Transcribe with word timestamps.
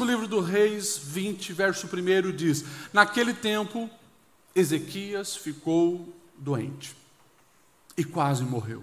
Segundo 0.00 0.12
livro 0.12 0.28
do 0.28 0.40
Reis 0.40 0.96
20, 0.96 1.52
verso 1.52 1.86
1 1.86 2.34
diz: 2.34 2.64
Naquele 2.90 3.34
tempo, 3.34 3.90
Ezequias 4.54 5.36
ficou 5.36 6.08
doente 6.38 6.96
e 7.98 8.02
quase 8.02 8.42
morreu. 8.42 8.82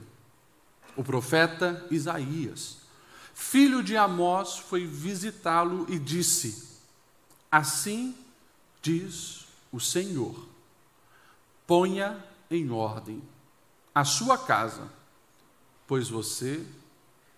O 0.96 1.04
profeta 1.04 1.84
Isaías, 1.90 2.78
filho 3.34 3.82
de 3.82 3.98
Amós, 3.98 4.60
foi 4.60 4.86
visitá-lo 4.86 5.88
e 5.90 5.98
disse: 5.98 6.78
Assim 7.52 8.16
diz 8.80 9.48
o 9.72 9.80
Senhor: 9.80 10.48
ponha 11.66 12.24
em 12.52 12.70
ordem 12.70 13.24
a 13.96 14.06
sua 14.06 14.38
casa, 14.38 14.88
pois 15.88 16.10
você 16.10 16.64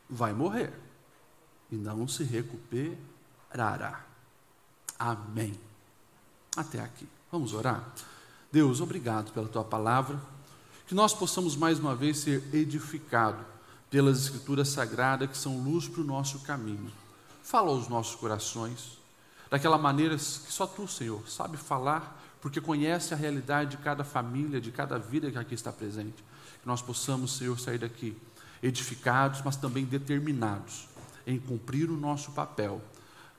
vai 0.10 0.34
morrer 0.34 0.74
e 1.72 1.78
não 1.78 2.10
se 2.10 2.26
recuperará. 3.50 4.06
Amém. 4.98 5.60
Até 6.56 6.82
aqui. 6.82 7.08
Vamos 7.32 7.54
orar? 7.54 7.84
Deus, 8.52 8.82
obrigado 8.82 9.32
pela 9.32 9.48
tua 9.48 9.64
palavra, 9.64 10.20
que 10.88 10.96
nós 10.96 11.14
possamos 11.14 11.56
mais 11.56 11.78
uma 11.78 11.96
vez 11.96 12.18
ser 12.18 12.44
edificados 12.54 13.46
pelas 13.92 14.24
Escrituras 14.24 14.70
Sagradas 14.70 15.30
que 15.30 15.38
são 15.38 15.62
luz 15.62 15.88
para 15.88 16.02
o 16.02 16.06
nosso 16.06 16.40
caminho. 16.40 16.92
Fala 17.44 17.70
aos 17.70 17.88
nossos 17.88 18.16
corações, 18.16 18.98
daquela 19.50 19.78
maneira 19.78 20.16
que 20.16 20.22
só 20.22 20.66
tu, 20.66 20.88
Senhor, 20.88 21.28
sabe 21.30 21.58
falar, 21.58 22.20
porque 22.42 22.60
conhece 22.60 23.14
a 23.14 23.18
realidade 23.18 23.72
de 23.72 23.78
cada 23.78 24.04
família, 24.04 24.60
de 24.60 24.72
cada 24.72 24.98
vida 24.98 25.30
que 25.30 25.38
aqui 25.38 25.54
está 25.54 25.72
presente. 25.72 26.24
Que 26.62 26.68
nós 26.68 26.82
possamos, 26.82 27.38
Senhor, 27.38 27.60
sair 27.60 27.78
daqui 27.78 28.18
edificados, 28.62 29.42
mas 29.44 29.56
também 29.56 29.86
determinados 29.86 30.88
em 31.26 31.40
cumprir 31.40 31.90
o 31.92 31.98
nosso 31.98 32.32
papel 32.32 32.82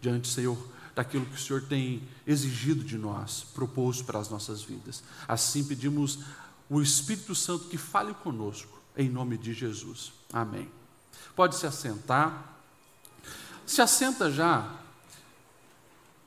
diante, 0.01 0.29
Senhor, 0.29 0.59
daquilo 0.95 1.27
que 1.27 1.35
o 1.37 1.39
Senhor 1.39 1.63
tem 1.63 2.03
exigido 2.27 2.85
de 2.85 2.99
nós, 2.99 3.47
proposto 3.55 4.05
para 4.05 4.19
as 4.19 4.29
nossas 4.29 4.63
vidas. 4.63 5.03
Assim 5.27 5.65
pedimos 5.65 6.21
o 6.69 6.81
Espírito 6.83 7.35
Santo 7.35 7.67
que 7.67 7.79
fale 7.79 8.15
conosco, 8.15 8.79
em 8.97 9.09
nome 9.09 9.39
de 9.39 9.53
Jesus. 9.53 10.13
Amém. 10.33 10.71
Pode 11.35 11.57
se 11.57 11.67
assentar. 11.67 12.57
Se 13.67 13.81
assenta 13.81 14.31
já, 14.31 14.79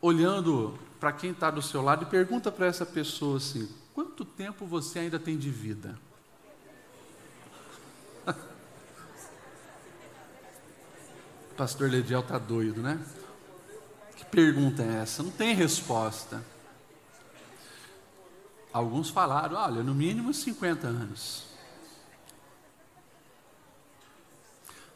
olhando 0.01 0.77
para 0.99 1.11
quem 1.13 1.31
está 1.31 1.51
do 1.51 1.61
seu 1.61 1.81
lado 1.81 2.03
e 2.03 2.05
pergunta 2.05 2.51
para 2.51 2.65
essa 2.65 2.85
pessoa 2.85 3.37
assim: 3.37 3.69
quanto 3.93 4.25
tempo 4.25 4.65
você 4.65 4.99
ainda 4.99 5.19
tem 5.19 5.37
de 5.37 5.49
vida? 5.49 5.99
Pastor 11.57 11.89
Lediel 11.89 12.21
está 12.21 12.37
doido, 12.37 12.81
né? 12.81 13.05
Que 14.23 14.31
pergunta 14.31 14.81
é 14.81 15.01
essa? 15.01 15.21
Não 15.21 15.31
tem 15.31 15.53
resposta. 15.53 16.43
Alguns 18.71 19.09
falaram, 19.09 19.57
olha, 19.57 19.83
no 19.83 19.93
mínimo 19.93 20.33
50 20.33 20.87
anos. 20.87 21.45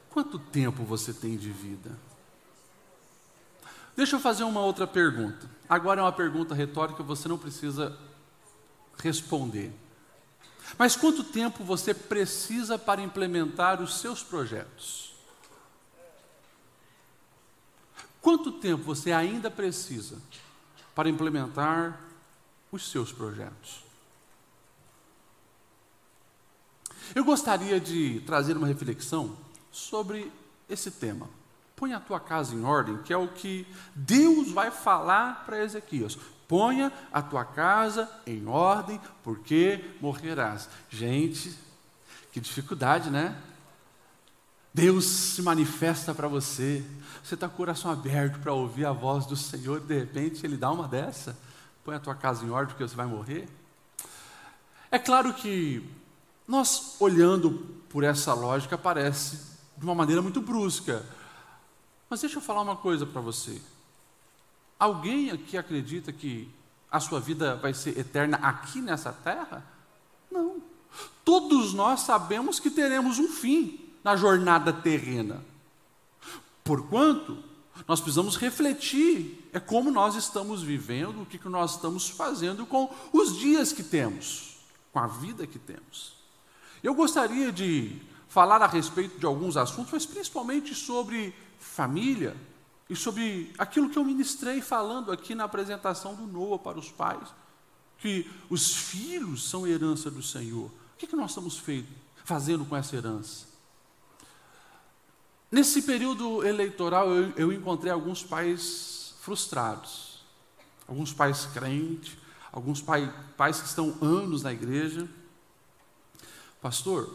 Quanto 0.10 0.40
tempo 0.40 0.84
você 0.84 1.14
tem 1.14 1.38
de 1.38 1.52
vida? 1.52 1.92
Deixa 3.96 4.16
eu 4.16 4.20
fazer 4.20 4.44
uma 4.44 4.62
outra 4.62 4.88
pergunta. 4.88 5.48
Agora 5.68 6.00
é 6.00 6.04
uma 6.04 6.12
pergunta 6.12 6.56
retórica, 6.56 7.04
você 7.04 7.28
não 7.28 7.38
precisa 7.38 7.98
responder. 8.98 9.72
Mas 10.78 10.96
quanto 10.96 11.24
tempo 11.24 11.64
você 11.64 11.94
precisa 11.94 12.80
para 12.80 13.02
implementar 13.02 13.82
os 13.82 14.00
seus 14.00 14.24
projetos? 14.24 15.17
Quanto 18.28 18.52
tempo 18.52 18.84
você 18.84 19.14
ainda 19.14 19.50
precisa 19.50 20.18
para 20.94 21.08
implementar 21.08 21.98
os 22.70 22.92
seus 22.92 23.10
projetos? 23.10 23.86
Eu 27.16 27.24
gostaria 27.24 27.80
de 27.80 28.22
trazer 28.26 28.58
uma 28.58 28.68
reflexão 28.68 29.38
sobre 29.72 30.30
esse 30.70 30.92
tema. 30.92 31.30
Põe 31.74 31.94
a 31.94 32.02
tua 32.02 32.20
casa 32.20 32.54
em 32.54 32.66
ordem, 32.66 32.98
que 32.98 33.14
é 33.14 33.18
o 33.18 33.30
que 33.30 33.66
Deus 33.96 34.52
vai 34.52 34.72
falar 34.72 35.46
para 35.46 35.64
Ezequias. 35.64 36.18
Ponha 36.50 36.92
a 37.14 37.22
tua 37.22 37.46
casa 37.46 38.12
em 38.26 38.46
ordem, 38.46 39.00
porque 39.24 39.96
morrerás. 40.02 40.68
Gente, 40.90 41.58
que 42.34 42.42
dificuldade, 42.42 43.10
né? 43.10 43.42
Deus 44.74 45.06
se 45.06 45.42
manifesta 45.42 46.14
para 46.14 46.28
você. 46.28 46.84
Você 47.24 47.34
está 47.34 47.48
com 47.48 47.56
o 47.56 47.58
coração 47.58 47.92
aberto 47.92 48.40
para 48.40 48.54
ouvir 48.54 48.86
a 48.86 48.92
voz 48.92 49.26
do 49.26 49.36
Senhor, 49.36 49.80
de 49.80 49.98
repente 49.98 50.46
Ele 50.46 50.58
dá 50.58 50.72
uma 50.72 50.88
dessa. 50.88 51.38
Põe 51.84 51.96
a 51.96 52.00
tua 52.00 52.16
casa 52.16 52.46
em 52.46 52.50
ordem 52.50 52.70
porque 52.70 52.88
você 52.88 52.96
vai 52.96 53.08
morrer. 53.08 53.48
É 54.92 55.00
claro 55.00 55.34
que 55.34 55.84
nós, 56.48 56.96
olhando 57.00 57.52
por 57.90 58.04
essa 58.04 58.34
lógica, 58.34 58.78
parece 58.78 59.40
de 59.78 59.84
uma 59.84 59.96
maneira 59.96 60.22
muito 60.22 60.42
brusca. 60.42 61.06
Mas 62.10 62.22
deixa 62.22 62.38
eu 62.38 62.42
falar 62.42 62.62
uma 62.62 62.76
coisa 62.76 63.06
para 63.06 63.20
você. 63.20 63.62
Alguém 64.80 65.32
aqui 65.32 65.58
acredita 65.58 66.14
que 66.14 66.54
a 66.90 67.00
sua 67.00 67.20
vida 67.20 67.56
vai 67.56 67.74
ser 67.74 67.98
eterna 67.98 68.38
aqui 68.38 68.80
nessa 68.82 69.12
terra? 69.12 69.66
Não. 70.32 70.62
Todos 71.26 71.74
nós 71.74 72.02
sabemos 72.02 72.60
que 72.60 72.70
teremos 72.70 73.20
um 73.20 73.28
fim 73.28 73.87
na 74.08 74.16
jornada 74.16 74.72
terrena. 74.72 75.44
Porquanto, 76.64 77.38
nós 77.86 78.00
precisamos 78.00 78.38
refletir 78.38 79.50
é 79.52 79.60
como 79.60 79.92
nós 79.92 80.16
estamos 80.16 80.64
vivendo, 80.64 81.24
o 81.24 81.26
que, 81.26 81.38
nós 81.50 81.76
estamos 81.76 82.08
fazendo 82.08 82.66
com 82.66 82.90
os 83.12 83.38
dias 83.38 83.74
que 83.74 83.84
temos, 83.84 84.60
com 84.94 85.00
a 85.00 85.08
vida 85.08 85.46
que 85.46 85.60
temos. 85.60 86.14
Eu 86.82 86.96
gostaria 86.96 87.52
de 87.52 88.02
falar 88.30 88.62
a 88.62 88.68
respeito 88.68 89.20
de 89.20 89.26
alguns 89.26 89.58
assuntos, 89.58 89.92
mas 89.92 90.06
principalmente 90.06 90.74
sobre 90.74 91.36
família 91.60 92.34
e 92.90 92.96
sobre 92.96 93.52
aquilo 93.58 93.90
que 93.90 94.00
eu 94.00 94.06
ministrei 94.06 94.62
falando 94.62 95.12
aqui 95.12 95.36
na 95.36 95.44
apresentação 95.44 96.16
do 96.16 96.26
Noah 96.26 96.60
para 96.60 96.80
os 96.80 96.90
pais, 96.90 97.28
que 97.98 98.26
os 98.50 98.74
filhos 98.74 99.50
são 99.50 99.68
herança 99.68 100.10
do 100.10 100.24
Senhor. 100.24 100.68
O 100.68 100.98
que, 100.98 101.08
que 101.08 101.16
nós 101.16 101.32
estamos 101.32 101.58
feito, 101.58 101.92
fazendo 102.24 102.64
com 102.64 102.74
essa 102.74 102.96
herança? 102.96 103.57
Nesse 105.50 105.82
período 105.82 106.46
eleitoral, 106.46 107.10
eu, 107.10 107.32
eu 107.38 107.54
encontrei 107.54 107.92
alguns 107.92 108.22
pais 108.22 109.16
frustrados, 109.22 110.26
alguns 110.86 111.14
pais 111.14 111.46
crentes, 111.54 112.18
alguns 112.52 112.82
pai, 112.82 113.14
pais 113.38 113.62
que 113.62 113.68
estão 113.68 113.98
anos 114.02 114.44
na 114.44 114.52
igreja. 114.52 115.08
Pastor, 116.62 117.14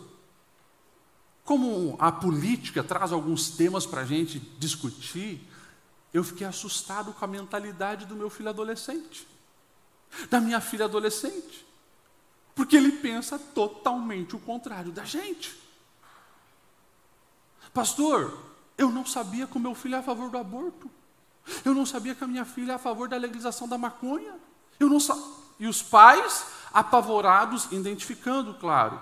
como 1.45 1.97
a 1.99 2.11
política 2.11 2.83
traz 2.83 3.13
alguns 3.13 3.51
temas 3.51 3.85
para 3.85 4.01
a 4.01 4.07
gente 4.07 4.39
discutir, 4.59 5.47
eu 6.13 6.25
fiquei 6.25 6.47
assustado 6.47 7.13
com 7.13 7.25
a 7.25 7.29
mentalidade 7.29 8.07
do 8.07 8.17
meu 8.17 8.31
filho 8.31 8.49
adolescente, 8.49 9.27
da 10.31 10.41
minha 10.41 10.61
filha 10.61 10.87
adolescente, 10.87 11.67
porque 12.55 12.77
ele 12.77 12.93
pensa 12.93 13.39
totalmente 13.39 14.37
o 14.37 14.39
contrário 14.39 14.91
da 14.91 15.05
gente. 15.05 15.62
Pastor, 17.73 18.37
eu 18.77 18.91
não 18.91 19.07
sabia 19.07 19.47
que 19.47 19.57
o 19.57 19.61
meu 19.61 19.75
filho 19.75 19.95
é 19.95 19.99
a 19.99 20.03
favor 20.03 20.31
do 20.31 20.39
aborto. 20.39 20.91
Eu 21.65 21.75
não 21.75 21.87
sabia 21.87 22.15
que 22.15 22.23
a 22.23 22.27
minha 22.27 22.45
filha 22.45 22.73
é 22.73 22.75
a 22.75 22.79
favor 22.79 23.09
da 23.09 23.17
legalização 23.17 23.69
da 23.69 23.79
maconha. 23.79 24.35
Eu 24.79 24.89
não 24.89 25.01
sa... 25.01 25.17
E 25.59 25.67
os 25.67 25.83
pais, 25.83 26.47
apavorados, 26.73 27.71
identificando, 27.71 28.55
claro, 28.55 29.01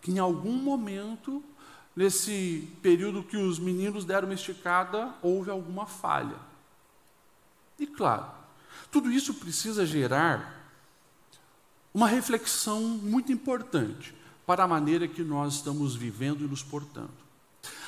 que 0.00 0.10
em 0.10 0.18
algum 0.18 0.52
momento, 0.52 1.42
nesse 1.94 2.68
período 2.82 3.22
que 3.22 3.36
os 3.36 3.58
meninos 3.58 4.04
deram 4.04 4.26
uma 4.26 4.34
esticada, 4.34 5.14
houve 5.22 5.50
alguma 5.50 5.86
falha. 5.86 6.36
E 7.78 7.86
claro, 7.86 8.26
tudo 8.90 9.10
isso 9.10 9.34
precisa 9.34 9.86
gerar 9.86 10.60
uma 11.94 12.08
reflexão 12.08 12.80
muito 12.80 13.30
importante 13.32 14.14
para 14.46 14.64
a 14.64 14.68
maneira 14.68 15.06
que 15.06 15.22
nós 15.22 15.54
estamos 15.54 15.94
vivendo 15.94 16.44
e 16.44 16.48
nos 16.48 16.62
portando. 16.62 17.29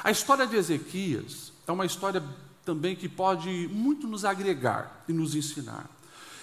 A 0.04 0.10
história 0.10 0.46
de 0.46 0.56
Ezequias 0.56 1.52
é 1.66 1.72
uma 1.72 1.87
história 1.87 2.22
também 2.64 2.96
que 2.96 3.08
pode 3.08 3.69
muito 3.72 4.06
nos 4.06 4.25
agregar 4.25 5.04
e 5.08 5.12
nos 5.12 5.34
ensinar. 5.34 5.88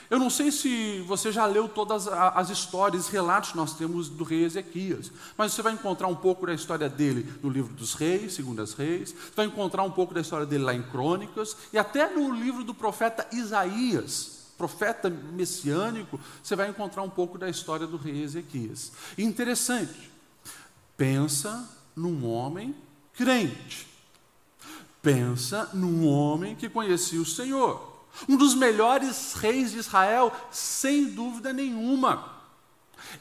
Eu 0.10 0.18
não 0.18 0.30
sei 0.30 0.52
se 0.52 1.02
você 1.02 1.32
já 1.32 1.46
leu 1.46 1.70
todas 1.70 2.08
as 2.08 2.50
histórias, 2.50 3.10
relatos 3.10 3.52
que 3.52 3.58
nós 3.58 3.74
temos 3.74 4.10
do 4.10 4.24
rei 4.24 4.44
Ezequias, 4.44 5.12
mas 5.38 5.54
você 5.54 5.62
vai 5.62 5.74
encontrar 5.74 6.08
um 6.08 6.16
pouco 6.16 6.48
da 6.48 6.54
história 6.54 6.90
dele 6.90 7.32
no 7.44 7.50
livro 7.50 7.74
dos 7.76 7.94
reis, 7.94 8.34
Segundas 8.34 8.74
Reis, 8.74 9.12
você 9.12 9.36
vai 9.36 9.46
encontrar 9.46 9.84
um 9.84 9.92
pouco 9.92 10.14
da 10.14 10.22
história 10.22 10.48
dele 10.48 10.64
lá 10.64 10.74
em 10.74 10.82
Crônicas, 10.82 11.56
e 11.72 11.78
até 11.78 12.10
no 12.10 12.34
livro 12.34 12.64
do 12.64 12.74
profeta 12.74 13.28
Isaías, 13.32 14.48
profeta 14.58 15.10
messiânico, 15.10 16.20
você 16.42 16.56
vai 16.56 16.70
encontrar 16.70 17.04
um 17.04 17.10
pouco 17.10 17.38
da 17.38 17.48
história 17.48 17.86
do 17.86 17.96
rei 17.96 18.24
Ezequias. 18.24 18.92
E 19.16 19.24
interessante, 19.24 20.12
pensa 20.98 21.70
num 21.96 22.26
homem 22.26 22.74
crente. 23.20 23.86
Pensa 25.02 25.70
num 25.74 26.08
homem 26.08 26.56
que 26.56 26.70
conhecia 26.70 27.20
o 27.20 27.26
Senhor, 27.26 28.06
um 28.30 28.38
dos 28.38 28.56
melhores 28.56 29.34
reis 29.34 29.72
de 29.72 29.78
Israel, 29.78 30.32
sem 30.50 31.04
dúvida 31.04 31.52
nenhuma. 31.52 32.34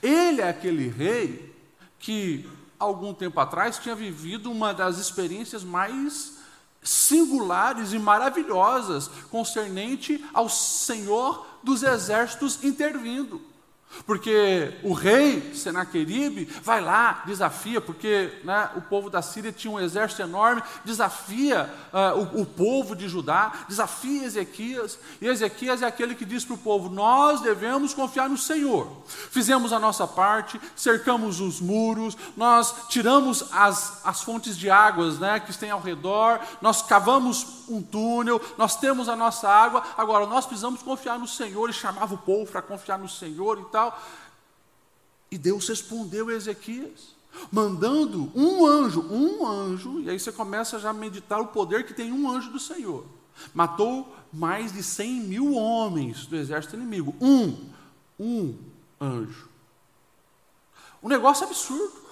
Ele 0.00 0.40
é 0.40 0.48
aquele 0.48 0.86
rei 0.86 1.52
que, 1.98 2.48
algum 2.78 3.12
tempo 3.12 3.40
atrás, 3.40 3.78
tinha 3.78 3.96
vivido 3.96 4.52
uma 4.52 4.72
das 4.72 4.98
experiências 4.98 5.64
mais 5.64 6.34
singulares 6.80 7.92
e 7.92 7.98
maravilhosas 7.98 9.08
concernente 9.32 10.24
ao 10.32 10.48
Senhor 10.48 11.44
dos 11.60 11.82
exércitos 11.82 12.62
intervindo. 12.62 13.40
Porque 14.06 14.78
o 14.82 14.92
rei 14.92 15.54
Senaqueribe 15.54 16.44
vai 16.62 16.80
lá, 16.80 17.22
desafia, 17.26 17.80
porque 17.80 18.40
né, 18.44 18.70
o 18.76 18.82
povo 18.82 19.10
da 19.10 19.22
Síria 19.22 19.52
tinha 19.52 19.72
um 19.72 19.80
exército 19.80 20.22
enorme, 20.22 20.62
desafia 20.84 21.68
uh, 21.92 22.18
o, 22.18 22.42
o, 22.42 22.46
povo 22.46 22.94
de 22.94 23.08
Judá, 23.08 23.52
desafia 23.68 24.24
Ezequias, 24.24 24.98
e 25.20 25.26
Ezequias 25.26 25.82
é 25.82 25.86
aquele 25.86 26.14
que 26.14 26.24
diz 26.24 26.44
para 26.44 26.54
o 26.54 26.58
povo: 26.58 26.88
Nós 26.88 27.40
devemos 27.40 27.94
confiar 27.94 28.28
no 28.28 28.36
Senhor. 28.36 28.88
Fizemos 29.30 29.72
a 29.72 29.78
nossa 29.78 30.06
parte, 30.06 30.60
cercamos 30.76 31.40
os 31.40 31.60
muros, 31.60 32.16
nós 32.36 32.88
tiramos 32.88 33.52
as, 33.52 34.04
as 34.04 34.22
fontes 34.22 34.56
de 34.56 34.70
águas 34.70 35.18
né, 35.18 35.40
que 35.40 35.56
têm 35.56 35.70
ao 35.70 35.80
redor, 35.80 36.40
nós 36.60 36.82
cavamos 36.82 37.58
um 37.68 37.82
túnel, 37.82 38.40
nós 38.56 38.76
temos 38.76 39.08
a 39.08 39.16
nossa 39.16 39.48
água, 39.48 39.82
agora 39.96 40.26
nós 40.26 40.46
precisamos 40.46 40.82
confiar 40.82 41.18
no 41.18 41.26
Senhor, 41.26 41.68
e 41.68 41.72
chamava 41.72 42.14
o 42.14 42.18
povo 42.18 42.50
para 42.50 42.62
confiar 42.62 42.98
no 42.98 43.08
Senhor 43.08 43.58
e 43.58 43.64
tal 43.64 43.77
tal. 43.78 44.02
E 45.30 45.38
Deus 45.38 45.68
respondeu 45.68 46.28
a 46.28 46.32
Ezequias, 46.32 47.14
mandando 47.52 48.32
um 48.34 48.66
anjo, 48.66 49.02
um 49.10 49.46
anjo, 49.46 50.00
e 50.00 50.10
aí 50.10 50.18
você 50.18 50.32
começa 50.32 50.78
já 50.78 50.90
a 50.90 50.94
meditar 50.94 51.40
o 51.40 51.48
poder 51.48 51.84
que 51.86 51.94
tem 51.94 52.12
um 52.12 52.28
anjo 52.30 52.50
do 52.50 52.58
Senhor. 52.58 53.04
Matou 53.54 54.14
mais 54.32 54.72
de 54.72 54.82
100 54.82 55.20
mil 55.20 55.54
homens 55.54 56.26
do 56.26 56.36
exército 56.36 56.76
inimigo. 56.76 57.14
Um, 57.20 57.68
um 58.18 58.56
anjo. 59.00 59.48
Um 61.02 61.08
negócio 61.08 61.46
absurdo. 61.46 62.08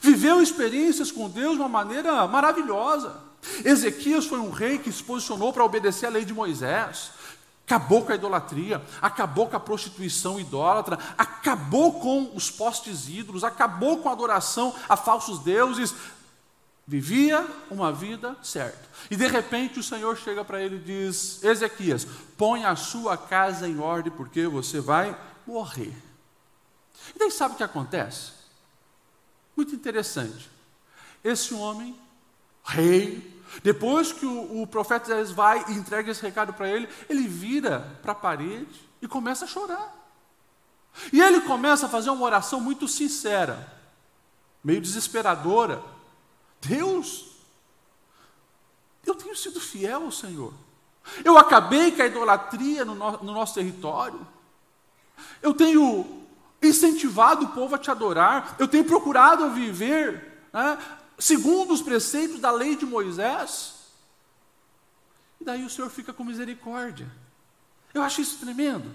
Viveu 0.00 0.42
experiências 0.42 1.12
com 1.12 1.28
Deus 1.28 1.54
de 1.54 1.60
uma 1.60 1.68
maneira 1.68 2.26
maravilhosa. 2.26 3.20
Ezequias 3.64 4.26
foi 4.26 4.40
um 4.40 4.50
rei 4.50 4.78
que 4.78 4.90
se 4.90 5.04
posicionou 5.04 5.52
para 5.52 5.64
obedecer 5.64 6.06
à 6.06 6.10
lei 6.10 6.24
de 6.24 6.32
Moisés. 6.32 7.12
Acabou 7.66 8.04
com 8.04 8.12
a 8.12 8.14
idolatria, 8.14 8.84
acabou 9.00 9.48
com 9.48 9.56
a 9.56 9.60
prostituição 9.60 10.38
idólatra, 10.38 10.98
acabou 11.16 11.98
com 11.98 12.30
os 12.34 12.50
postes 12.50 13.08
ídolos, 13.08 13.42
acabou 13.42 13.98
com 13.98 14.08
a 14.08 14.12
adoração 14.12 14.74
a 14.86 14.96
falsos 14.96 15.38
deuses. 15.38 15.94
Vivia 16.86 17.46
uma 17.70 17.90
vida 17.90 18.36
certa. 18.42 18.86
E 19.10 19.16
de 19.16 19.26
repente 19.26 19.80
o 19.80 19.82
Senhor 19.82 20.14
chega 20.18 20.44
para 20.44 20.60
ele 20.62 20.76
e 20.76 20.80
diz: 20.80 21.42
Ezequias, 21.42 22.06
põe 22.36 22.66
a 22.66 22.76
sua 22.76 23.16
casa 23.16 23.66
em 23.66 23.78
ordem, 23.78 24.12
porque 24.12 24.46
você 24.46 24.80
vai 24.80 25.18
morrer. 25.46 25.96
E 27.14 27.18
daí 27.18 27.30
sabe 27.30 27.54
o 27.54 27.56
que 27.56 27.62
acontece? 27.62 28.32
Muito 29.56 29.74
interessante. 29.74 30.50
Esse 31.22 31.54
homem, 31.54 31.98
rei, 32.62 33.33
depois 33.62 34.12
que 34.12 34.26
o, 34.26 34.62
o 34.62 34.66
profeta 34.66 35.06
Isaías 35.06 35.30
vai 35.30 35.64
e 35.68 35.72
entrega 35.72 36.10
esse 36.10 36.22
recado 36.22 36.52
para 36.52 36.68
ele, 36.68 36.88
ele 37.08 37.26
vira 37.28 37.98
para 38.02 38.12
a 38.12 38.16
parede 38.16 38.80
e 39.00 39.08
começa 39.08 39.44
a 39.44 39.48
chorar. 39.48 39.94
E 41.12 41.20
ele 41.20 41.40
começa 41.40 41.86
a 41.86 41.88
fazer 41.88 42.10
uma 42.10 42.24
oração 42.24 42.60
muito 42.60 42.86
sincera, 42.86 43.72
meio 44.62 44.80
desesperadora. 44.80 45.82
Deus, 46.60 47.26
eu 49.04 49.14
tenho 49.14 49.36
sido 49.36 49.60
fiel 49.60 50.04
ao 50.04 50.12
Senhor. 50.12 50.52
Eu 51.24 51.36
acabei 51.36 51.92
com 51.92 52.02
a 52.02 52.06
idolatria 52.06 52.84
no, 52.84 52.94
no, 52.94 53.10
no 53.18 53.32
nosso 53.32 53.54
território. 53.54 54.26
Eu 55.42 55.52
tenho 55.52 56.24
incentivado 56.62 57.44
o 57.44 57.48
povo 57.48 57.74
a 57.74 57.78
te 57.78 57.90
adorar. 57.90 58.56
Eu 58.58 58.66
tenho 58.66 58.84
procurado 58.84 59.50
viver 59.50 60.40
né, 60.52 60.78
segundo 61.18 61.72
os 61.72 61.82
preceitos 61.82 62.40
da 62.40 62.50
lei 62.50 62.76
de 62.76 62.86
Moisés. 62.86 63.74
E 65.40 65.44
daí 65.44 65.64
o 65.64 65.70
Senhor 65.70 65.90
fica 65.90 66.12
com 66.12 66.24
misericórdia. 66.24 67.10
Eu 67.92 68.02
acho 68.02 68.20
isso 68.20 68.38
tremendo. 68.38 68.90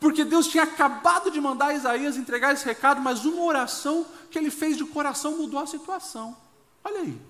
Porque 0.00 0.24
Deus 0.24 0.46
tinha 0.46 0.62
acabado 0.62 1.30
de 1.30 1.40
mandar 1.40 1.74
Isaías 1.74 2.16
entregar 2.16 2.52
esse 2.52 2.64
recado, 2.64 3.00
mas 3.00 3.24
uma 3.24 3.42
oração 3.42 4.06
que 4.30 4.38
ele 4.38 4.50
fez 4.50 4.76
de 4.76 4.84
coração 4.84 5.36
mudou 5.36 5.60
a 5.60 5.66
situação. 5.66 6.36
Olha 6.84 7.00
aí. 7.00 7.20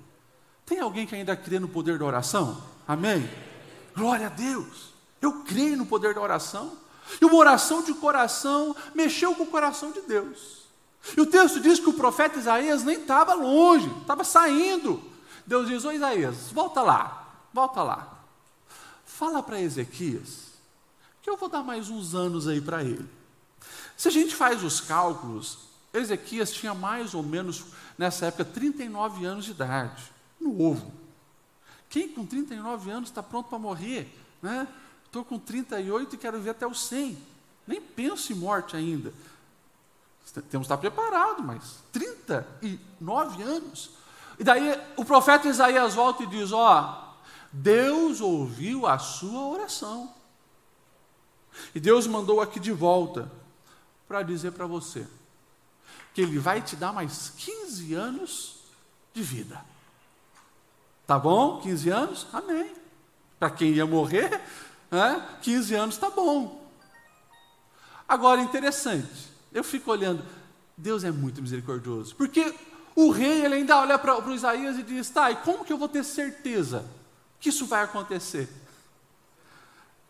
Tem 0.64 0.78
alguém 0.78 1.06
que 1.06 1.14
ainda 1.14 1.36
crê 1.36 1.58
no 1.58 1.68
poder 1.68 1.98
da 1.98 2.04
oração? 2.04 2.62
Amém? 2.86 3.28
Glória 3.94 4.26
a 4.26 4.30
Deus. 4.30 4.92
Eu 5.20 5.42
creio 5.42 5.76
no 5.76 5.86
poder 5.86 6.14
da 6.14 6.20
oração. 6.20 6.76
E 7.20 7.24
uma 7.24 7.34
oração 7.34 7.82
de 7.82 7.92
coração 7.94 8.74
mexeu 8.94 9.34
com 9.34 9.42
o 9.42 9.48
coração 9.48 9.90
de 9.90 10.00
Deus. 10.02 10.61
E 11.16 11.20
o 11.20 11.26
texto 11.26 11.60
diz 11.60 11.78
que 11.80 11.88
o 11.88 11.94
profeta 11.94 12.38
Isaías 12.38 12.84
nem 12.84 13.00
estava 13.00 13.34
longe, 13.34 13.90
estava 14.00 14.24
saindo. 14.24 15.02
Deus 15.46 15.68
diz: 15.68 15.84
Ô 15.84 15.92
Isaías, 15.92 16.50
volta 16.52 16.82
lá, 16.82 17.46
volta 17.52 17.82
lá. 17.82 18.18
Fala 19.04 19.42
para 19.42 19.60
Ezequias 19.60 20.52
que 21.22 21.30
eu 21.30 21.36
vou 21.36 21.48
dar 21.48 21.62
mais 21.62 21.88
uns 21.88 22.14
anos 22.14 22.48
aí 22.48 22.60
para 22.60 22.82
ele. 22.82 23.08
Se 23.96 24.08
a 24.08 24.10
gente 24.10 24.34
faz 24.34 24.64
os 24.64 24.80
cálculos, 24.80 25.58
Ezequias 25.94 26.52
tinha 26.52 26.74
mais 26.74 27.14
ou 27.14 27.22
menos, 27.22 27.64
nessa 27.96 28.26
época, 28.26 28.44
39 28.44 29.24
anos 29.24 29.44
de 29.44 29.52
idade, 29.52 30.02
novo. 30.40 30.92
Quem 31.88 32.08
com 32.08 32.26
39 32.26 32.90
anos 32.90 33.08
está 33.08 33.22
pronto 33.22 33.48
para 33.48 33.58
morrer? 33.58 34.12
Né? 34.42 34.66
Estou 35.04 35.24
com 35.24 35.38
38 35.38 36.16
e 36.16 36.18
quero 36.18 36.40
ver 36.40 36.50
até 36.50 36.66
os 36.66 36.86
100. 36.86 37.16
Nem 37.66 37.80
penso 37.80 38.32
em 38.32 38.36
morte 38.36 38.74
ainda. 38.74 39.12
Temos 40.30 40.50
que 40.50 40.58
estar 40.58 40.78
preparados, 40.78 41.44
mas 41.44 41.82
39 41.92 43.42
anos. 43.42 43.90
E 44.38 44.44
daí 44.44 44.80
o 44.96 45.04
profeta 45.04 45.48
Isaías 45.48 45.94
volta 45.94 46.22
e 46.22 46.26
diz: 46.26 46.52
Ó, 46.52 47.14
Deus 47.52 48.20
ouviu 48.20 48.86
a 48.86 48.98
sua 48.98 49.48
oração. 49.48 50.12
E 51.74 51.80
Deus 51.80 52.06
mandou 52.06 52.40
aqui 52.40 52.58
de 52.58 52.72
volta 52.72 53.30
para 54.08 54.22
dizer 54.22 54.52
para 54.52 54.66
você 54.66 55.06
que 56.14 56.22
Ele 56.22 56.38
vai 56.38 56.62
te 56.62 56.76
dar 56.76 56.92
mais 56.92 57.30
15 57.36 57.94
anos 57.94 58.56
de 59.12 59.22
vida. 59.22 59.62
Tá 61.06 61.18
bom? 61.18 61.60
15 61.60 61.90
anos? 61.90 62.26
Amém. 62.32 62.74
Para 63.38 63.50
quem 63.50 63.72
ia 63.72 63.86
morrer, 63.86 64.40
né? 64.90 65.38
15 65.42 65.74
anos 65.74 65.94
está 65.96 66.08
bom. 66.08 66.62
Agora, 68.08 68.40
interessante. 68.40 69.31
Eu 69.52 69.62
fico 69.62 69.90
olhando, 69.90 70.24
Deus 70.76 71.04
é 71.04 71.10
muito 71.10 71.42
misericordioso, 71.42 72.14
porque 72.16 72.54
o 72.94 73.10
rei 73.10 73.44
ele 73.44 73.54
ainda 73.56 73.78
olha 73.78 73.98
para 73.98 74.18
o 74.18 74.34
Isaías 74.34 74.78
e 74.78 74.82
diz: 74.82 75.08
tá, 75.10 75.30
e 75.30 75.36
como 75.36 75.64
que 75.64 75.72
eu 75.72 75.78
vou 75.78 75.88
ter 75.88 76.04
certeza 76.04 76.84
que 77.40 77.48
isso 77.48 77.66
vai 77.66 77.82
acontecer? 77.82 78.48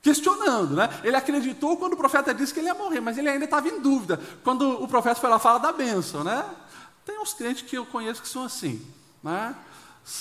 Questionando, 0.01 0.75
né? 0.75 0.89
Ele 1.05 1.15
acreditou 1.15 1.77
quando 1.77 1.93
o 1.93 1.97
profeta 1.97 2.35
disse 2.35 2.53
que 2.53 2.59
ele 2.59 2.67
ia 2.67 2.75
morrer, 2.75 3.01
mas 3.01 3.17
ele 3.17 3.29
ainda 3.29 3.45
estava 3.45 3.69
em 3.69 3.81
dúvida. 3.81 4.21
Quando 4.43 4.83
o 4.83 4.89
profeta 4.89 5.21
foi 5.21 5.31
lá 5.31 5.39
fala 5.39 5.59
da 5.59 5.73
bênção, 5.73 6.25
né? 6.25 6.45
Tem 7.05 7.21
uns 7.21 7.33
crentes 7.33 7.63
que 7.63 7.77
eu 7.77 7.87
conheço 7.87 8.21
que 8.21 8.29
são 8.29 8.45
assim, 8.45 8.85
né? 9.23 9.55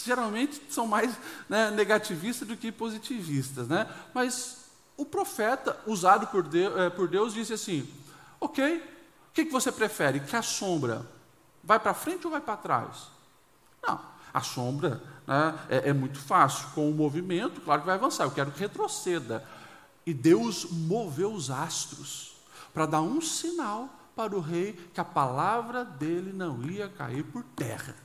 Geralmente 0.06 0.62
são 0.70 0.86
mais 0.86 1.12
né, 1.50 1.72
negativistas 1.72 2.48
do 2.48 2.56
que 2.56 2.72
positivistas, 2.72 3.68
né? 3.68 3.88
Mas 4.14 4.58
o 4.96 5.04
profeta, 5.04 5.80
usado 5.88 6.28
por 6.28 6.44
Deus, 6.44 6.78
é, 6.78 6.90
por 6.92 7.08
Deus 7.08 7.34
disse 7.34 7.54
assim: 7.54 7.90
ok, 8.40 8.84
o 9.32 9.34
que, 9.34 9.46
que 9.46 9.52
você 9.52 9.72
prefere? 9.72 10.20
Que 10.20 10.36
a 10.36 10.42
sombra 10.42 11.06
vai 11.64 11.80
para 11.80 11.94
frente 11.94 12.28
ou 12.28 12.32
vai 12.32 12.42
para 12.42 12.58
trás? 12.58 13.08
Não, 13.82 13.98
a 14.34 14.42
sombra 14.42 15.02
né, 15.26 15.60
é, 15.70 15.90
é, 15.90 15.94
muito 15.94 16.20
fácil. 16.20 16.68
Com 16.76 16.90
o 16.90 16.94
movimento, 16.94 17.62
claro 17.62 17.82
que 17.82 17.88
vai 17.88 17.96
avançar. 17.96 18.26
Eu 18.26 18.32
quero 18.32 18.52
que 18.52 18.60
retroceda. 18.60 19.48
E 20.06 20.14
Deus 20.14 20.66
moveu 20.70 21.32
os 21.32 21.50
astros 21.50 22.36
para 22.74 22.86
dar 22.86 23.02
um 23.02 23.22
sinal 23.22 23.90
para 24.18 24.36
o 24.36 24.42
rei 24.42 24.74
que 24.94 25.00
a 25.00 25.06
palavra 25.06 25.86
dele 25.86 26.34
não 26.34 26.62
ia 26.64 26.90
cair 26.90 27.24
por 27.24 27.44
terra. 27.56 27.96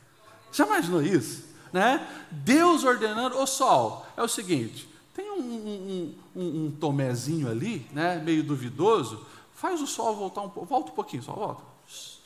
Já 0.52 0.64
imaginou 0.64 1.02
isso? 1.02 1.44
Né? 1.72 2.06
Deus 2.30 2.84
ordenando, 2.84 3.36
o 3.36 3.46
sol, 3.46 4.06
é 4.16 4.22
o 4.22 4.28
seguinte: 4.28 4.88
tem 5.12 5.28
um, 5.28 5.40
um, 5.40 6.14
um, 6.36 6.66
um 6.66 6.70
tomézinho 6.70 7.50
ali, 7.50 7.84
né, 7.92 8.22
meio 8.24 8.44
duvidoso, 8.44 9.26
Faz 9.56 9.80
o 9.80 9.86
sol 9.86 10.14
voltar 10.14 10.42
um 10.42 10.50
pouco. 10.50 10.68
Volta 10.68 10.92
um 10.92 10.94
pouquinho, 10.94 11.22
só 11.22 11.32
volta. 11.32 11.62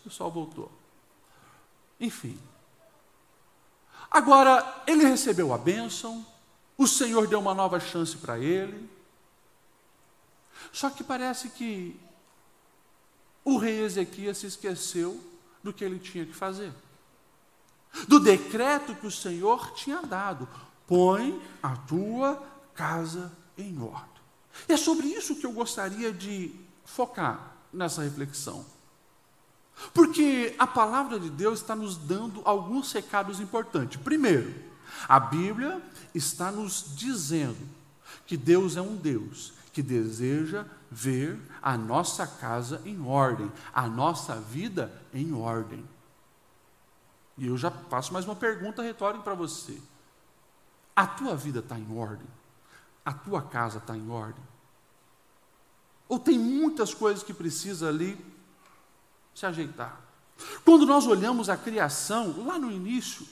O 0.04 0.10
sol 0.10 0.30
voltou. 0.32 0.70
Enfim. 2.00 2.36
Agora, 4.10 4.82
ele 4.84 5.04
recebeu 5.04 5.54
a 5.54 5.58
bênção, 5.58 6.26
o 6.76 6.88
Senhor 6.88 7.28
deu 7.28 7.38
uma 7.38 7.54
nova 7.54 7.78
chance 7.78 8.16
para 8.16 8.36
ele. 8.36 8.90
Só 10.72 10.90
que 10.90 11.04
parece 11.04 11.50
que 11.50 11.98
o 13.44 13.56
rei 13.58 13.80
Ezequias 13.80 14.38
se 14.38 14.46
esqueceu 14.46 15.22
do 15.62 15.72
que 15.72 15.84
ele 15.84 16.00
tinha 16.00 16.26
que 16.26 16.34
fazer. 16.34 16.72
Do 18.08 18.18
decreto 18.18 18.96
que 18.96 19.06
o 19.06 19.10
Senhor 19.10 19.72
tinha 19.74 20.02
dado. 20.02 20.48
põe 20.84 21.40
a 21.62 21.76
tua 21.76 22.44
casa 22.74 23.32
em 23.56 23.80
ordem. 23.80 24.20
É 24.66 24.76
sobre 24.76 25.06
isso 25.06 25.36
que 25.36 25.46
eu 25.46 25.52
gostaria 25.52 26.12
de 26.12 26.68
focar 26.90 27.52
nessa 27.72 28.02
reflexão. 28.02 28.64
Porque 29.94 30.54
a 30.58 30.66
palavra 30.66 31.18
de 31.18 31.30
Deus 31.30 31.60
está 31.60 31.74
nos 31.74 31.96
dando 31.96 32.42
alguns 32.44 32.92
recados 32.92 33.40
importantes. 33.40 34.00
Primeiro, 34.00 34.52
a 35.08 35.18
Bíblia 35.18 35.80
está 36.14 36.50
nos 36.50 36.94
dizendo 36.96 37.66
que 38.26 38.36
Deus 38.36 38.76
é 38.76 38.82
um 38.82 38.96
Deus 38.96 39.52
que 39.72 39.82
deseja 39.82 40.66
ver 40.90 41.40
a 41.62 41.78
nossa 41.78 42.26
casa 42.26 42.82
em 42.84 43.00
ordem, 43.06 43.50
a 43.72 43.86
nossa 43.86 44.34
vida 44.36 44.92
em 45.14 45.32
ordem. 45.32 45.84
E 47.38 47.46
eu 47.46 47.56
já 47.56 47.70
faço 47.70 48.12
mais 48.12 48.26
uma 48.26 48.36
pergunta 48.36 48.82
retórica 48.82 49.22
para 49.22 49.34
você. 49.34 49.80
A 50.94 51.06
tua 51.06 51.36
vida 51.36 51.60
está 51.60 51.78
em 51.78 51.96
ordem? 51.96 52.26
A 53.04 53.12
tua 53.12 53.40
casa 53.40 53.78
está 53.78 53.96
em 53.96 54.10
ordem? 54.10 54.49
Ou 56.10 56.18
tem 56.18 56.36
muitas 56.36 56.92
coisas 56.92 57.22
que 57.22 57.32
precisa 57.32 57.88
ali 57.88 58.18
se 59.32 59.46
ajeitar? 59.46 60.00
Quando 60.64 60.84
nós 60.84 61.06
olhamos 61.06 61.48
a 61.48 61.56
criação, 61.56 62.44
lá 62.44 62.58
no 62.58 62.68
início, 62.68 63.24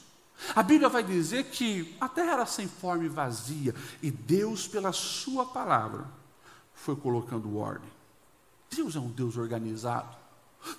a 0.54 0.62
Bíblia 0.62 0.88
vai 0.88 1.02
dizer 1.02 1.46
que 1.46 1.96
a 2.00 2.08
terra 2.08 2.34
era 2.34 2.46
sem 2.46 2.68
forma 2.68 3.04
e 3.04 3.08
vazia, 3.08 3.74
e 4.00 4.12
Deus, 4.12 4.68
pela 4.68 4.92
Sua 4.92 5.44
palavra, 5.44 6.06
foi 6.72 6.94
colocando 6.94 7.58
ordem. 7.58 7.90
Deus 8.70 8.94
é 8.94 9.00
um 9.00 9.08
Deus 9.08 9.36
organizado. 9.36 10.16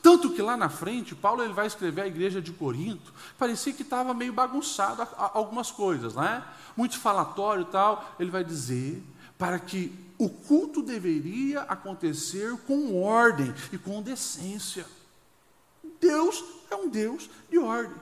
Tanto 0.01 0.29
que 0.29 0.41
lá 0.41 0.55
na 0.55 0.69
frente, 0.69 1.13
Paulo 1.13 1.43
ele 1.43 1.51
vai 1.51 1.67
escrever 1.67 2.03
a 2.03 2.07
igreja 2.07 2.41
de 2.41 2.53
Corinto, 2.53 3.13
parecia 3.37 3.73
que 3.73 3.81
estava 3.81 4.13
meio 4.13 4.31
bagunçado 4.31 5.05
algumas 5.17 5.69
coisas, 5.69 6.15
né? 6.15 6.45
Muito 6.77 6.97
falatório 6.97 7.63
e 7.63 7.71
tal. 7.71 8.15
Ele 8.17 8.31
vai 8.31 8.45
dizer 8.45 9.03
para 9.37 9.59
que 9.59 10.08
o 10.19 10.27
culto 10.27 10.81
deveria 10.81 11.61
acontecer 11.61 12.55
com 12.67 13.01
ordem 13.01 13.55
e 13.71 13.77
com 13.77 14.01
decência. 14.01 14.85
Deus 15.99 16.43
é 16.69 16.75
um 16.75 16.89
Deus 16.89 17.29
de 17.49 17.57
ordem. 17.57 17.97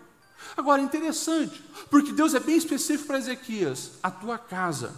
Agora, 0.57 0.81
interessante, 0.81 1.63
porque 1.91 2.11
Deus 2.11 2.33
é 2.33 2.39
bem 2.39 2.57
específico 2.57 3.07
para 3.07 3.19
Ezequias: 3.19 3.91
a 4.01 4.09
tua 4.09 4.37
casa. 4.37 4.93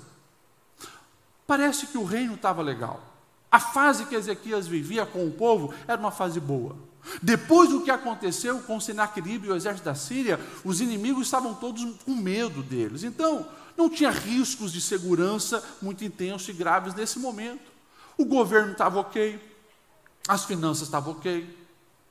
Parece 1.45 1.87
que 1.87 1.97
o 1.97 2.05
reino 2.05 2.35
estava 2.35 2.61
legal. 2.61 3.03
A 3.51 3.59
fase 3.59 4.05
que 4.05 4.15
Ezequias 4.15 4.67
vivia 4.67 5.05
com 5.05 5.25
o 5.25 5.31
povo 5.31 5.73
era 5.87 5.99
uma 5.99 6.11
fase 6.11 6.39
boa. 6.39 6.75
Depois 7.21 7.69
do 7.69 7.81
que 7.81 7.91
aconteceu 7.91 8.59
com 8.61 8.79
Senaqueribe 8.79 9.47
e 9.47 9.51
o 9.51 9.55
exército 9.55 9.85
da 9.85 9.95
Síria, 9.95 10.39
os 10.63 10.79
inimigos 10.79 11.23
estavam 11.23 11.53
todos 11.53 11.83
com 12.05 12.11
medo 12.11 12.61
deles. 12.61 13.03
Então, 13.03 13.47
não 13.79 13.89
tinha 13.89 14.11
riscos 14.11 14.73
de 14.73 14.81
segurança 14.81 15.63
muito 15.81 16.03
intensos 16.03 16.49
e 16.49 16.53
graves 16.53 16.93
nesse 16.93 17.17
momento. 17.17 17.71
O 18.17 18.25
governo 18.25 18.73
estava 18.73 18.99
ok, 18.99 19.39
as 20.27 20.43
finanças 20.43 20.89
estavam 20.89 21.13
ok, 21.13 21.57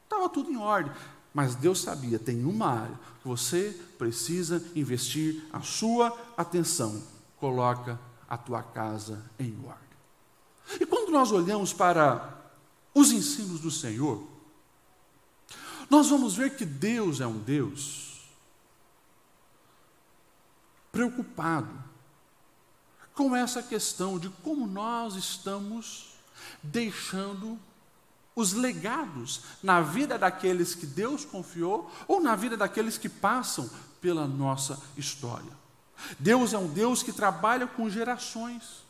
estava 0.05 0.31
tudo 0.31 0.51
em 0.51 0.57
ordem. 0.57 0.91
Mas 1.35 1.55
Deus 1.55 1.83
sabia, 1.83 2.19
tem 2.19 2.43
uma 2.43 2.69
área 2.69 2.99
que 3.21 3.29
você 3.29 3.79
precisa 3.99 4.65
investir 4.75 5.45
a 5.53 5.61
sua 5.61 6.19
atenção. 6.39 7.03
Coloca 7.37 8.01
a 8.27 8.39
tua 8.39 8.63
casa 8.63 9.23
em 9.39 9.55
ordem. 9.63 10.81
E 10.81 10.87
quando 10.87 11.13
nós 11.13 11.31
olhamos 11.33 11.75
para 11.75 12.35
os 12.95 13.13
ensinos 13.13 13.61
do 13.61 13.71
Senhor, 13.71 14.27
nós 15.91 16.09
vamos 16.09 16.35
ver 16.35 16.57
que 16.57 16.65
Deus 16.65 17.21
é 17.21 17.27
um 17.27 17.39
Deus 17.39 18.08
preocupado 20.92 21.88
com 23.14 23.35
essa 23.35 23.62
questão 23.62 24.18
de 24.18 24.28
como 24.28 24.66
nós 24.66 25.16
estamos 25.16 26.14
deixando 26.62 27.59
os 28.35 28.52
legados 28.52 29.42
na 29.61 29.80
vida 29.80 30.16
daqueles 30.16 30.75
que 30.75 30.87
Deus 30.87 31.25
confiou 31.25 31.90
ou 32.07 32.21
na 32.21 32.37
vida 32.37 32.57
daqueles 32.57 32.97
que 32.97 33.09
passam 33.09 33.68
pela 34.00 34.28
nossa 34.28 34.80
história. 34.97 35.50
Deus 36.18 36.52
é 36.52 36.59
um 36.59 36.68
Deus 36.68 37.02
que 37.02 37.12
trabalha 37.12 37.66
com 37.66 37.90
gerações. 37.90 38.87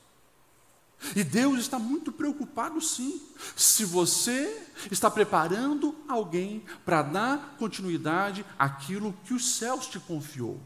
E 1.14 1.24
Deus 1.24 1.60
está 1.60 1.78
muito 1.78 2.10
preocupado, 2.12 2.80
sim, 2.80 3.22
se 3.56 3.84
você 3.84 4.66
está 4.90 5.10
preparando 5.10 5.94
alguém 6.08 6.64
para 6.84 7.02
dar 7.02 7.54
continuidade 7.58 8.44
àquilo 8.58 9.14
que 9.24 9.32
os 9.32 9.54
céus 9.56 9.86
te 9.86 9.98
confiou. 10.00 10.60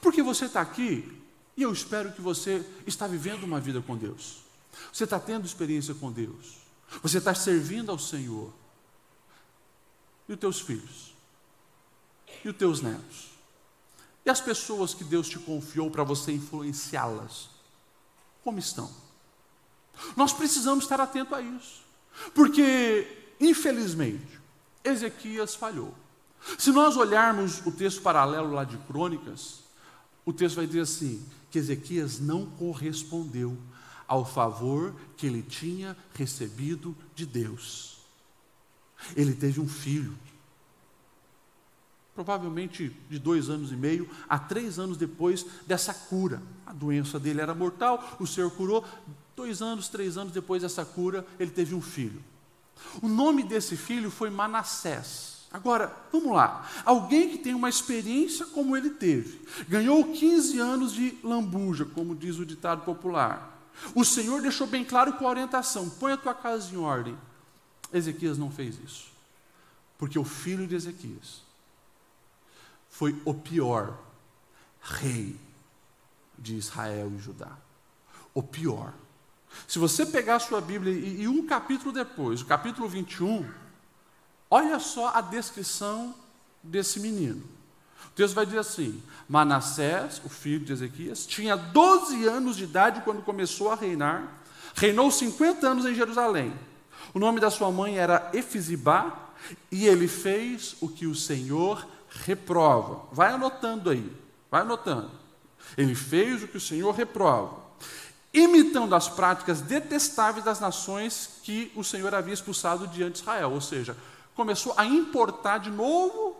Porque 0.00 0.22
você 0.22 0.46
está 0.46 0.60
aqui 0.60 1.20
e 1.56 1.62
eu 1.62 1.72
espero 1.72 2.12
que 2.12 2.20
você 2.20 2.64
está 2.86 3.06
vivendo 3.06 3.44
uma 3.44 3.60
vida 3.60 3.80
com 3.82 3.96
Deus. 3.96 4.38
Você 4.92 5.04
está 5.04 5.18
tendo 5.18 5.46
experiência 5.46 5.94
com 5.94 6.10
Deus. 6.10 6.58
Você 7.02 7.18
está 7.18 7.34
servindo 7.34 7.90
ao 7.90 7.98
Senhor. 7.98 8.52
E 10.28 10.32
os 10.32 10.38
teus 10.38 10.60
filhos? 10.60 11.14
E 12.44 12.48
os 12.48 12.56
teus 12.56 12.80
netos? 12.80 13.30
E 14.24 14.30
as 14.30 14.40
pessoas 14.40 14.94
que 14.94 15.04
Deus 15.04 15.28
te 15.28 15.38
confiou 15.38 15.90
para 15.90 16.04
você 16.04 16.32
influenciá-las? 16.32 17.52
como 18.42 18.58
estão. 18.58 18.90
Nós 20.16 20.32
precisamos 20.32 20.84
estar 20.84 21.00
atento 21.00 21.34
a 21.34 21.40
isso, 21.40 21.82
porque, 22.34 23.34
infelizmente, 23.40 24.40
Ezequias 24.84 25.54
falhou. 25.54 25.94
Se 26.58 26.72
nós 26.72 26.96
olharmos 26.96 27.64
o 27.64 27.70
texto 27.70 28.02
paralelo 28.02 28.52
lá 28.52 28.64
de 28.64 28.76
Crônicas, 28.78 29.61
o 30.24 30.32
texto 30.32 30.56
vai 30.56 30.66
dizer 30.66 30.80
assim: 30.80 31.24
que 31.50 31.58
Ezequias 31.58 32.18
não 32.18 32.46
correspondeu 32.46 33.56
ao 34.08 34.24
favor 34.24 34.94
que 35.16 35.26
ele 35.26 35.42
tinha 35.42 35.96
recebido 36.14 36.96
de 37.14 37.26
Deus. 37.26 37.98
Ele 39.16 39.34
teve 39.34 39.60
um 39.60 39.68
filho, 39.68 40.16
provavelmente 42.14 42.94
de 43.10 43.18
dois 43.18 43.50
anos 43.50 43.72
e 43.72 43.76
meio 43.76 44.08
a 44.28 44.38
três 44.38 44.78
anos 44.78 44.96
depois 44.96 45.44
dessa 45.66 45.92
cura. 45.92 46.42
A 46.64 46.72
doença 46.72 47.18
dele 47.18 47.40
era 47.40 47.54
mortal, 47.54 48.16
o 48.18 48.26
Senhor 48.26 48.50
curou. 48.50 48.84
Dois 49.34 49.62
anos, 49.62 49.88
três 49.88 50.16
anos 50.16 50.32
depois 50.32 50.62
dessa 50.62 50.84
cura, 50.84 51.26
ele 51.38 51.50
teve 51.50 51.74
um 51.74 51.80
filho. 51.80 52.22
O 53.02 53.08
nome 53.08 53.42
desse 53.42 53.76
filho 53.76 54.10
foi 54.10 54.30
Manassés. 54.30 55.41
Agora, 55.52 55.94
vamos 56.10 56.32
lá. 56.32 56.66
Alguém 56.84 57.28
que 57.28 57.38
tem 57.38 57.54
uma 57.54 57.68
experiência 57.68 58.46
como 58.46 58.76
ele 58.76 58.90
teve, 58.90 59.46
ganhou 59.68 60.12
15 60.12 60.58
anos 60.58 60.92
de 60.92 61.18
lambuja, 61.22 61.84
como 61.84 62.14
diz 62.14 62.38
o 62.38 62.46
ditado 62.46 62.84
popular. 62.84 63.52
O 63.94 64.04
Senhor 64.04 64.40
deixou 64.40 64.66
bem 64.66 64.84
claro 64.84 65.12
com 65.14 65.26
a 65.26 65.30
orientação: 65.30 65.90
põe 65.90 66.12
a 66.12 66.16
tua 66.16 66.34
casa 66.34 66.72
em 66.74 66.78
ordem. 66.78 67.16
Ezequias 67.92 68.38
não 68.38 68.50
fez 68.50 68.78
isso. 68.82 69.12
Porque 69.98 70.18
o 70.18 70.24
filho 70.24 70.66
de 70.66 70.74
Ezequias 70.74 71.42
foi 72.88 73.20
o 73.24 73.34
pior 73.34 73.98
rei 74.80 75.38
de 76.38 76.56
Israel 76.56 77.12
e 77.14 77.18
Judá. 77.18 77.56
O 78.34 78.42
pior. 78.42 78.94
Se 79.68 79.78
você 79.78 80.06
pegar 80.06 80.36
a 80.36 80.40
sua 80.40 80.60
Bíblia 80.60 80.92
e, 80.92 81.22
e 81.22 81.28
um 81.28 81.46
capítulo 81.46 81.92
depois, 81.92 82.40
o 82.40 82.46
capítulo 82.46 82.88
21, 82.88 83.46
olha 84.52 84.78
só 84.78 85.12
a 85.14 85.22
descrição 85.22 86.14
desse 86.62 87.00
menino. 87.00 87.42
Texto 88.14 88.34
vai 88.34 88.44
dizer 88.44 88.58
assim: 88.58 89.02
Manassés, 89.26 90.20
o 90.22 90.28
filho 90.28 90.64
de 90.64 90.72
Ezequias, 90.74 91.24
tinha 91.24 91.56
12 91.56 92.26
anos 92.26 92.56
de 92.58 92.64
idade 92.64 93.00
quando 93.00 93.22
começou 93.22 93.70
a 93.70 93.74
reinar, 93.74 94.42
reinou 94.74 95.10
50 95.10 95.66
anos 95.66 95.86
em 95.86 95.94
Jerusalém. 95.94 96.52
O 97.14 97.18
nome 97.18 97.40
da 97.40 97.50
sua 97.50 97.70
mãe 97.70 97.98
era 97.98 98.30
Efizibá, 98.34 99.30
e 99.70 99.86
ele 99.86 100.06
fez 100.06 100.76
o 100.82 100.88
que 100.88 101.06
o 101.06 101.14
Senhor 101.14 101.86
reprova. 102.10 103.06
Vai 103.10 103.32
anotando 103.32 103.88
aí, 103.88 104.12
vai 104.50 104.60
anotando. 104.60 105.10
Ele 105.78 105.94
fez 105.94 106.42
o 106.42 106.48
que 106.48 106.58
o 106.58 106.60
Senhor 106.60 106.92
reprova, 106.92 107.56
imitando 108.34 108.94
as 108.94 109.08
práticas 109.08 109.62
detestáveis 109.62 110.44
das 110.44 110.60
nações 110.60 111.40
que 111.42 111.72
o 111.74 111.82
Senhor 111.82 112.14
havia 112.14 112.34
expulsado 112.34 112.86
diante 112.86 113.14
de 113.14 113.20
Israel. 113.20 113.52
Ou 113.52 113.60
seja, 113.60 113.96
começou 114.34 114.74
a 114.76 114.84
importar 114.84 115.58
de 115.58 115.70
novo 115.70 116.36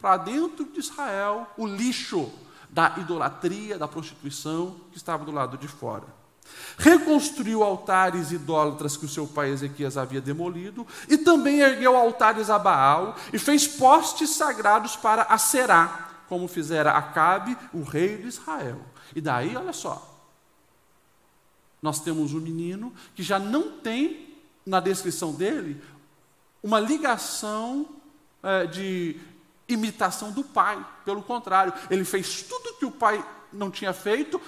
para 0.00 0.16
dentro 0.18 0.64
de 0.64 0.80
Israel 0.80 1.46
o 1.56 1.66
lixo 1.66 2.30
da 2.68 2.94
idolatria, 2.98 3.78
da 3.78 3.88
prostituição 3.88 4.76
que 4.90 4.96
estava 4.96 5.24
do 5.24 5.32
lado 5.32 5.56
de 5.56 5.68
fora 5.68 6.24
reconstruiu 6.76 7.62
altares 7.62 8.32
idólatras 8.32 8.96
que 8.96 9.04
o 9.04 9.08
seu 9.08 9.26
pai 9.26 9.50
Ezequias 9.50 9.96
havia 9.96 10.20
demolido, 10.20 10.86
e 11.08 11.16
também 11.16 11.60
ergueu 11.60 11.96
altares 11.96 12.50
a 12.50 12.58
Baal, 12.58 13.16
e 13.32 13.38
fez 13.38 13.66
postes 13.66 14.30
sagrados 14.30 14.96
para 14.96 15.22
a 15.22 15.38
Será, 15.38 16.10
como 16.28 16.48
fizera 16.48 16.92
Acabe, 16.92 17.56
o 17.72 17.82
rei 17.82 18.16
de 18.18 18.28
Israel. 18.28 18.80
E 19.14 19.20
daí, 19.20 19.56
olha 19.56 19.72
só, 19.72 20.10
nós 21.80 22.00
temos 22.00 22.32
um 22.32 22.40
menino 22.40 22.92
que 23.14 23.22
já 23.22 23.38
não 23.38 23.78
tem, 23.78 24.34
na 24.66 24.80
descrição 24.80 25.32
dele, 25.32 25.82
uma 26.64 26.80
ligação 26.80 27.86
é, 28.42 28.66
de 28.66 29.20
imitação 29.68 30.32
do 30.32 30.42
pai. 30.42 30.82
Pelo 31.04 31.22
contrário, 31.22 31.74
ele 31.90 32.04
fez 32.04 32.42
tudo 32.42 32.78
que 32.78 32.86
o 32.86 32.90
pai 32.90 33.22
não 33.52 33.70
tinha 33.70 33.92
feito, 33.92 34.40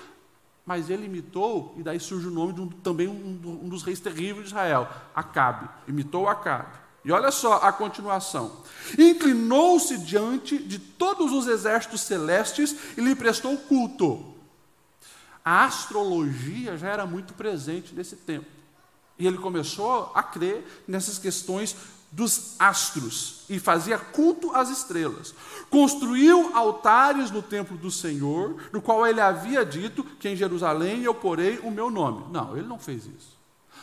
mas 0.64 0.88
ele 0.88 1.04
imitou, 1.04 1.74
e 1.76 1.82
daí 1.82 2.00
surge 2.00 2.26
o 2.26 2.30
nome 2.30 2.54
de 2.54 2.60
um, 2.62 2.68
também 2.68 3.06
um, 3.06 3.60
um 3.64 3.68
dos 3.68 3.82
reis 3.82 4.00
terríveis 4.00 4.46
de 4.46 4.48
Israel, 4.48 4.88
Acabe. 5.14 5.68
Imitou 5.86 6.26
Acabe. 6.26 6.74
E 7.04 7.12
olha 7.12 7.30
só 7.30 7.58
a 7.58 7.70
continuação. 7.70 8.62
Inclinou-se 8.98 9.98
diante 9.98 10.58
de 10.58 10.78
todos 10.78 11.32
os 11.32 11.46
exércitos 11.46 12.00
celestes 12.00 12.74
e 12.96 13.00
lhe 13.00 13.14
prestou 13.14 13.56
culto. 13.58 14.34
A 15.44 15.66
astrologia 15.66 16.76
já 16.78 16.88
era 16.88 17.06
muito 17.06 17.34
presente 17.34 17.94
nesse 17.94 18.16
tempo. 18.16 18.46
E 19.18 19.26
ele 19.26 19.38
começou 19.38 20.10
a 20.14 20.22
crer 20.22 20.82
nessas 20.86 21.18
questões 21.18 21.76
dos 22.10 22.54
astros 22.58 23.44
e 23.48 23.58
fazia 23.58 23.98
culto 23.98 24.54
às 24.54 24.70
estrelas. 24.70 25.34
Construiu 25.68 26.56
altares 26.56 27.30
no 27.30 27.42
templo 27.42 27.76
do 27.76 27.90
Senhor, 27.90 28.56
no 28.72 28.80
qual 28.80 29.06
ele 29.06 29.20
havia 29.20 29.64
dito 29.64 30.04
que 30.04 30.28
em 30.28 30.36
Jerusalém 30.36 31.02
eu 31.02 31.14
porei 31.14 31.58
o 31.58 31.70
meu 31.70 31.90
nome. 31.90 32.32
Não, 32.32 32.56
ele 32.56 32.66
não 32.66 32.78
fez 32.78 33.06
isso. 33.06 33.36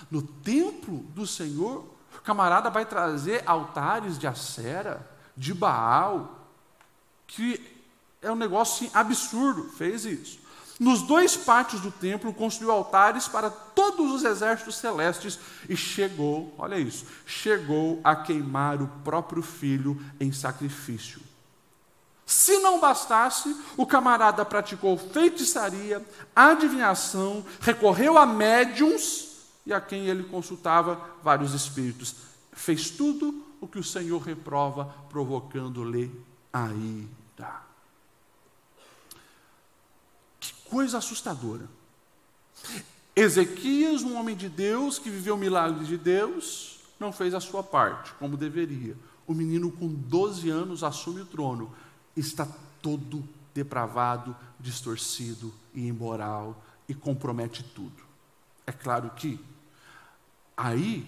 No 0.10 0.22
templo 0.22 0.98
do 1.16 1.28
Senhor, 1.28 1.86
o 2.18 2.22
camarada 2.22 2.70
vai 2.70 2.86
trazer 2.86 3.44
altares 3.46 4.18
de 4.18 4.28
Acera, 4.28 5.08
de 5.36 5.54
Baal, 5.54 6.48
que 7.28 7.60
é 8.22 8.32
um 8.32 8.36
negócio 8.36 8.88
assim, 8.88 8.96
absurdo, 8.96 9.70
fez 9.72 10.06
isso. 10.06 10.40
Nos 10.80 11.04
dois 11.04 11.36
pátios 11.38 11.82
do 11.82 11.92
templo 11.92 12.34
construiu 12.34 12.72
altares 12.72 13.28
para 13.28 13.50
todos 13.50 14.12
os 14.12 14.24
exércitos 14.24 14.76
celestes 14.76 15.40
e 15.70 15.78
chegou, 15.78 16.54
olha 16.58 16.80
isso, 16.80 17.06
chegou 17.26 18.02
a 18.04 18.16
queimar 18.16 18.82
o 18.82 18.88
próprio 19.04 19.44
filho 19.44 20.00
em 20.20 20.32
sacrifício. 20.32 21.22
Se 22.26 22.58
não 22.60 22.80
bastasse, 22.80 23.56
o 23.78 23.86
camarada 23.86 24.44
praticou 24.44 24.98
feitiçaria, 24.98 26.04
adivinhação, 26.36 27.46
recorreu 27.60 28.18
a 28.18 28.26
médiums 28.26 29.28
e 29.66 29.74
a 29.74 29.80
quem 29.80 30.08
ele 30.08 30.24
consultava 30.24 31.00
vários 31.22 31.54
espíritos. 31.54 32.16
Fez 32.52 32.90
tudo 32.90 33.46
o 33.62 33.68
que 33.68 33.78
o 33.78 33.84
Senhor 33.84 34.20
reprova, 34.20 34.94
provocando-lhe 35.10 36.12
a 36.52 36.68
ira 36.70 37.23
coisa 40.74 40.98
assustadora. 40.98 41.70
Ezequias, 43.16 44.02
um 44.02 44.18
homem 44.18 44.36
de 44.36 44.50
Deus 44.50 44.98
que 44.98 45.08
viveu 45.08 45.38
milagres 45.38 45.88
de 45.88 45.98
Deus, 45.98 46.80
não 47.00 47.14
fez 47.14 47.36
a 47.36 47.40
sua 47.40 47.62
parte, 47.62 48.12
como 48.16 48.36
deveria. 48.36 48.98
O 49.28 49.36
menino 49.36 49.72
com 49.72 49.88
12 49.88 50.50
anos 50.50 50.84
assume 50.84 51.22
o 51.22 51.28
trono, 51.28 51.72
está 52.18 52.48
todo 52.82 53.24
depravado, 53.54 54.36
distorcido 54.60 55.54
e 55.76 55.86
imoral 55.86 56.60
e 56.90 56.96
compromete 56.96 57.64
tudo. 57.76 58.04
É 58.66 58.72
claro 58.72 59.12
que 59.12 59.40
aí, 60.58 61.08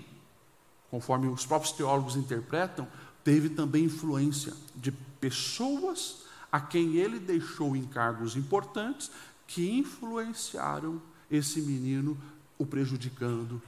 conforme 0.92 1.28
os 1.28 1.44
próprios 1.44 1.74
teólogos 1.74 2.16
interpretam, 2.16 2.88
teve 3.24 3.50
também 3.50 3.86
influência 3.86 4.54
de 4.76 4.92
pessoas 4.92 6.24
a 6.52 6.62
quem 6.62 6.98
ele 6.98 7.18
deixou 7.18 7.76
encargos 7.76 8.36
importantes 8.36 9.10
que 9.48 9.70
influenciaram 9.70 11.02
esse 11.30 11.62
menino, 11.62 12.18
o 12.58 12.66
prejudicando 12.66 13.62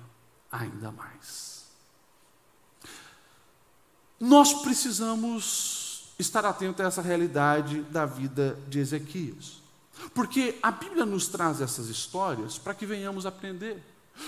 ainda 0.52 0.92
mais. 0.92 1.66
Nós 4.20 4.54
precisamos 4.54 6.14
estar 6.18 6.46
atentos 6.46 6.84
a 6.84 6.88
essa 6.88 7.02
realidade 7.02 7.82
da 7.84 8.06
vida 8.06 8.58
de 8.68 8.80
Ezequias. 8.80 9.62
Porque 10.14 10.58
a 10.62 10.72
Bíblia 10.72 11.06
nos 11.06 11.28
traz 11.28 11.62
essas 11.62 11.88
histórias 11.88 12.58
para 12.58 12.74
que 12.74 12.86
venhamos 12.86 13.26
aprender. 13.26 13.84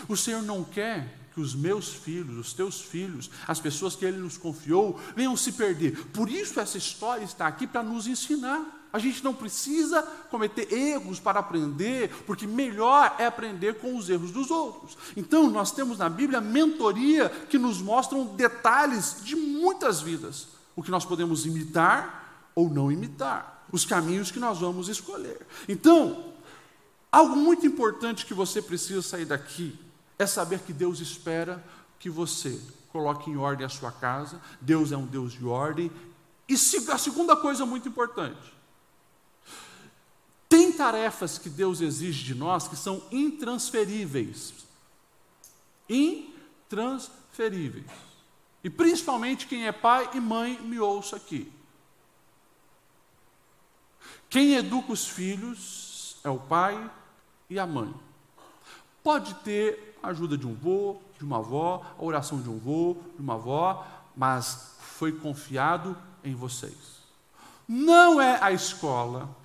O 0.08 0.16
Senhor 0.16 0.42
não 0.42 0.64
quer 0.64 1.18
que 1.34 1.40
os 1.40 1.56
meus 1.56 1.90
filhos, 1.90 2.38
os 2.38 2.54
teus 2.54 2.82
filhos, 2.82 3.30
as 3.48 3.60
pessoas 3.60 3.96
que 3.96 4.06
Ele 4.06 4.18
nos 4.18 4.38
confiou, 4.38 5.00
venham 5.16 5.36
se 5.38 5.54
perder. 5.54 6.06
Por 6.08 6.30
isso 6.30 6.60
essa 6.60 6.78
história 6.78 7.24
está 7.24 7.48
aqui 7.48 7.66
para 7.66 7.84
nos 7.84 8.08
ensinar. 8.08 8.79
A 8.92 8.98
gente 8.98 9.24
não 9.24 9.34
precisa 9.34 10.02
cometer 10.32 10.74
erros 10.74 11.20
para 11.20 11.40
aprender, 11.40 12.10
porque 12.26 12.48
melhor 12.48 13.16
é 13.20 13.26
aprender 13.28 13.76
com 13.76 13.96
os 13.96 14.10
erros 14.10 14.32
dos 14.32 14.50
outros. 14.50 14.98
Então, 15.16 15.50
nós 15.50 15.72
temos 15.72 16.00
na 16.00 16.10
Bíblia 16.10 16.42
mentoria 16.42 17.30
que 17.50 17.58
nos 17.58 17.82
mostram 17.82 18.26
detalhes 18.26 19.18
de 19.24 19.36
muitas 19.36 20.02
vidas, 20.02 20.48
o 20.76 20.82
que 20.82 20.90
nós 20.90 21.06
podemos 21.06 21.46
imitar 21.46 22.50
ou 22.56 22.68
não 22.68 22.92
imitar, 22.92 23.66
os 23.72 23.86
caminhos 23.86 24.32
que 24.32 24.40
nós 24.40 24.60
vamos 24.60 24.90
escolher. 24.90 25.46
Então, 25.68 26.34
algo 27.12 27.36
muito 27.36 27.68
importante 27.68 28.26
que 28.26 28.34
você 28.34 28.60
precisa 28.60 29.04
sair 29.04 29.26
daqui 29.26 29.78
é 30.18 30.26
saber 30.26 30.60
que 30.60 30.74
Deus 30.74 31.00
espera 31.00 31.64
que 32.00 32.10
você 32.10 32.60
coloque 32.92 33.30
em 33.30 33.38
ordem 33.38 33.66
a 33.66 33.70
sua 33.70 33.92
casa, 33.92 34.42
Deus 34.60 34.92
é 34.92 34.98
um 34.98 35.06
Deus 35.06 35.34
de 35.34 35.46
ordem. 35.46 35.92
E 36.48 36.56
a 36.56 36.98
segunda 36.98 37.36
coisa 37.36 37.66
muito 37.66 37.88
importante, 37.88 38.59
tarefas 40.80 41.38
que 41.38 41.50
Deus 41.50 41.82
exige 41.82 42.24
de 42.24 42.34
nós 42.34 42.70
que 42.70 42.78
são 42.78 43.04
intransferíveis. 43.12 44.54
Intransferíveis. 45.90 47.92
E 48.64 48.70
principalmente 48.70 49.46
quem 49.46 49.68
é 49.68 49.74
pai 49.74 50.10
e 50.14 50.22
mãe, 50.22 50.58
me 50.62 50.80
ouça 50.80 51.18
aqui. 51.18 51.52
Quem 54.30 54.56
educa 54.56 54.94
os 54.94 55.06
filhos 55.06 56.16
é 56.24 56.30
o 56.30 56.40
pai 56.40 56.90
e 57.50 57.60
a 57.60 57.68
mãe. 57.68 57.94
Pode 59.04 59.34
ter 59.36 60.00
a 60.02 60.08
ajuda 60.08 60.38
de 60.38 60.48
um 60.48 60.56
vô, 60.56 61.02
de 61.18 61.26
uma 61.26 61.40
avó, 61.40 61.86
a 62.00 62.02
oração 62.02 62.42
de 62.42 62.48
um 62.48 62.58
vô, 62.58 62.96
de 63.16 63.22
uma 63.22 63.34
avó, 63.34 63.86
mas 64.16 64.78
foi 64.80 65.12
confiado 65.12 65.98
em 66.24 66.34
vocês. 66.34 67.00
Não 67.68 68.22
é 68.22 68.42
a 68.42 68.54
escola, 68.54 69.38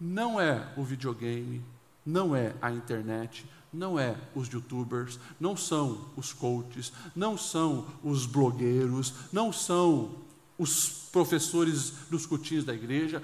não 0.00 0.40
é 0.40 0.72
o 0.76 0.82
videogame, 0.82 1.62
não 2.04 2.34
é 2.34 2.54
a 2.62 2.70
internet, 2.70 3.44
não 3.72 3.98
é 3.98 4.16
os 4.34 4.48
youtubers, 4.48 5.18
não 5.38 5.56
são 5.56 6.06
os 6.16 6.32
coaches, 6.32 6.92
não 7.14 7.36
são 7.36 7.86
os 8.02 8.24
blogueiros, 8.26 9.12
não 9.32 9.52
são 9.52 10.10
os 10.56 10.88
professores 11.12 11.92
dos 12.10 12.26
cutinhos 12.26 12.64
da 12.64 12.74
igreja. 12.74 13.22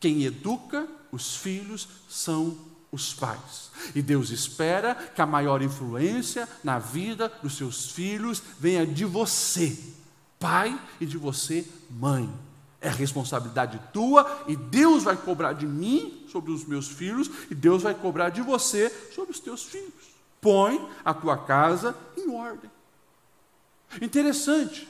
Quem 0.00 0.24
educa 0.24 0.88
os 1.12 1.36
filhos 1.36 1.88
são 2.08 2.56
os 2.90 3.12
pais. 3.12 3.70
E 3.94 4.02
Deus 4.02 4.30
espera 4.30 4.94
que 4.94 5.20
a 5.20 5.26
maior 5.26 5.62
influência 5.62 6.48
na 6.62 6.78
vida 6.78 7.32
dos 7.42 7.56
seus 7.56 7.90
filhos 7.90 8.42
venha 8.58 8.86
de 8.86 9.04
você, 9.04 9.76
pai, 10.38 10.78
e 11.00 11.06
de 11.06 11.16
você, 11.16 11.66
mãe. 11.90 12.30
É 12.84 12.90
responsabilidade 12.90 13.80
tua 13.94 14.44
e 14.46 14.54
Deus 14.54 15.04
vai 15.04 15.16
cobrar 15.16 15.54
de 15.54 15.66
mim 15.66 16.26
sobre 16.28 16.52
os 16.52 16.66
meus 16.66 16.86
filhos 16.86 17.30
e 17.50 17.54
Deus 17.54 17.82
vai 17.82 17.94
cobrar 17.94 18.28
de 18.28 18.42
você 18.42 18.90
sobre 19.10 19.30
os 19.30 19.40
teus 19.40 19.64
filhos. 19.64 20.14
Põe 20.38 20.86
a 21.02 21.14
tua 21.14 21.38
casa 21.38 21.96
em 22.14 22.30
ordem. 22.30 22.70
Interessante. 24.02 24.86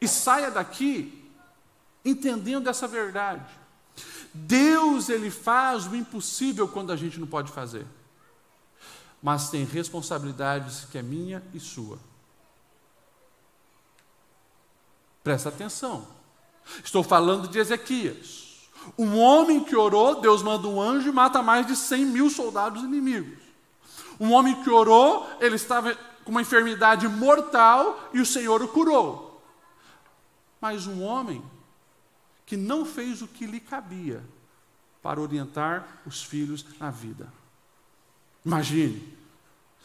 E 0.00 0.08
saia 0.08 0.50
daqui 0.50 1.30
entendendo 2.02 2.70
essa 2.70 2.88
verdade. 2.88 3.44
Deus 4.32 5.10
ele 5.10 5.30
faz 5.30 5.86
o 5.86 5.94
impossível 5.94 6.66
quando 6.66 6.92
a 6.92 6.96
gente 6.96 7.20
não 7.20 7.26
pode 7.26 7.52
fazer. 7.52 7.86
Mas 9.22 9.50
tem 9.50 9.66
responsabilidades 9.66 10.86
que 10.90 10.96
é 10.96 11.02
minha 11.02 11.42
e 11.52 11.60
sua. 11.60 11.98
Presta 15.22 15.50
atenção. 15.50 16.23
Estou 16.82 17.02
falando 17.02 17.48
de 17.48 17.58
Ezequias. 17.58 18.44
Um 18.98 19.18
homem 19.18 19.64
que 19.64 19.74
orou, 19.74 20.20
Deus 20.20 20.42
manda 20.42 20.68
um 20.68 20.80
anjo 20.80 21.08
e 21.08 21.12
mata 21.12 21.42
mais 21.42 21.66
de 21.66 21.74
100 21.74 22.06
mil 22.06 22.30
soldados 22.30 22.82
inimigos. 22.82 23.38
Um 24.20 24.32
homem 24.32 24.62
que 24.62 24.70
orou, 24.70 25.28
ele 25.40 25.56
estava 25.56 25.94
com 26.24 26.30
uma 26.30 26.42
enfermidade 26.42 27.08
mortal 27.08 28.10
e 28.12 28.20
o 28.20 28.26
Senhor 28.26 28.62
o 28.62 28.68
curou. 28.68 29.42
Mas 30.60 30.86
um 30.86 31.02
homem 31.02 31.42
que 32.46 32.56
não 32.56 32.84
fez 32.84 33.22
o 33.22 33.26
que 33.26 33.46
lhe 33.46 33.60
cabia 33.60 34.22
para 35.02 35.20
orientar 35.20 35.86
os 36.06 36.22
filhos 36.22 36.64
na 36.78 36.90
vida. 36.90 37.32
Imagine, 38.44 39.16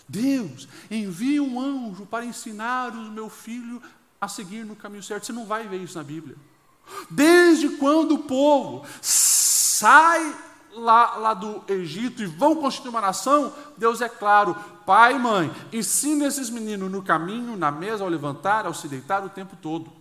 Deus 0.07 0.67
envia 0.89 1.41
um 1.41 1.59
anjo 1.59 2.05
para 2.05 2.25
ensinar 2.25 2.91
o 2.93 3.11
meu 3.11 3.29
filho 3.29 3.81
a 4.19 4.27
seguir 4.27 4.65
no 4.65 4.75
caminho 4.75 5.03
certo. 5.03 5.25
Você 5.25 5.33
não 5.33 5.45
vai 5.45 5.67
ver 5.67 5.81
isso 5.81 5.97
na 5.97 6.03
Bíblia. 6.03 6.35
Desde 7.09 7.69
quando 7.69 8.15
o 8.15 8.19
povo 8.19 8.83
sai 9.01 10.35
lá, 10.73 11.15
lá 11.17 11.33
do 11.33 11.61
Egito 11.67 12.21
e 12.21 12.25
vão 12.25 12.55
constituir 12.55 12.89
uma 12.89 13.01
nação, 13.01 13.53
Deus 13.77 14.01
é 14.01 14.09
claro, 14.09 14.55
pai 14.85 15.15
e 15.15 15.19
mãe, 15.19 15.51
ensina 15.71 16.25
esses 16.25 16.49
meninos 16.49 16.91
no 16.91 17.01
caminho, 17.01 17.57
na 17.57 17.71
mesa, 17.71 18.03
ao 18.03 18.09
levantar, 18.09 18.65
ao 18.65 18.73
se 18.73 18.87
deitar 18.87 19.23
o 19.23 19.29
tempo 19.29 19.55
todo. 19.61 19.91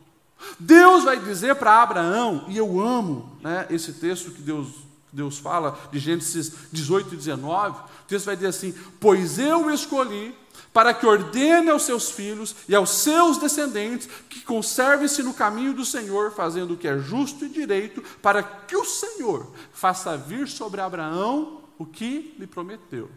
Deus 0.59 1.05
vai 1.05 1.19
dizer 1.19 1.57
para 1.57 1.83
Abraão, 1.83 2.45
e 2.49 2.57
eu 2.57 2.81
amo 2.81 3.37
né, 3.41 3.67
esse 3.71 3.95
texto 3.95 4.31
que 4.31 4.41
Deus, 4.41 4.69
Deus 5.13 5.39
fala, 5.39 5.79
de 5.91 5.99
Gênesis 5.99 6.53
18 6.73 7.15
e 7.15 7.17
19. 7.17 7.77
O 7.77 7.83
texto 8.07 8.27
vai 8.27 8.37
dizer 8.37 8.49
assim: 8.49 8.73
Pois 9.01 9.39
eu 9.39 9.71
escolhi 9.71 10.35
para 10.73 10.95
que 10.95 11.07
ordene 11.07 11.71
aos 11.71 11.83
seus 11.83 12.11
filhos 12.11 12.55
e 12.69 12.75
aos 12.75 12.91
seus 12.91 13.39
descendentes 13.39 14.09
que 14.29 14.41
conservem-se 14.41 15.23
no 15.23 15.35
caminho 15.35 15.73
do 15.73 15.85
Senhor, 15.85 16.33
fazendo 16.33 16.75
o 16.75 16.77
que 16.77 16.89
é 16.89 16.99
justo 16.99 17.45
e 17.45 17.49
direito, 17.49 18.03
para 18.23 18.43
que 18.43 18.77
o 18.77 18.85
Senhor 18.85 19.51
faça 19.73 20.17
vir 20.17 20.49
sobre 20.49 20.81
Abraão 20.81 21.63
o 21.79 21.87
que 21.87 22.35
lhe 22.39 22.47
prometeu. 22.47 23.09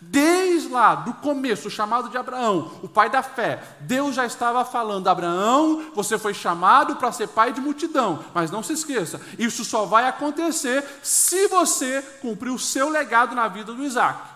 Desde 0.00 0.68
lá, 0.68 0.94
do 0.94 1.12
começo, 1.14 1.68
o 1.68 1.70
chamado 1.70 2.08
de 2.08 2.16
Abraão, 2.16 2.72
o 2.82 2.88
pai 2.88 3.10
da 3.10 3.22
fé, 3.22 3.62
Deus 3.80 4.14
já 4.14 4.24
estava 4.24 4.64
falando: 4.64 5.08
Abraão, 5.08 5.90
você 5.94 6.18
foi 6.18 6.32
chamado 6.32 6.96
para 6.96 7.12
ser 7.12 7.28
pai 7.28 7.52
de 7.52 7.60
multidão, 7.60 8.24
mas 8.34 8.50
não 8.50 8.62
se 8.62 8.72
esqueça, 8.72 9.20
isso 9.38 9.64
só 9.64 9.84
vai 9.84 10.06
acontecer 10.08 10.82
se 11.02 11.46
você 11.48 12.02
cumprir 12.20 12.50
o 12.50 12.58
seu 12.58 12.88
legado 12.88 13.34
na 13.34 13.48
vida 13.48 13.72
do 13.72 13.84
Isaac. 13.84 14.35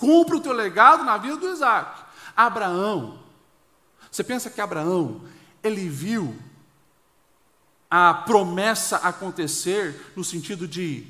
Cumpra 0.00 0.38
o 0.38 0.40
teu 0.40 0.54
legado 0.54 1.04
na 1.04 1.18
vida 1.18 1.36
do 1.36 1.52
Isaac. 1.52 2.02
Abraão, 2.34 3.18
você 4.10 4.24
pensa 4.24 4.48
que 4.48 4.62
Abraão, 4.62 5.20
ele 5.62 5.90
viu 5.90 6.34
a 7.90 8.14
promessa 8.14 8.96
acontecer 8.96 10.12
no 10.16 10.24
sentido 10.24 10.66
de 10.66 11.06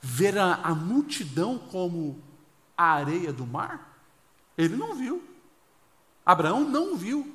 ver 0.00 0.36
a, 0.36 0.54
a 0.54 0.74
multidão 0.74 1.56
como 1.56 2.20
a 2.76 2.94
areia 2.94 3.32
do 3.32 3.46
mar? 3.46 3.96
Ele 4.58 4.74
não 4.74 4.96
viu. 4.96 5.22
Abraão 6.26 6.68
não 6.68 6.96
viu. 6.96 7.32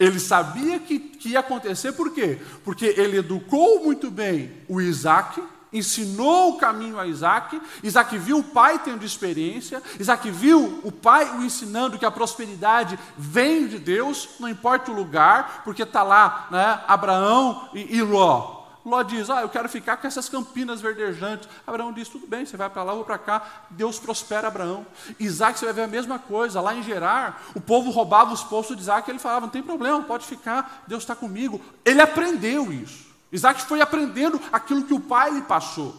Ele 0.00 0.18
sabia 0.18 0.80
que, 0.80 0.98
que 0.98 1.28
ia 1.30 1.40
acontecer, 1.40 1.92
por 1.92 2.14
quê? 2.14 2.40
Porque 2.64 2.86
ele 2.86 3.18
educou 3.18 3.84
muito 3.84 4.10
bem 4.10 4.50
o 4.66 4.80
Isaac, 4.80 5.42
ensinou 5.72 6.50
o 6.50 6.58
caminho 6.58 6.98
a 6.98 7.06
Isaac, 7.06 7.60
Isaac 7.82 8.16
viu 8.18 8.38
o 8.38 8.44
pai 8.44 8.78
tendo 8.78 9.04
experiência, 9.04 9.82
Isaac 9.98 10.30
viu 10.30 10.80
o 10.84 10.92
pai 10.92 11.36
o 11.36 11.44
ensinando 11.44 11.98
que 11.98 12.06
a 12.06 12.10
prosperidade 12.10 12.98
vem 13.16 13.66
de 13.66 13.78
Deus, 13.78 14.28
não 14.40 14.48
importa 14.48 14.90
o 14.90 14.94
lugar, 14.94 15.62
porque 15.64 15.82
está 15.82 16.02
lá 16.02 16.48
né, 16.50 16.80
Abraão 16.86 17.68
e, 17.74 17.96
e 17.96 18.02
Ló. 18.02 18.58
Ló 18.88 19.02
diz: 19.02 19.28
Ah, 19.28 19.42
eu 19.42 19.48
quero 19.48 19.68
ficar 19.68 19.98
com 19.98 20.06
essas 20.06 20.28
campinas 20.28 20.80
verdejantes. 20.80 21.48
Abraão 21.66 21.92
diz: 21.92 22.08
Tudo 22.08 22.26
bem, 22.26 22.46
você 22.46 22.56
vai 22.56 22.70
para 22.70 22.82
lá, 22.82 22.94
ou 22.94 23.04
para 23.04 23.18
cá. 23.18 23.42
Deus 23.70 23.98
prospera 23.98 24.48
Abraão. 24.48 24.86
Isaac, 25.20 25.58
você 25.58 25.66
vai 25.66 25.74
ver 25.74 25.82
a 25.82 25.88
mesma 25.88 26.18
coisa. 26.18 26.60
Lá 26.60 26.74
em 26.74 26.82
Gerar, 26.82 27.42
o 27.54 27.60
povo 27.60 27.90
roubava 27.90 28.32
os 28.32 28.42
postos 28.42 28.76
de 28.76 28.82
Isaac. 28.82 29.08
Ele 29.10 29.18
falava: 29.18 29.42
Não 29.42 29.50
tem 29.50 29.62
problema, 29.62 30.02
pode 30.02 30.24
ficar, 30.24 30.84
Deus 30.86 31.02
está 31.02 31.14
comigo. 31.14 31.60
Ele 31.84 32.00
aprendeu 32.00 32.72
isso. 32.72 33.07
Isaac 33.32 33.62
foi 33.62 33.80
aprendendo 33.80 34.40
aquilo 34.52 34.84
que 34.84 34.94
o 34.94 35.00
pai 35.00 35.30
lhe 35.30 35.42
passou. 35.42 35.94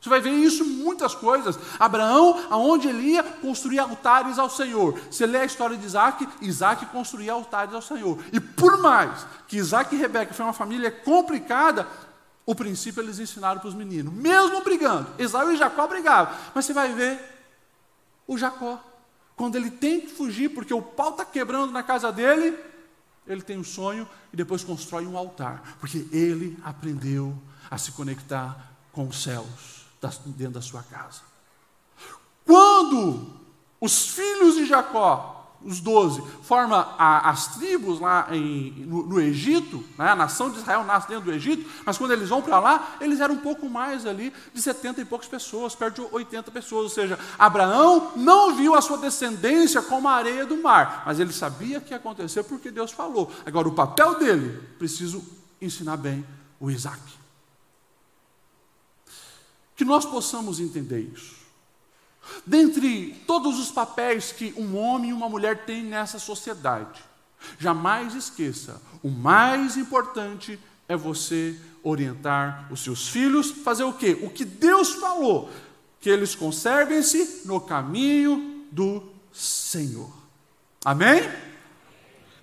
Você 0.00 0.08
vai 0.08 0.20
ver 0.20 0.30
isso 0.30 0.64
em 0.64 0.66
muitas 0.66 1.14
coisas. 1.14 1.58
Abraão, 1.78 2.46
aonde 2.48 2.88
ele 2.88 3.02
ia, 3.02 3.22
construir 3.22 3.78
altares 3.78 4.38
ao 4.38 4.48
Senhor. 4.48 4.98
Você 5.10 5.26
lê 5.26 5.38
a 5.38 5.44
história 5.44 5.76
de 5.76 5.84
Isaac, 5.84 6.26
Isaac 6.40 6.86
construía 6.86 7.32
altares 7.32 7.74
ao 7.74 7.82
Senhor. 7.82 8.18
E 8.32 8.40
por 8.40 8.78
mais 8.78 9.26
que 9.46 9.58
Isaac 9.58 9.94
e 9.94 9.98
Rebeca 9.98 10.32
foi 10.32 10.46
uma 10.46 10.54
família 10.54 10.90
complicada, 10.90 11.86
o 12.46 12.54
princípio 12.54 13.02
eles 13.02 13.18
ensinaram 13.18 13.60
para 13.60 13.68
os 13.68 13.74
meninos, 13.74 14.12
mesmo 14.12 14.62
brigando. 14.62 15.06
Esaú 15.18 15.52
e 15.52 15.56
Jacó 15.56 15.86
brigavam. 15.86 16.34
Mas 16.54 16.64
você 16.64 16.72
vai 16.72 16.92
ver 16.94 17.20
o 18.26 18.38
Jacó, 18.38 18.82
quando 19.36 19.56
ele 19.56 19.70
tem 19.70 20.00
que 20.00 20.08
fugir, 20.08 20.48
porque 20.48 20.72
o 20.72 20.80
pau 20.80 21.10
está 21.10 21.26
quebrando 21.26 21.72
na 21.72 21.82
casa 21.82 22.10
dele, 22.10 22.58
ele 23.32 23.42
tem 23.42 23.58
um 23.58 23.64
sonho 23.64 24.08
e 24.32 24.36
depois 24.36 24.64
constrói 24.64 25.06
um 25.06 25.16
altar, 25.16 25.76
porque 25.78 26.06
ele 26.12 26.58
aprendeu 26.64 27.36
a 27.70 27.78
se 27.78 27.92
conectar 27.92 28.72
com 28.92 29.06
os 29.06 29.22
céus 29.22 29.86
dentro 30.26 30.54
da 30.54 30.62
sua 30.62 30.82
casa. 30.82 31.22
Quando 32.44 33.32
os 33.80 34.08
filhos 34.08 34.56
de 34.56 34.66
Jacó 34.66 35.39
os 35.62 35.80
doze, 35.80 36.22
forma 36.42 36.94
a, 36.98 37.30
as 37.30 37.48
tribos 37.54 38.00
lá 38.00 38.28
em, 38.30 38.72
no, 38.86 39.06
no, 39.06 39.20
Egito, 39.20 39.84
né? 39.98 40.08
a 40.10 40.16
nação 40.16 40.50
de 40.50 40.58
Israel 40.58 40.84
nasce 40.84 41.08
dentro 41.08 41.24
do 41.24 41.32
Egito, 41.32 41.68
mas 41.84 41.98
quando 41.98 42.12
eles 42.12 42.28
vão 42.28 42.40
para 42.40 42.58
lá, 42.58 42.96
eles 43.00 43.20
eram 43.20 43.34
um 43.34 43.40
pouco 43.40 43.68
mais 43.68 44.06
ali, 44.06 44.32
de 44.54 44.62
70 44.62 45.02
e 45.02 45.04
poucas 45.04 45.28
pessoas, 45.28 45.74
perto 45.74 46.02
de 46.02 46.14
80 46.14 46.50
pessoas, 46.50 46.84
ou 46.84 46.88
seja, 46.88 47.18
Abraão 47.38 48.12
não 48.16 48.54
viu 48.54 48.74
a 48.74 48.80
sua 48.80 48.98
descendência 48.98 49.82
como 49.82 50.08
a 50.08 50.12
areia 50.12 50.46
do 50.46 50.62
mar, 50.62 51.02
mas 51.04 51.20
ele 51.20 51.32
sabia 51.32 51.80
que 51.80 51.90
ia 51.90 51.98
acontecer 51.98 52.42
porque 52.44 52.70
Deus 52.70 52.90
falou. 52.90 53.30
Agora, 53.44 53.68
o 53.68 53.72
papel 53.72 54.18
dele, 54.18 54.58
preciso 54.78 55.22
ensinar 55.60 55.96
bem 55.96 56.24
o 56.58 56.70
Isaac. 56.70 57.00
Que 59.76 59.84
nós 59.84 60.04
possamos 60.04 60.60
entender 60.60 61.00
isso. 61.00 61.39
Dentre 62.46 63.22
todos 63.26 63.58
os 63.58 63.70
papéis 63.70 64.32
que 64.32 64.54
um 64.56 64.76
homem 64.76 65.10
e 65.10 65.12
uma 65.12 65.28
mulher 65.28 65.64
têm 65.64 65.82
nessa 65.82 66.18
sociedade, 66.18 67.02
jamais 67.58 68.14
esqueça: 68.14 68.80
o 69.02 69.08
mais 69.08 69.76
importante 69.76 70.58
é 70.88 70.96
você 70.96 71.58
orientar 71.82 72.68
os 72.70 72.82
seus 72.82 73.08
filhos, 73.08 73.50
fazer 73.50 73.84
o 73.84 73.92
quê? 73.92 74.18
O 74.22 74.30
que 74.30 74.44
Deus 74.44 74.94
falou, 74.94 75.50
que 76.00 76.10
eles 76.10 76.34
conservem-se 76.34 77.42
no 77.44 77.60
caminho 77.60 78.64
do 78.70 79.02
Senhor. 79.32 80.12
Amém? 80.84 81.22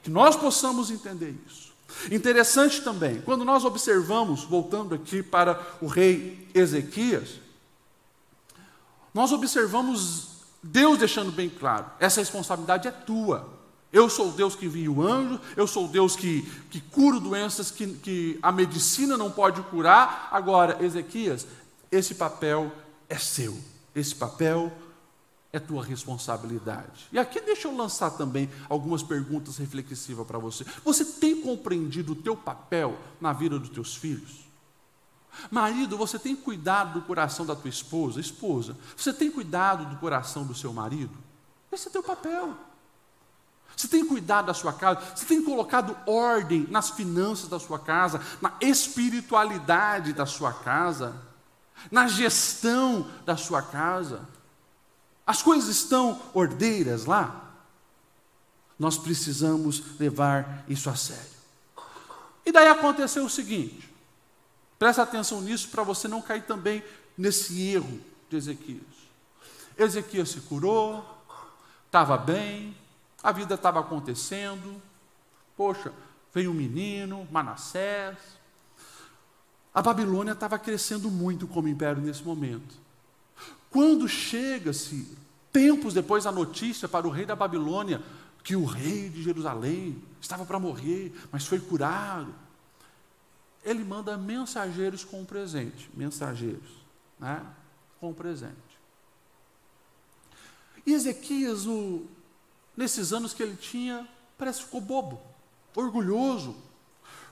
Que 0.04 0.10
nós 0.10 0.36
possamos 0.36 0.90
entender 0.90 1.36
isso. 1.48 1.68
Interessante 2.12 2.82
também, 2.82 3.22
quando 3.22 3.44
nós 3.44 3.66
observamos, 3.66 4.44
voltando 4.44 4.94
aqui 4.94 5.24
para 5.24 5.60
o 5.82 5.88
rei 5.88 6.48
Ezequias, 6.54 7.40
nós 9.18 9.32
observamos 9.32 10.28
Deus 10.62 11.00
deixando 11.00 11.32
bem 11.32 11.50
claro: 11.50 11.88
essa 12.00 12.22
responsabilidade 12.22 12.88
é 12.88 12.92
tua. 12.92 13.58
Eu 13.92 14.10
sou 14.10 14.32
Deus 14.32 14.54
que 14.54 14.68
envia 14.68 14.92
o 14.92 15.02
anjo, 15.02 15.42
eu 15.56 15.66
sou 15.66 15.88
Deus 15.88 16.16
que, 16.16 16.44
que 16.70 16.80
curo 16.80 17.20
doenças 17.20 17.72
que, 17.72 17.88
que 17.96 18.38
a 18.44 18.52
medicina 18.52 19.18
não 19.18 19.32
pode 19.32 19.62
curar. 19.64 20.30
Agora, 20.32 20.84
Ezequias, 20.84 21.48
esse 21.92 22.14
papel 22.14 22.72
é 23.10 23.18
seu, 23.18 23.58
esse 23.96 24.14
papel 24.14 24.72
é 25.52 25.60
tua 25.60 25.84
responsabilidade. 25.84 27.08
E 27.12 27.18
aqui 27.18 27.42
deixa 27.42 27.70
eu 27.70 27.76
lançar 27.76 28.12
também 28.12 28.48
algumas 28.70 29.02
perguntas 29.02 29.58
reflexivas 29.58 30.28
para 30.28 30.38
você. 30.38 30.64
Você 30.84 31.04
tem 31.04 31.42
compreendido 31.42 32.12
o 32.12 32.16
teu 32.16 32.36
papel 32.36 32.96
na 33.20 33.34
vida 33.34 33.58
dos 33.58 33.70
teus 33.70 33.96
filhos? 33.96 34.47
Marido, 35.52 35.98
você 35.98 36.18
tem 36.18 36.36
cuidado 36.36 37.00
do 37.00 37.06
coração 37.06 37.46
da 37.46 37.56
tua 37.56 37.70
esposa? 37.70 38.20
Esposa, 38.20 38.76
você 38.96 39.14
tem 39.14 39.30
cuidado 39.30 39.86
do 39.86 39.98
coração 39.98 40.46
do 40.46 40.56
seu 40.56 40.74
marido? 40.74 41.16
Esse 41.72 41.88
é 41.88 41.92
teu 41.92 42.04
papel. 42.04 42.56
Você 43.76 43.88
tem 43.88 44.06
cuidado 44.06 44.48
da 44.48 44.54
sua 44.54 44.74
casa? 44.74 45.02
Você 45.16 45.26
tem 45.26 45.44
colocado 45.44 45.96
ordem 46.08 46.66
nas 46.70 46.90
finanças 46.90 47.48
da 47.48 47.60
sua 47.60 47.78
casa, 47.78 48.20
na 48.42 48.54
espiritualidade 48.60 50.14
da 50.14 50.26
sua 50.26 50.52
casa, 50.52 51.16
na 51.92 52.08
gestão 52.08 53.08
da 53.24 53.38
sua 53.38 53.62
casa? 53.62 54.28
As 55.26 55.44
coisas 55.44 55.70
estão 55.70 56.20
ordeiras 56.34 57.06
lá? 57.06 57.44
Nós 58.80 58.98
precisamos 58.98 60.00
levar 60.00 60.64
isso 60.68 60.90
a 60.90 60.96
sério. 60.96 61.38
E 62.46 62.52
daí 62.52 62.68
aconteceu 62.68 63.26
o 63.26 63.30
seguinte: 63.30 63.94
Presta 64.78 65.02
atenção 65.02 65.42
nisso 65.42 65.70
para 65.70 65.84
você 65.84 66.08
não 66.08 66.22
cair 66.22 66.44
também 66.44 66.84
nesse 67.18 67.62
erro 67.62 68.00
de 68.30 68.38
Ezequias. 68.38 68.82
Ezequias 69.78 70.30
se 70.30 70.42
curou, 70.42 71.04
estava 71.86 72.18
bem, 72.18 72.76
a 73.24 73.32
vida 73.32 73.56
estava 73.56 73.80
acontecendo. 73.80 74.82
Poxa, 75.56 75.92
veio 76.34 76.52
um 76.52 76.54
menino, 76.54 77.28
Manassés. 77.32 78.18
A 79.74 79.82
Babilônia 79.82 80.34
estava 80.34 80.60
crescendo 80.60 81.10
muito 81.10 81.48
como 81.48 81.68
império 81.68 82.02
nesse 82.02 82.24
momento. 82.24 82.76
Quando 83.70 84.08
chega-se, 84.08 85.18
tempos 85.52 85.94
depois, 85.94 86.26
a 86.26 86.32
notícia 86.32 86.88
para 86.88 87.08
o 87.08 87.12
rei 87.12 87.26
da 87.26 87.36
Babilônia 87.36 88.02
que 88.44 88.56
o 88.56 88.64
rei 88.64 89.10
de 89.10 89.22
Jerusalém 89.24 90.02
estava 90.22 90.46
para 90.46 90.60
morrer, 90.60 91.14
mas 91.32 91.46
foi 91.46 91.60
curado 91.60 92.34
ele 93.68 93.84
manda 93.84 94.18
mensageiros 94.18 95.04
com 95.04 95.22
um 95.22 95.26
presente. 95.26 95.90
Mensageiros, 95.94 96.70
né? 97.20 97.46
Com 98.00 98.12
um 98.12 98.14
presente. 98.14 98.56
E 100.86 100.94
Ezequias, 100.94 101.66
o, 101.68 102.06
nesses 102.78 103.12
anos 103.12 103.34
que 103.34 103.44
ele 103.44 103.58
tinha, 103.58 104.08
parece 104.38 104.60
que 104.60 104.66
ficou 104.66 104.80
bobo, 104.80 105.22
orgulhoso. 105.76 106.56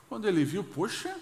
Quando 0.10 0.28
ele 0.28 0.44
viu, 0.44 0.62
poxa, 0.62 1.18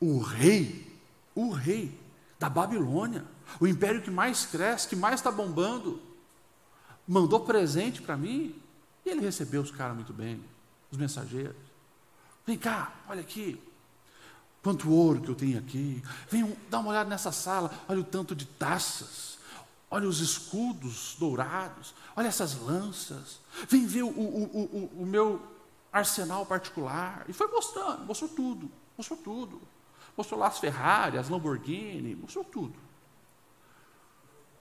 o 0.00 0.18
rei, 0.18 0.98
o 1.32 1.50
rei 1.50 1.96
da 2.40 2.50
Babilônia, 2.50 3.24
o 3.60 3.68
império 3.68 4.02
que 4.02 4.10
mais 4.10 4.44
cresce, 4.44 4.88
que 4.88 4.96
mais 4.96 5.20
está 5.20 5.30
bombando, 5.30 6.02
mandou 7.06 7.38
presente 7.38 8.02
para 8.02 8.16
mim, 8.16 8.60
e 9.06 9.10
ele 9.10 9.20
recebeu 9.20 9.62
os 9.62 9.70
caras 9.70 9.94
muito 9.94 10.12
bem. 10.12 10.42
os 10.90 10.98
mensageiros. 10.98 11.54
Vem 12.44 12.58
cá, 12.58 12.92
olha 13.08 13.20
aqui. 13.20 13.71
Quanto 14.62 14.90
ouro 14.90 15.20
que 15.20 15.28
eu 15.28 15.34
tenho 15.34 15.58
aqui. 15.58 16.02
Vem 16.30 16.56
dar 16.70 16.78
uma 16.78 16.90
olhada 16.90 17.10
nessa 17.10 17.32
sala. 17.32 17.70
Olha 17.88 18.00
o 18.00 18.04
tanto 18.04 18.34
de 18.34 18.46
taças. 18.46 19.38
Olha 19.90 20.08
os 20.08 20.20
escudos 20.20 21.16
dourados. 21.18 21.92
Olha 22.14 22.28
essas 22.28 22.54
lanças. 22.60 23.40
Vem 23.68 23.86
ver 23.86 24.04
o, 24.04 24.08
o, 24.08 24.90
o, 24.96 25.02
o 25.02 25.06
meu 25.06 25.42
arsenal 25.92 26.46
particular. 26.46 27.24
E 27.28 27.32
foi 27.32 27.48
mostrando, 27.48 28.04
mostrou 28.04 28.30
tudo. 28.30 28.70
Mostrou 28.96 29.18
tudo. 29.18 29.60
Mostrou 30.16 30.38
lá 30.38 30.46
as 30.46 30.58
Ferrari, 30.58 31.18
as 31.18 31.28
Lamborghini, 31.28 32.14
mostrou 32.14 32.44
tudo. 32.44 32.74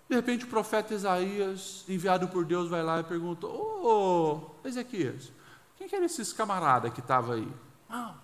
De 0.09 0.15
repente 0.15 0.45
o 0.45 0.47
profeta 0.47 0.93
Isaías, 0.93 1.85
enviado 1.87 2.27
por 2.27 2.43
Deus, 2.43 2.69
vai 2.69 2.83
lá 2.83 2.99
e 2.99 3.03
pergunta: 3.03 3.47
Ô 3.47 4.51
oh, 4.63 4.67
Ezequias, 4.67 5.31
quem 5.77 5.87
que 5.87 5.95
eram 5.95 6.05
esses 6.05 6.33
que 6.33 6.99
estavam 6.99 7.35
aí? 7.35 7.47
Ah, 7.89 8.15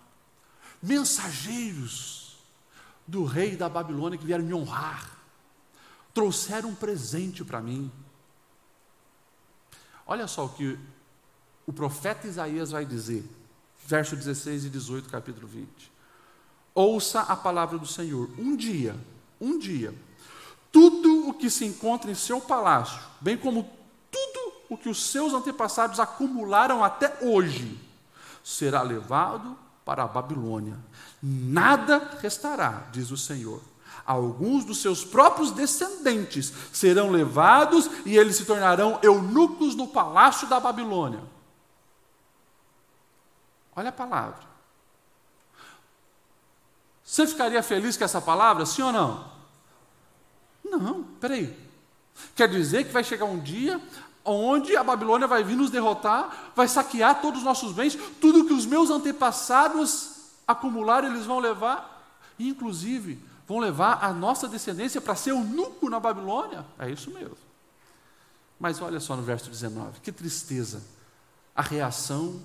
mensageiros 0.81 2.37
do 3.05 3.23
rei 3.23 3.55
da 3.55 3.69
Babilônia 3.69 4.17
que 4.17 4.25
vieram 4.25 4.43
me 4.43 4.53
honrar, 4.53 5.17
trouxeram 6.13 6.69
um 6.69 6.75
presente 6.75 7.43
para 7.43 7.61
mim. 7.61 7.91
Olha 10.05 10.27
só 10.27 10.45
o 10.45 10.49
que 10.49 10.77
o 11.65 11.73
profeta 11.73 12.27
Isaías 12.27 12.71
vai 12.71 12.85
dizer, 12.85 13.23
verso 13.85 14.15
16 14.15 14.65
e 14.65 14.69
18, 14.69 15.09
capítulo 15.09 15.47
20. 15.47 15.69
Ouça 16.73 17.21
a 17.21 17.35
palavra 17.35 17.77
do 17.77 17.87
Senhor. 17.87 18.29
Um 18.37 18.55
dia, 18.55 18.95
um 19.39 19.57
dia, 19.57 19.93
tudo 20.71 21.29
o 21.29 21.33
que 21.33 21.49
se 21.49 21.65
encontra 21.65 22.11
em 22.11 22.15
seu 22.15 22.39
palácio, 22.39 23.01
bem 23.19 23.37
como 23.37 23.63
tudo 24.11 24.53
o 24.69 24.77
que 24.77 24.89
os 24.89 25.07
seus 25.07 25.33
antepassados 25.33 25.99
acumularam 25.99 26.83
até 26.83 27.17
hoje, 27.21 27.79
será 28.43 28.81
levado 28.81 29.57
para 29.87 30.03
a 30.03 30.07
Babilônia. 30.07 30.77
Nada 31.23 32.19
restará, 32.21 32.87
diz 32.91 33.09
o 33.09 33.15
Senhor. 33.15 33.61
Alguns 34.05 34.65
dos 34.65 34.81
seus 34.81 35.05
próprios 35.05 35.51
descendentes 35.51 36.51
serão 36.73 37.09
levados 37.09 37.89
e 38.05 38.17
eles 38.17 38.35
se 38.35 38.43
tornarão 38.43 38.99
eunucos 39.01 39.75
no 39.75 39.87
palácio 39.87 40.45
da 40.49 40.59
Babilônia. 40.59 41.21
Olha 43.77 43.87
a 43.87 43.93
palavra. 43.93 44.45
Você 47.01 47.25
ficaria 47.25 47.63
feliz 47.63 47.95
com 47.95 48.03
essa 48.03 48.19
palavra, 48.19 48.65
sim 48.65 48.81
ou 48.81 48.91
não? 48.91 49.31
Não, 50.65 51.03
peraí. 51.21 51.57
Quer 52.35 52.49
dizer 52.49 52.83
que 52.83 52.91
vai 52.91 53.05
chegar 53.05 53.23
um 53.23 53.39
dia 53.39 53.81
onde 54.27 54.75
a 54.75 54.83
Babilônia 54.83 55.27
vai 55.27 55.43
vir 55.43 55.55
nos 55.55 55.69
derrotar, 55.69 56.51
vai 56.55 56.67
saquear 56.67 57.21
todos 57.21 57.39
os 57.39 57.45
nossos 57.45 57.71
bens, 57.71 57.97
tudo 58.19 58.45
que 58.45 58.53
os 58.53 58.65
meus 58.65 58.89
antepassados 58.89 60.17
acumularam, 60.45 61.07
eles 61.07 61.25
vão 61.25 61.39
levar, 61.39 62.05
inclusive 62.37 63.19
vão 63.47 63.59
levar 63.59 64.03
a 64.03 64.11
nossa 64.11 64.47
descendência 64.47 64.99
para 64.99 65.15
ser 65.15 65.31
eunuco 65.31 65.89
na 65.89 65.99
Babilônia? 65.99 66.65
É 66.77 66.89
isso 66.89 67.09
mesmo. 67.11 67.37
Mas 68.59 68.81
olha 68.81 68.99
só 68.99 69.15
no 69.15 69.23
verso 69.23 69.49
19, 69.49 70.01
que 70.01 70.11
tristeza 70.11 70.81
a 71.55 71.61
reação 71.61 72.41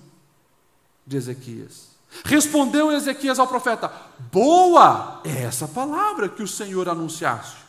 de 1.05 1.17
Ezequias. 1.17 1.89
Respondeu 2.23 2.91
Ezequias 2.91 3.39
ao 3.39 3.47
profeta: 3.47 3.91
Boa 4.31 5.21
é 5.25 5.43
essa 5.43 5.67
palavra 5.67 6.29
que 6.29 6.43
o 6.43 6.47
Senhor 6.47 6.87
anunciaste 6.87 7.62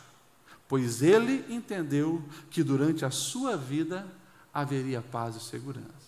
pois 0.67 1.01
ele 1.01 1.45
entendeu 1.49 2.21
que 2.49 2.63
durante 2.63 3.05
a 3.05 3.11
sua 3.11 3.55
vida 3.55 4.07
haveria 4.53 5.01
paz 5.01 5.35
e 5.35 5.39
segurança. 5.39 6.05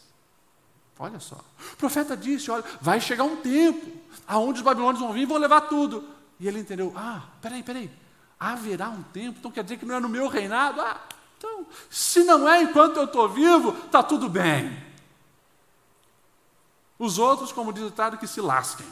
Olha 1.00 1.20
só. 1.20 1.38
O 1.74 1.76
profeta 1.78 2.18
disse: 2.18 2.50
olha, 2.50 2.64
vai 2.82 3.00
chegar 3.00 3.24
um 3.24 3.38
tempo 3.38 3.92
aonde 4.28 4.60
os 4.60 4.66
babilônios 4.66 5.00
vão 5.00 5.14
vir 5.14 5.22
e 5.22 5.26
vão 5.26 5.38
levar 5.38 5.62
tudo. 5.62 6.08
E 6.40 6.48
ele 6.48 6.60
entendeu: 6.60 6.94
ah, 6.96 7.24
peraí, 7.42 7.62
peraí, 7.62 7.92
haverá 8.40 8.90
um 8.90 9.04
tempo, 9.04 9.38
então 9.40 9.52
quer 9.52 9.64
dizer 9.64 9.78
que 9.78 9.86
não 9.86 9.96
é 9.96 10.00
no 10.00 10.10
meu 10.10 10.28
reinado? 10.28 10.82
Ah, 10.82 11.00
então, 11.38 11.68
se 11.90 12.24
não 12.24 12.50
é 12.50 12.64
enquanto 12.64 12.98
eu 12.98 13.06
estou 13.06 13.30
vivo, 13.30 13.70
está 13.86 14.02
tudo 14.02 14.28
bem. 14.28 14.86
Os 16.98 17.20
outros, 17.20 17.52
como 17.52 17.72
diz 17.72 17.84
o 17.84 18.18
que 18.18 18.26
se 18.26 18.42
lasquem. 18.42 18.88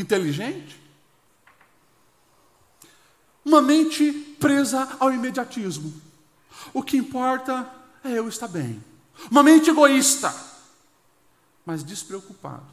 Inteligente. 0.00 0.80
Uma 3.44 3.60
mente 3.60 4.12
presa 4.38 4.96
ao 5.00 5.12
imediatismo. 5.12 5.92
O 6.72 6.82
que 6.82 6.96
importa 6.96 7.68
é 8.04 8.12
eu 8.12 8.28
estar 8.28 8.48
bem. 8.48 8.82
Uma 9.30 9.42
mente 9.42 9.70
egoísta, 9.70 10.34
mas 11.64 11.82
despreocupado 11.82 12.66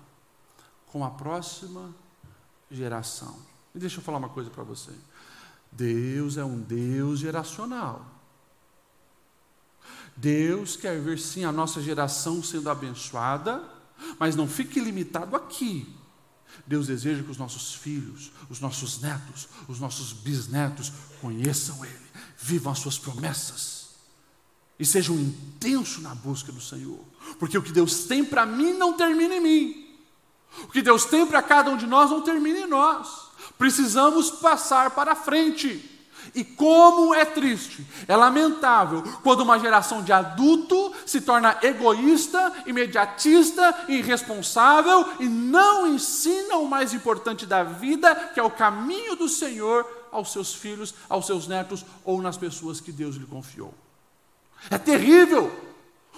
com 0.87 1.03
a 1.03 1.09
próxima 1.09 1.93
geração. 2.69 3.37
E 3.73 3.79
deixa 3.79 3.99
eu 3.99 4.03
falar 4.03 4.17
uma 4.17 4.29
coisa 4.29 4.49
para 4.49 4.63
você. 4.63 4.91
Deus 5.71 6.37
é 6.37 6.45
um 6.45 6.59
Deus 6.59 7.19
geracional. 7.19 8.05
Deus 10.15 10.77
quer 10.77 10.99
ver 11.01 11.19
sim 11.19 11.43
a 11.43 11.51
nossa 11.51 11.81
geração 11.81 12.41
sendo 12.41 12.69
abençoada, 12.69 13.61
mas 14.17 14.35
não 14.35 14.47
fique 14.47 14.79
limitado 14.79 15.35
aqui. 15.35 15.93
Deus 16.65 16.87
deseja 16.87 17.23
que 17.23 17.31
os 17.31 17.37
nossos 17.37 17.73
filhos, 17.73 18.31
os 18.49 18.59
nossos 18.59 19.01
netos, 19.01 19.47
os 19.67 19.79
nossos 19.79 20.13
bisnetos 20.13 20.91
conheçam 21.21 21.83
Ele, 21.85 22.05
vivam 22.37 22.71
as 22.71 22.79
suas 22.79 22.97
promessas 22.97 23.85
e 24.79 24.85
sejam 24.85 25.15
intensos 25.15 26.01
na 26.01 26.13
busca 26.13 26.51
do 26.51 26.61
Senhor, 26.61 26.99
porque 27.39 27.57
o 27.57 27.61
que 27.61 27.71
Deus 27.71 28.03
tem 28.05 28.23
para 28.25 28.45
mim 28.45 28.73
não 28.73 28.93
termina 28.93 29.35
em 29.35 29.41
mim, 29.41 29.97
o 30.63 30.67
que 30.67 30.81
Deus 30.81 31.05
tem 31.05 31.25
para 31.25 31.41
cada 31.41 31.69
um 31.69 31.77
de 31.77 31.85
nós 31.85 32.11
não 32.11 32.21
termina 32.21 32.59
em 32.59 32.67
nós, 32.67 33.29
precisamos 33.57 34.29
passar 34.29 34.91
para 34.91 35.15
frente. 35.15 35.94
E 36.35 36.43
como 36.43 37.15
é 37.15 37.23
triste, 37.23 37.87
é 38.09 38.15
lamentável 38.15 39.01
quando 39.23 39.39
uma 39.39 39.57
geração 39.57 40.03
de 40.03 40.11
adulto 40.11 40.93
se 41.05 41.21
torna 41.21 41.57
egoísta, 41.63 42.51
imediatista, 42.65 43.85
irresponsável 43.87 45.07
e 45.21 45.29
não 45.29 45.87
ensina 45.87 46.57
o 46.57 46.67
mais 46.67 46.93
importante 46.93 47.45
da 47.45 47.63
vida, 47.63 48.13
que 48.33 48.39
é 48.39 48.43
o 48.43 48.51
caminho 48.51 49.15
do 49.15 49.29
Senhor 49.29 49.87
aos 50.11 50.33
seus 50.33 50.53
filhos, 50.53 50.93
aos 51.07 51.25
seus 51.25 51.47
netos 51.47 51.85
ou 52.03 52.21
nas 52.21 52.35
pessoas 52.35 52.81
que 52.81 52.91
Deus 52.91 53.15
lhe 53.15 53.25
confiou. 53.25 53.73
É 54.69 54.77
terrível, 54.77 55.49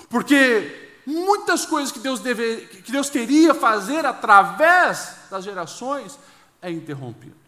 porque 0.10 1.00
muitas 1.06 1.64
coisas 1.64 1.92
que 1.92 2.00
Deus, 2.00 2.20
deve, 2.20 2.62
que 2.84 2.92
Deus 2.92 3.08
queria 3.08 3.54
fazer 3.54 4.04
através 4.04 5.16
das 5.30 5.44
gerações 5.44 6.18
é 6.60 6.72
interrompido. 6.72 7.47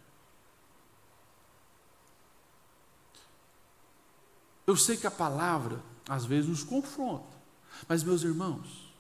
Eu 4.70 4.76
sei 4.76 4.96
que 4.96 5.08
a 5.08 5.12
palavra 5.12 5.82
às 6.08 6.26
vezes 6.26 6.48
nos 6.48 6.64
confronta, 6.64 7.36
mas 7.88 8.04
meus 8.04 8.22
irmãos, 8.22 8.94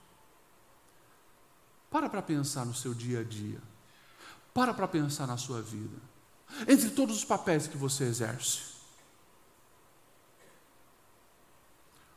para 1.92 2.10
para 2.10 2.24
pensar 2.24 2.66
no 2.66 2.74
seu 2.74 2.92
dia 2.92 3.20
a 3.20 3.24
dia, 3.24 3.62
para 4.52 4.74
para 4.74 4.88
pensar 4.88 5.28
na 5.28 5.38
sua 5.38 5.62
vida, 5.62 5.96
entre 6.68 6.90
todos 6.90 7.16
os 7.16 7.24
papéis 7.24 7.68
que 7.68 7.78
você 7.78 8.06
exerce. 8.06 8.78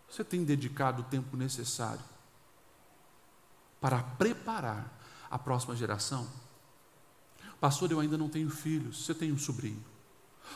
Você 0.09 0.25
tem 0.25 0.45
dedicado 0.45 1.03
o 1.03 1.05
tempo 1.05 1.37
necessário 1.37 2.05
para 3.83 4.03
preparar 4.03 4.91
a 5.31 5.39
próxima 5.39 5.77
geração? 5.77 6.27
Pastor, 7.61 7.93
eu 7.93 8.01
ainda 8.01 8.17
não 8.17 8.31
tenho 8.31 8.49
filhos, 8.49 9.05
você 9.05 9.15
tem 9.15 9.31
um 9.31 9.39
sobrinho. 9.39 9.92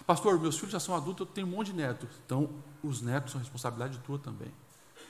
Pastor, 0.04 0.38
meus 0.40 0.56
filhos 0.56 0.72
já 0.72 0.80
são 0.80 0.94
adultos, 0.94 1.26
eu 1.26 1.32
tenho 1.32 1.46
um 1.46 1.50
monte 1.50 1.68
de 1.68 1.74
netos. 1.74 2.08
Então, 2.24 2.50
os 2.82 3.00
netos 3.00 3.32
são 3.32 3.40
responsabilidade 3.40 3.98
tua 3.98 4.18
também. 4.18 4.52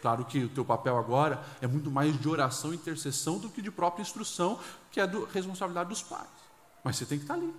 Claro 0.00 0.24
que 0.24 0.44
o 0.44 0.48
teu 0.48 0.64
papel 0.64 0.96
agora 0.96 1.42
é 1.60 1.66
muito 1.66 1.90
mais 1.90 2.18
de 2.20 2.28
oração 2.28 2.72
e 2.72 2.76
intercessão 2.76 3.38
do 3.38 3.48
que 3.48 3.62
de 3.62 3.70
própria 3.70 4.02
instrução, 4.02 4.58
que 4.90 5.00
é 5.00 5.06
do, 5.06 5.24
responsabilidade 5.24 5.88
dos 5.88 6.02
pais. 6.02 6.28
Mas 6.84 6.96
você 6.96 7.06
tem 7.06 7.18
que 7.18 7.24
estar 7.24 7.34
ali. 7.34 7.52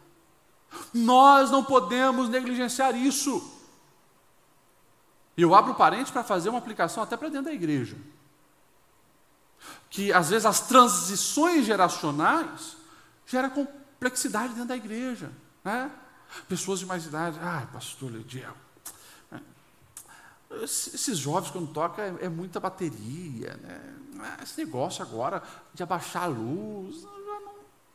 Nós 0.93 1.51
não 1.51 1.63
podemos 1.63 2.29
negligenciar 2.29 2.95
isso. 2.95 3.55
Eu 5.35 5.53
abro 5.53 5.75
parênteses 5.75 6.11
para 6.11 6.23
fazer 6.23 6.49
uma 6.49 6.57
aplicação 6.57 7.03
até 7.03 7.17
para 7.17 7.29
dentro 7.29 7.45
da 7.45 7.53
igreja. 7.53 7.97
Que 9.89 10.11
às 10.13 10.29
vezes 10.29 10.45
as 10.45 10.61
transições 10.61 11.65
geracionais 11.65 12.77
geram 13.25 13.49
complexidade 13.49 14.53
dentro 14.53 14.69
da 14.69 14.77
igreja. 14.77 15.31
Né? 15.63 15.91
Pessoas 16.47 16.79
de 16.79 16.85
mais 16.85 17.05
idade, 17.05 17.39
ah, 17.41 17.67
pastor 17.71 18.11
Lediel, 18.11 18.55
esses 20.61 21.17
jovens 21.17 21.51
quando 21.51 21.67
toca 21.73 22.01
é, 22.01 22.25
é 22.25 22.29
muita 22.29 22.59
bateria, 22.59 23.55
né? 23.57 23.95
Ah, 24.19 24.39
esse 24.41 24.57
negócio 24.57 25.03
agora 25.03 25.43
de 25.73 25.83
abaixar 25.83 26.23
a 26.23 26.27
luz, 26.27 27.05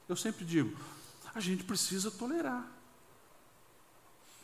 eu 0.08 0.16
sempre 0.16 0.44
digo, 0.44 0.76
a 1.34 1.40
gente 1.40 1.64
precisa 1.64 2.10
tolerar. 2.10 2.66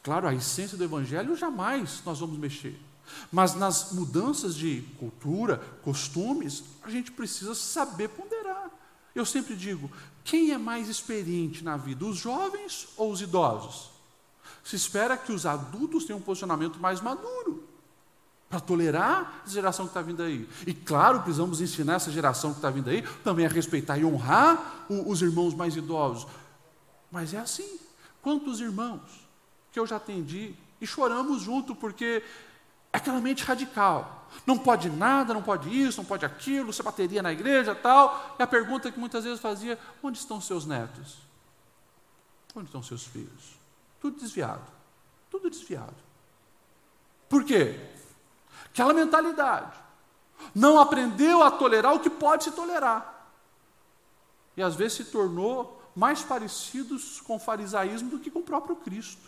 Claro, 0.02 0.26
a 0.26 0.34
essência 0.34 0.76
do 0.76 0.84
Evangelho 0.84 1.36
jamais 1.36 2.02
nós 2.04 2.18
vamos 2.20 2.38
mexer. 2.38 2.80
Mas 3.30 3.54
nas 3.54 3.92
mudanças 3.92 4.54
de 4.54 4.82
cultura, 4.98 5.58
costumes, 5.82 6.64
a 6.82 6.90
gente 6.90 7.12
precisa 7.12 7.54
saber 7.54 8.08
ponderar. 8.08 8.70
Eu 9.18 9.24
sempre 9.24 9.56
digo: 9.56 9.90
quem 10.22 10.52
é 10.52 10.58
mais 10.58 10.88
experiente 10.88 11.64
na 11.64 11.76
vida, 11.76 12.04
os 12.04 12.16
jovens 12.16 12.88
ou 12.96 13.10
os 13.10 13.20
idosos? 13.20 13.90
Se 14.62 14.76
espera 14.76 15.16
que 15.16 15.32
os 15.32 15.44
adultos 15.44 16.04
tenham 16.04 16.20
um 16.20 16.22
posicionamento 16.22 16.78
mais 16.78 17.00
maduro 17.00 17.64
para 18.48 18.60
tolerar 18.60 19.42
a 19.44 19.48
geração 19.48 19.86
que 19.86 19.90
está 19.90 20.00
vindo 20.00 20.22
aí. 20.22 20.48
E 20.64 20.72
claro, 20.72 21.20
precisamos 21.22 21.60
ensinar 21.60 21.94
essa 21.94 22.12
geração 22.12 22.52
que 22.52 22.58
está 22.58 22.70
vindo 22.70 22.88
aí 22.88 23.02
também 23.24 23.44
a 23.44 23.48
respeitar 23.48 23.98
e 23.98 24.04
honrar 24.04 24.86
os 24.88 25.20
irmãos 25.20 25.52
mais 25.52 25.74
idosos. 25.74 26.26
Mas 27.10 27.34
é 27.34 27.38
assim. 27.38 27.78
Quantos 28.22 28.60
irmãos 28.60 29.00
que 29.72 29.80
eu 29.80 29.86
já 29.86 29.96
atendi 29.96 30.54
e 30.80 30.86
choramos 30.86 31.42
junto 31.42 31.74
porque 31.74 32.22
aquela 32.92 33.20
mente 33.20 33.44
radical. 33.44 34.26
Não 34.46 34.58
pode 34.58 34.90
nada, 34.90 35.32
não 35.32 35.42
pode 35.42 35.68
isso, 35.70 35.98
não 35.98 36.04
pode 36.04 36.24
aquilo, 36.24 36.72
você 36.72 36.82
bateria 36.82 37.22
na 37.22 37.32
igreja 37.32 37.74
tal. 37.74 38.36
E 38.38 38.42
a 38.42 38.46
pergunta 38.46 38.90
que 38.90 38.98
muitas 38.98 39.24
vezes 39.24 39.40
fazia: 39.40 39.78
onde 40.02 40.18
estão 40.18 40.40
seus 40.40 40.66
netos? 40.66 41.18
Onde 42.54 42.66
estão 42.66 42.82
seus 42.82 43.04
filhos? 43.04 43.58
Tudo 44.00 44.18
desviado. 44.18 44.64
Tudo 45.30 45.50
desviado. 45.50 45.94
Por 47.28 47.44
quê? 47.44 47.78
Aquela 48.66 48.92
mentalidade. 48.92 49.76
Não 50.54 50.78
aprendeu 50.78 51.42
a 51.42 51.50
tolerar 51.50 51.94
o 51.94 52.00
que 52.00 52.10
pode 52.10 52.44
se 52.44 52.52
tolerar. 52.52 53.14
E 54.56 54.62
às 54.62 54.74
vezes 54.74 54.94
se 54.94 55.04
tornou 55.06 55.78
mais 55.94 56.22
parecidos 56.22 57.20
com 57.20 57.36
o 57.36 57.40
farisaísmo 57.40 58.10
do 58.10 58.18
que 58.20 58.30
com 58.30 58.38
o 58.38 58.44
próprio 58.44 58.76
Cristo, 58.76 59.27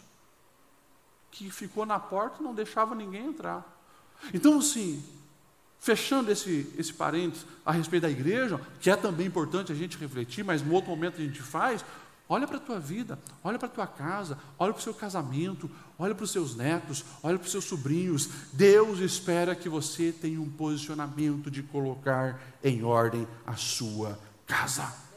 que 1.31 1.51
ficou 1.51 1.87
na 1.87 1.99
porta 1.99 2.39
e 2.41 2.43
não 2.43 2.55
deixava 2.55 2.95
ninguém 2.95 3.27
entrar. 3.27 3.65
Então, 4.35 4.59
assim, 4.59 5.03
fechando 5.79 6.31
esse, 6.31 6.73
esse 6.77 6.93
parênteses 6.93 7.47
a 7.65 7.73
respeito 7.73 8.03
da 8.03 8.11
igreja, 8.11 8.61
que 8.81 8.91
é 8.91 8.97
também 8.97 9.27
importante 9.27 9.73
a 9.73 9.75
gente 9.75 9.97
refletir, 9.97 10.45
mas 10.45 10.63
no 10.63 10.75
outro 10.75 10.91
momento 10.91 11.21
a 11.21 11.25
gente 11.25 11.43
faz, 11.43 11.85
Olha 12.31 12.47
para 12.47 12.59
a 12.59 12.61
tua 12.61 12.79
vida, 12.79 13.19
olha 13.43 13.59
para 13.59 13.67
a 13.67 13.73
tua 13.73 13.89
casa, 13.89 14.39
olha 14.57 14.73
para 14.73 14.79
o 14.79 14.83
seu 14.85 14.95
casamento, 14.95 15.69
olha 15.99 16.15
para 16.15 16.23
os 16.23 16.31
seus 16.31 16.55
netos, 16.55 17.05
olha 17.25 17.37
para 17.37 17.45
os 17.45 17.51
seus 17.51 17.65
sobrinhos. 17.65 18.29
Deus 18.53 19.01
espera 19.01 19.57
que 19.57 19.69
você 19.69 20.13
tenha 20.13 20.41
um 20.41 20.49
posicionamento 20.49 21.51
de 21.51 21.61
colocar 21.61 22.41
em 22.63 22.85
ordem 22.85 23.27
a 23.45 23.57
sua 23.57 24.17
casa. 24.47 25.10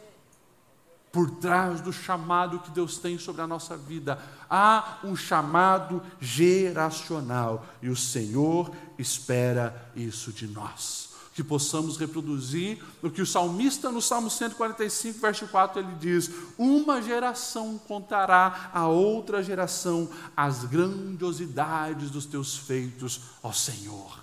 Por 1.14 1.30
trás 1.30 1.80
do 1.80 1.94
chamado 1.94 2.60
que 2.60 2.72
Deus 2.72 2.98
tem 2.98 3.20
sobre 3.20 3.44
a 3.44 3.48
nossa 3.48 3.78
vida, 3.78 4.18
há 4.50 4.98
um 5.04 5.16
chamado 5.16 6.02
geracional 6.20 7.64
e 7.84 7.88
o 7.88 7.96
Senhor 7.96 8.72
espera 8.98 9.92
isso 9.96 10.34
de 10.34 10.48
nós 10.48 11.14
que 11.34 11.44
possamos 11.44 11.98
reproduzir 11.98 12.84
o 13.02 13.10
que 13.10 13.22
o 13.22 13.26
salmista 13.26 13.92
no 13.92 14.02
Salmo 14.02 14.30
145, 14.30 15.20
verso 15.20 15.48
4, 15.48 15.80
ele 15.80 15.96
diz: 16.00 16.30
Uma 16.58 17.02
geração 17.02 17.80
contará 17.88 18.70
a 18.74 18.88
outra 18.88 19.42
geração 19.42 20.08
as 20.38 20.64
grandiosidades 20.64 22.12
dos 22.12 22.26
teus 22.26 22.56
feitos, 22.56 23.22
ó 23.42 23.52
Senhor. 23.52 24.20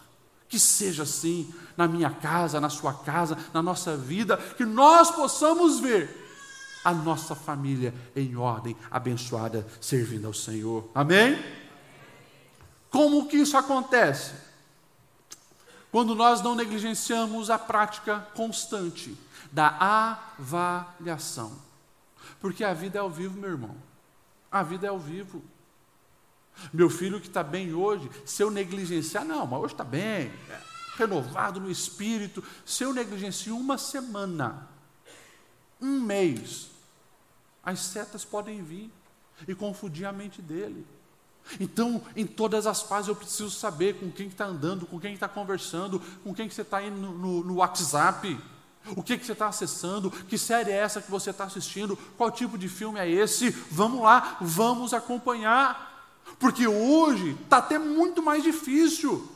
Que 0.49 0.59
seja 0.59 1.05
assim 1.05 1.53
na 1.77 1.87
minha 1.87 2.11
casa, 2.11 2.61
na 2.61 2.69
sua 2.69 2.93
casa, 2.93 3.37
na 3.53 3.63
nossa 3.63 3.97
vida, 3.97 4.37
que 4.57 4.65
nós 4.65 5.11
possamos 5.11 5.81
ver 5.81 6.20
a 6.85 6.93
nossa 6.93 7.35
família 7.35 7.95
em 8.15 8.37
ordem, 8.37 8.77
abençoada, 8.91 9.67
servindo 9.81 10.27
ao 10.27 10.35
Senhor. 10.35 10.91
Amém? 10.95 11.43
Como 12.91 13.29
que 13.29 13.37
isso 13.37 13.57
acontece? 13.57 14.51
quando 15.91 16.15
nós 16.15 16.41
não 16.41 16.55
negligenciamos 16.55 17.51
a 17.51 17.59
prática 17.59 18.21
constante 18.35 19.17
da 19.51 20.17
avaliação. 20.39 21.53
Porque 22.41 22.63
a 22.63 22.73
vida 22.73 22.99
é 22.99 23.01
ao 23.01 23.11
vivo, 23.11 23.39
meu 23.39 23.51
irmão. 23.51 23.77
A 24.51 24.63
vida 24.63 24.87
é 24.87 24.91
ao 24.91 24.99
vivo. 24.99 25.43
Meu 26.73 26.89
filho 26.89 27.21
que 27.21 27.27
está 27.27 27.43
bem 27.43 27.73
hoje, 27.73 28.09
se 28.25 28.43
eu 28.43 28.51
negligenciar, 28.51 29.25
não, 29.25 29.47
mas 29.47 29.61
hoje 29.61 29.75
está 29.75 29.85
bem, 29.85 30.33
é 30.49 30.61
renovado 30.97 31.59
no 31.59 31.71
espírito. 31.71 32.45
Se 32.65 32.85
eu 32.85 32.93
negligencio 32.93 33.57
uma 33.57 33.79
semana, 33.79 34.69
um 35.81 36.01
mês, 36.01 36.70
as 37.65 37.81
setas 37.81 38.25
podem 38.25 38.63
vir 38.63 38.91
e 39.47 39.55
confundir 39.55 40.07
a 40.07 40.13
mente 40.13 40.41
dele. 40.41 40.87
Então, 41.59 42.03
em 42.15 42.27
todas 42.27 42.67
as 42.67 42.83
fases, 42.83 43.09
eu 43.09 43.17
preciso 43.17 43.51
saber 43.51 43.99
com 43.99 44.11
quem 44.11 44.29
está 44.29 44.45
andando, 44.45 44.87
com 44.87 45.01
quem 45.01 45.15
está 45.15 45.29
conversando, 45.29 46.01
com 46.23 46.35
quem 46.35 46.49
que 46.49 46.55
você 46.55 46.63
está 46.63 46.83
indo 46.83 46.97
no, 46.97 47.13
no, 47.13 47.45
no, 47.45 47.55
WhatsApp, 47.57 48.39
o 48.97 49.03
que, 49.03 49.19
que 49.19 49.27
você 49.27 49.33
está 49.33 49.49
acessando, 49.49 50.11
que 50.11 50.39
série 50.39 50.71
é 50.71 50.77
essa 50.77 51.03
que 51.03 51.11
você 51.11 51.31
está 51.31 51.45
assistindo, 51.45 51.97
qual 52.17 52.31
tipo 52.31 52.57
de 52.57 52.69
filme 52.69 53.01
é 53.01 53.09
esse. 53.09 53.51
Vamos 53.71 54.03
lá, 54.03 54.37
vamos 54.41 54.95
acompanhar. 54.95 55.89
Porque 56.39 56.67
hoje 56.67 57.37
está 57.43 57.59
até 57.59 57.79
muito 57.79 58.23
mais 58.23 58.43
difícil. 58.43 59.29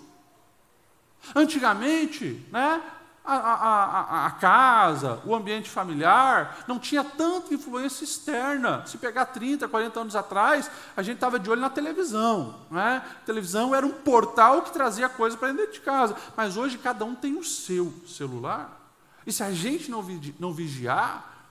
Antigamente, 1.35 2.47
né, 2.53 2.83
a, 3.25 3.37
a, 3.37 4.27
a, 4.27 4.31
casa, 4.33 5.19
o 5.25 5.35
ambiente 5.35 5.71
familiar, 5.71 6.63
não 6.69 6.79
tinha 6.79 7.03
tanta 7.03 7.55
influência 7.55 8.05
externa. 8.05 8.85
Se 8.87 8.99
pegar 8.99 9.27
30, 9.27 9.67
40 9.67 10.01
anos 10.01 10.17
atrás, 10.17 10.71
a 10.95 11.03
gente 11.03 11.15
estava 11.15 11.39
de 11.39 11.51
olho 11.51 11.61
na 11.61 11.71
televisão. 11.71 12.55
Né? 12.71 13.03
A 13.23 13.25
televisão 13.25 13.75
era 13.75 13.87
um 13.87 13.93
portal 13.93 14.61
que 14.61 14.73
trazia 14.73 15.09
coisa 15.09 15.39
para 15.39 15.53
dentro 15.53 15.73
de 15.73 15.81
casa. 15.81 16.15
Mas 16.37 16.59
hoje 16.59 16.77
cada 16.77 17.05
um 17.07 17.15
tem 17.15 17.39
o 17.39 17.45
seu 17.45 17.95
celular. 18.07 18.79
E 19.27 19.33
se 19.33 19.43
a 19.43 19.51
gente 19.51 19.91
não, 19.91 20.05
não 20.39 20.53
vigiar, 20.53 21.49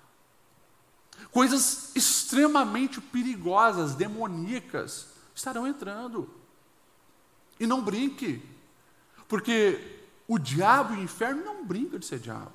coisas 1.32 1.92
extremamente 1.96 3.02
perigosas, 3.02 3.96
demoníacas, 3.96 5.08
estarão 5.34 5.68
entrando. 5.68 6.30
E 7.60 7.66
não 7.66 7.82
brinque, 7.82 8.44
porque 9.28 10.03
o 10.28 10.38
diabo 10.38 10.94
e 10.94 10.98
o 10.98 11.04
inferno 11.04 11.44
não 11.44 11.66
brincam 11.66 12.00
de 12.00 12.06
ser 12.06 12.20
diabo. 12.20 12.52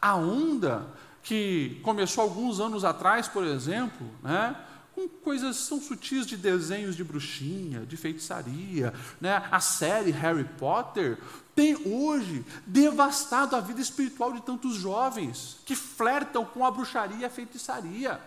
A 0.00 0.14
onda 0.14 0.86
que 1.22 1.80
começou 1.82 2.22
alguns 2.22 2.60
anos 2.60 2.84
atrás, 2.84 3.26
por 3.26 3.44
exemplo, 3.44 4.06
né, 4.22 4.56
com 4.94 5.08
coisas 5.08 5.66
tão 5.68 5.80
sutis 5.80 6.26
de 6.26 6.36
desenhos 6.36 6.94
de 6.94 7.02
bruxinha, 7.02 7.84
de 7.84 7.96
feitiçaria, 7.96 8.94
né, 9.20 9.42
a 9.50 9.58
série 9.58 10.10
Harry 10.10 10.44
Potter 10.44 11.18
tem 11.54 11.76
hoje 11.86 12.44
devastado 12.66 13.56
a 13.56 13.60
vida 13.60 13.80
espiritual 13.80 14.32
de 14.32 14.42
tantos 14.42 14.74
jovens 14.74 15.58
que 15.64 15.74
flertam 15.74 16.44
com 16.44 16.64
a 16.64 16.70
bruxaria 16.70 17.18
e 17.18 17.24
a 17.24 17.30
feitiçaria. 17.30 18.20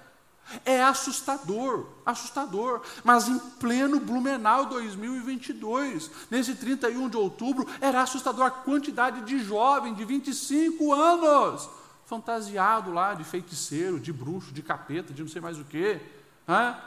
É 0.64 0.82
assustador, 0.82 1.88
assustador. 2.06 2.82
Mas 3.04 3.28
em 3.28 3.38
pleno 3.38 4.00
Blumenau 4.00 4.66
2022, 4.66 6.10
nesse 6.30 6.56
31 6.56 7.10
de 7.10 7.18
outubro, 7.18 7.68
era 7.82 8.02
assustador 8.02 8.46
a 8.46 8.52
quantidade 8.52 9.22
de 9.22 9.40
jovem 9.40 9.94
de 9.94 10.06
25 10.06 10.94
anos, 10.94 11.70
fantasiado 12.06 12.92
lá 12.92 13.14
de 13.14 13.24
feiticeiro, 13.24 14.00
de 14.00 14.14
bruxo, 14.14 14.54
de 14.54 14.62
capeta, 14.62 15.14
de 15.14 15.22
não 15.22 15.30
sei 15.30 15.42
mais 15.42 15.60
o 15.60 15.66
quê. 15.66 16.02
Hã? 16.48 16.78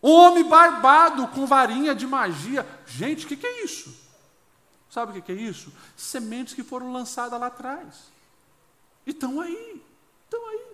Homem 0.00 0.44
barbado 0.44 1.28
com 1.28 1.46
varinha 1.46 1.94
de 1.94 2.06
magia. 2.06 2.66
Gente, 2.86 3.24
o 3.24 3.28
que, 3.28 3.36
que 3.36 3.46
é 3.46 3.64
isso? 3.64 3.94
Sabe 4.90 5.10
o 5.10 5.14
que, 5.14 5.22
que 5.22 5.32
é 5.32 5.34
isso? 5.34 5.72
Sementes 5.96 6.54
que 6.54 6.62
foram 6.62 6.92
lançadas 6.92 7.38
lá 7.40 7.46
atrás. 7.46 8.12
E 9.06 9.10
estão 9.10 9.40
aí, 9.40 9.82
estão 10.24 10.48
aí. 10.48 10.71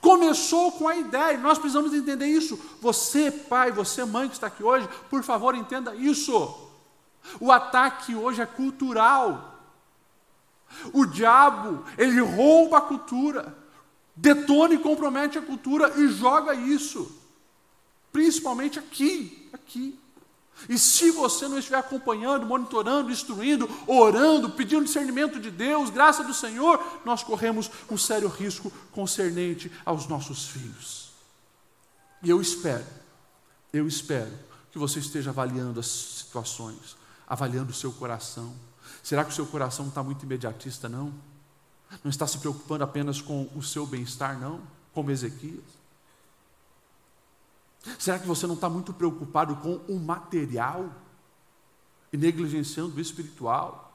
Começou 0.00 0.72
com 0.72 0.86
a 0.86 0.96
ideia, 0.96 1.38
nós 1.38 1.58
precisamos 1.58 1.92
entender 1.92 2.26
isso. 2.26 2.58
Você, 2.80 3.30
pai, 3.30 3.72
você, 3.72 4.04
mãe 4.04 4.28
que 4.28 4.34
está 4.34 4.46
aqui 4.46 4.62
hoje, 4.62 4.88
por 5.10 5.22
favor, 5.22 5.54
entenda 5.54 5.94
isso. 5.94 6.70
O 7.40 7.50
ataque 7.50 8.14
hoje 8.14 8.40
é 8.40 8.46
cultural. 8.46 9.60
O 10.92 11.04
diabo, 11.04 11.84
ele 11.98 12.20
rouba 12.20 12.78
a 12.78 12.82
cultura, 12.82 13.56
detona 14.16 14.74
e 14.74 14.78
compromete 14.78 15.38
a 15.38 15.42
cultura 15.42 15.92
e 15.98 16.08
joga 16.08 16.54
isso, 16.54 17.14
principalmente 18.10 18.78
aqui, 18.78 19.48
aqui. 19.52 19.98
E 20.68 20.78
se 20.78 21.10
você 21.10 21.48
não 21.48 21.58
estiver 21.58 21.78
acompanhando, 21.78 22.46
monitorando, 22.46 23.10
instruindo, 23.10 23.68
orando, 23.86 24.50
pedindo 24.50 24.84
discernimento 24.84 25.40
de 25.40 25.50
Deus, 25.50 25.90
graça 25.90 26.22
do 26.22 26.32
Senhor, 26.32 26.80
nós 27.04 27.22
corremos 27.22 27.70
um 27.90 27.98
sério 27.98 28.28
risco 28.28 28.72
concernente 28.92 29.70
aos 29.84 30.06
nossos 30.06 30.46
filhos. 30.46 31.10
E 32.22 32.30
eu 32.30 32.40
espero, 32.40 32.86
eu 33.72 33.88
espero 33.88 34.32
que 34.70 34.78
você 34.78 35.00
esteja 35.00 35.30
avaliando 35.30 35.80
as 35.80 35.86
situações, 35.86 36.96
avaliando 37.26 37.72
o 37.72 37.74
seu 37.74 37.92
coração. 37.92 38.54
Será 39.02 39.24
que 39.24 39.32
o 39.32 39.34
seu 39.34 39.46
coração 39.46 39.88
está 39.88 40.02
muito 40.02 40.24
imediatista, 40.24 40.88
não? 40.88 41.12
Não 42.02 42.08
está 42.08 42.26
se 42.26 42.38
preocupando 42.38 42.84
apenas 42.84 43.20
com 43.20 43.48
o 43.54 43.62
seu 43.62 43.84
bem-estar, 43.84 44.38
não? 44.38 44.60
Como 44.92 45.10
Ezequias? 45.10 45.81
Será 47.98 48.18
que 48.18 48.26
você 48.26 48.46
não 48.46 48.54
está 48.54 48.68
muito 48.68 48.92
preocupado 48.92 49.56
com 49.56 49.76
o 49.88 49.98
material? 49.98 50.90
e 52.12 52.16
negligenciando 52.16 52.96
o 52.96 53.00
espiritual? 53.00 53.90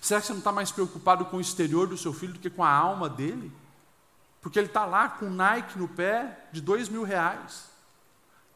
Será 0.00 0.20
que 0.20 0.26
você 0.26 0.32
não 0.32 0.40
está 0.40 0.52
mais 0.52 0.70
preocupado 0.70 1.24
com 1.24 1.38
o 1.38 1.40
exterior 1.40 1.86
do 1.86 1.96
seu 1.96 2.12
filho 2.12 2.34
do 2.34 2.38
que 2.38 2.50
com 2.50 2.62
a 2.62 2.70
alma 2.70 3.08
dele? 3.08 3.50
Porque 4.40 4.58
ele 4.58 4.66
está 4.66 4.84
lá 4.84 5.08
com 5.08 5.30
Nike 5.30 5.78
no 5.78 5.88
pé 5.88 6.48
de 6.52 6.60
dois 6.60 6.88
mil 6.88 7.02
reais. 7.02 7.70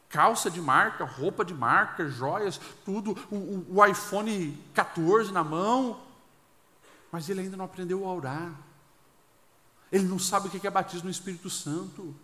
Calça 0.08 0.50
de 0.50 0.60
marca, 0.60 1.04
roupa 1.04 1.44
de 1.44 1.52
marca, 1.52 2.08
joias, 2.08 2.60
tudo, 2.84 3.16
o, 3.30 3.76
o, 3.76 3.84
iPhone 3.84 4.52
14 4.72 5.32
na 5.32 5.42
mão. 5.42 6.00
Mas 7.10 7.28
ele 7.28 7.40
ainda 7.40 7.56
não 7.56 7.64
aprendeu 7.64 8.06
a 8.06 8.12
orar. 8.12 8.52
Ele 9.90 10.04
não 10.04 10.18
sabe 10.18 10.48
o 10.48 10.50
que 10.50 10.66
é 10.66 10.70
batismo 10.70 11.04
no 11.04 11.10
Espírito 11.10 11.50
Santo. 11.50 12.14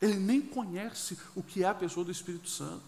Ele 0.00 0.14
nem 0.14 0.40
conhece 0.40 1.18
o 1.34 1.42
que 1.42 1.64
é 1.64 1.68
a 1.68 1.74
pessoa 1.74 2.04
do 2.04 2.12
Espírito 2.12 2.48
Santo. 2.48 2.82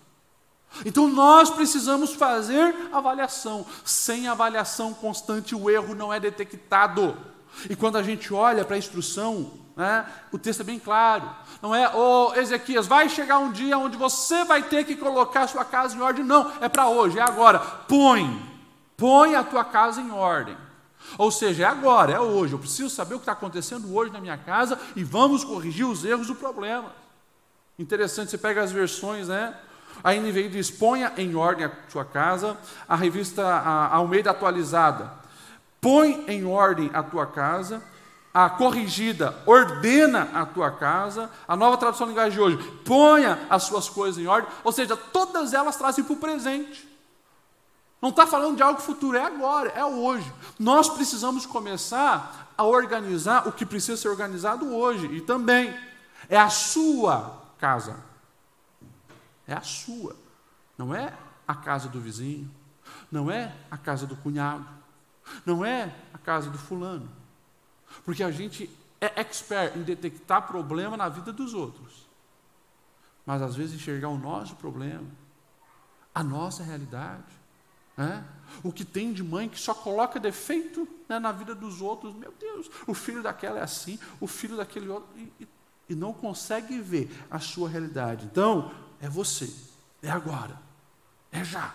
Então 0.85 1.09
nós 1.09 1.51
precisamos 1.51 2.15
fazer 2.15 2.75
avaliação. 2.93 3.67
Sem 3.85 4.29
avaliação 4.29 4.95
constante, 4.95 5.55
o 5.55 5.69
erro 5.69 5.95
não 5.95 6.13
é 6.13 6.21
detectado. 6.21 7.17
E 7.69 7.75
quando 7.75 7.97
a 7.97 8.03
gente 8.03 8.33
olha 8.33 8.65
para 8.65 8.77
a 8.77 8.79
instrução, 8.79 9.53
né, 9.77 10.07
o 10.31 10.39
texto 10.39 10.61
é 10.61 10.65
bem 10.65 10.79
claro. 10.79 11.29
Não 11.61 11.75
é, 11.75 11.95
ô 11.95 12.29
oh, 12.29 12.35
Ezequias, 12.35 12.87
vai 12.87 13.09
chegar 13.09 13.39
um 13.39 13.51
dia 13.51 13.77
onde 13.77 13.97
você 13.97 14.45
vai 14.45 14.63
ter 14.63 14.85
que 14.85 14.95
colocar 14.95 15.43
a 15.43 15.49
sua 15.49 15.65
casa 15.65 15.97
em 15.97 16.01
ordem. 16.01 16.25
Não, 16.25 16.53
é 16.61 16.69
para 16.69 16.89
hoje, 16.89 17.19
é 17.19 17.23
agora. 17.23 17.59
Põe, 17.59 18.41
põe 18.97 19.35
a 19.35 19.43
tua 19.43 19.65
casa 19.65 20.01
em 20.01 20.13
ordem. 20.13 20.57
Ou 21.19 21.31
seja, 21.31 21.65
é 21.65 21.67
agora, 21.67 22.13
é 22.13 22.21
hoje. 22.21 22.53
Eu 22.53 22.59
preciso 22.59 22.89
saber 22.89 23.15
o 23.15 23.19
que 23.19 23.23
está 23.23 23.33
acontecendo 23.33 23.93
hoje 23.95 24.13
na 24.13 24.21
minha 24.21 24.39
casa 24.39 24.79
e 24.95 25.03
vamos 25.03 25.43
corrigir 25.43 25.87
os 25.87 26.05
erros 26.05 26.29
do 26.29 26.35
problema. 26.35 27.00
Interessante, 27.81 28.31
você 28.31 28.37
pega 28.37 28.63
as 28.63 28.71
versões, 28.71 29.29
né? 29.29 29.55
A 30.05 30.13
NVI 30.13 30.51
diz: 30.51 30.71
ponha 30.71 31.15
em 31.17 31.35
ordem 31.35 31.65
a 31.65 31.73
sua 31.89 32.05
casa. 32.05 32.55
A 32.87 32.95
revista 32.95 33.43
a 33.43 33.97
Almeida 33.97 34.31
atualizada 34.31 35.11
põe 35.81 36.27
em 36.29 36.45
ordem 36.45 36.91
a 36.93 37.03
tua 37.03 37.27
casa, 37.27 37.83
a 38.35 38.51
corrigida, 38.51 39.35
ordena 39.47 40.29
a 40.35 40.45
tua 40.45 40.71
casa, 40.71 41.31
a 41.49 41.57
nova 41.57 41.79
tradução 41.79 42.07
linguagem 42.07 42.33
de 42.33 42.41
hoje, 42.41 42.59
ponha 42.85 43.39
as 43.49 43.63
suas 43.63 43.89
coisas 43.89 44.23
em 44.23 44.27
ordem, 44.27 44.51
ou 44.63 44.73
seja, 44.73 44.95
todas 44.95 45.55
elas 45.55 45.77
trazem 45.77 46.05
para 46.05 46.13
o 46.13 46.19
presente. 46.19 46.87
Não 48.03 48.11
está 48.11 48.27
falando 48.27 48.57
de 48.57 48.63
algo 48.63 48.79
futuro, 48.79 49.17
é 49.17 49.25
agora, 49.25 49.73
é 49.75 49.83
hoje. 49.83 50.31
Nós 50.59 50.91
precisamos 50.91 51.47
começar 51.47 52.53
a 52.59 52.65
organizar 52.65 53.49
o 53.49 53.53
que 53.53 53.65
precisa 53.65 53.97
ser 53.97 54.09
organizado 54.09 54.71
hoje, 54.71 55.07
e 55.07 55.23
também 55.23 55.75
é 56.29 56.37
a 56.37 56.51
sua 56.51 57.40
casa. 57.61 58.03
É 59.47 59.53
a 59.53 59.61
sua, 59.61 60.17
não 60.79 60.95
é 60.95 61.15
a 61.47 61.55
casa 61.55 61.89
do 61.89 62.01
vizinho, 62.01 62.51
não 63.13 63.31
é 63.31 63.55
a 63.71 63.77
casa 63.77 64.07
do 64.07 64.17
cunhado, 64.17 64.67
não 65.45 65.65
é 65.65 65.95
a 66.13 66.19
casa 66.19 66.49
do 66.51 66.59
fulano. 66.59 67.09
Porque 68.05 68.23
a 68.23 68.31
gente 68.31 68.71
é 69.01 69.21
expert 69.21 69.77
em 69.77 69.83
detectar 69.83 70.47
problema 70.47 70.97
na 70.97 71.09
vida 71.09 71.33
dos 71.33 71.53
outros. 71.53 72.09
Mas 73.27 73.43
às 73.43 73.55
vezes 73.55 73.75
enxergar 73.75 74.09
o 74.09 74.19
nosso 74.19 74.57
problema, 74.57 75.07
a 76.15 76.23
nossa 76.23 76.63
realidade. 76.63 77.41
Né? 77.97 78.25
O 78.63 78.73
que 78.73 78.85
tem 78.85 79.13
de 79.13 79.23
mãe 79.23 79.49
que 79.49 79.59
só 79.59 79.75
coloca 79.75 80.19
defeito 80.19 80.89
né, 81.09 81.19
na 81.19 81.33
vida 81.33 81.55
dos 81.55 81.83
outros. 81.83 82.15
Meu 82.15 82.33
Deus, 82.39 82.71
o 82.87 82.95
filho 82.95 83.23
daquela 83.23 83.59
é 83.59 83.63
assim, 83.63 83.99
o 84.21 84.27
filho 84.27 84.57
daquele 84.57 84.89
outro. 84.89 85.09
E, 85.17 85.33
e, 85.41 85.49
e 85.91 85.95
não 85.95 86.13
consegue 86.13 86.81
ver 86.81 87.11
a 87.29 87.41
sua 87.41 87.69
realidade. 87.69 88.25
Então, 88.25 88.71
é 89.01 89.09
você, 89.09 89.53
é 90.01 90.09
agora, 90.09 90.57
é 91.33 91.43
já. 91.43 91.75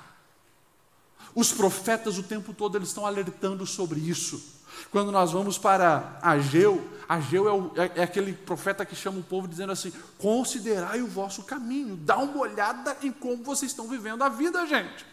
Os 1.36 1.52
profetas 1.52 2.18
o 2.18 2.24
tempo 2.24 2.54
todo 2.54 2.78
eles 2.78 2.88
estão 2.88 3.06
alertando 3.06 3.66
sobre 3.66 4.00
isso. 4.00 4.56
Quando 4.90 5.12
nós 5.12 5.34
vamos 5.34 5.58
para 5.58 6.18
Ageu, 6.22 6.90
Ageu 7.10 7.50
é, 7.50 7.52
o, 7.52 7.72
é, 7.76 8.00
é, 8.00 8.04
aquele 8.04 8.32
profeta 8.32 8.86
que 8.86 8.96
chama 8.96 9.20
o 9.20 9.24
povo 9.24 9.50
dizendo 9.50 9.74
assim: 9.74 9.92
considerai 10.18 11.02
o 11.02 11.08
vosso 11.08 11.44
caminho, 11.44 11.98
dá 11.98 12.18
uma 12.18 12.38
olhada 12.38 12.96
em 13.02 13.12
como 13.12 13.44
vocês 13.44 13.72
estão 13.72 13.88
vivendo 13.88 14.24
a 14.24 14.30
vida, 14.30 14.66
gente, 14.66 15.06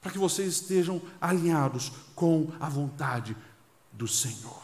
para 0.00 0.10
que 0.10 0.18
vocês 0.18 0.54
estejam 0.54 1.02
alinhados 1.20 1.92
com 2.14 2.50
a 2.58 2.68
vontade 2.68 3.36
do 3.92 4.08
Senhor. 4.08 4.62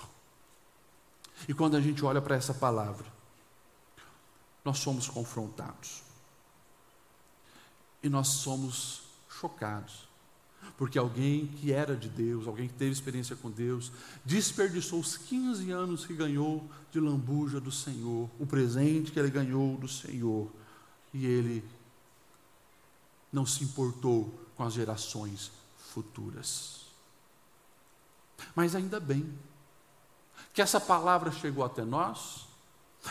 E 1.46 1.52
quando 1.52 1.76
a 1.76 1.80
gente 1.80 2.02
olha 2.04 2.20
para 2.20 2.34
essa 2.34 2.54
palavra, 2.54 3.17
nós 4.64 4.78
somos 4.78 5.08
confrontados. 5.08 6.02
E 8.02 8.08
nós 8.08 8.28
somos 8.28 9.02
chocados. 9.28 10.08
Porque 10.76 10.98
alguém 10.98 11.46
que 11.46 11.72
era 11.72 11.96
de 11.96 12.08
Deus, 12.08 12.46
alguém 12.46 12.68
que 12.68 12.74
teve 12.74 12.92
experiência 12.92 13.34
com 13.34 13.50
Deus, 13.50 13.90
desperdiçou 14.24 15.00
os 15.00 15.16
15 15.16 15.70
anos 15.70 16.06
que 16.06 16.14
ganhou 16.14 16.68
de 16.92 17.00
lambuja 17.00 17.60
do 17.60 17.72
Senhor, 17.72 18.28
o 18.38 18.46
presente 18.46 19.10
que 19.10 19.18
ele 19.18 19.30
ganhou 19.30 19.76
do 19.76 19.88
Senhor, 19.88 20.50
e 21.12 21.26
ele 21.26 21.64
não 23.32 23.46
se 23.46 23.64
importou 23.64 24.32
com 24.56 24.62
as 24.64 24.74
gerações 24.74 25.50
futuras. 25.76 26.86
Mas 28.54 28.74
ainda 28.74 29.00
bem 29.00 29.36
que 30.52 30.62
essa 30.62 30.80
palavra 30.80 31.30
chegou 31.32 31.64
até 31.64 31.84
nós, 31.84 32.46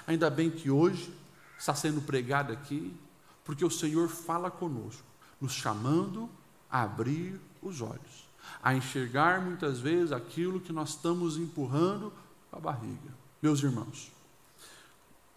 ainda 0.05 0.29
bem 0.29 0.49
que 0.49 0.69
hoje 0.69 1.13
está 1.57 1.73
sendo 1.73 2.01
pregada 2.01 2.53
aqui, 2.53 2.95
porque 3.43 3.65
o 3.65 3.71
Senhor 3.71 4.09
fala 4.09 4.51
conosco, 4.51 5.03
nos 5.39 5.53
chamando 5.53 6.29
a 6.69 6.83
abrir 6.83 7.39
os 7.61 7.81
olhos, 7.81 8.29
a 8.61 8.75
enxergar 8.75 9.41
muitas 9.41 9.79
vezes 9.79 10.11
aquilo 10.11 10.59
que 10.59 10.73
nós 10.73 10.89
estamos 10.89 11.37
empurrando 11.37 12.11
com 12.49 12.57
a 12.57 12.59
barriga. 12.59 13.13
Meus 13.41 13.61
irmãos, 13.63 14.11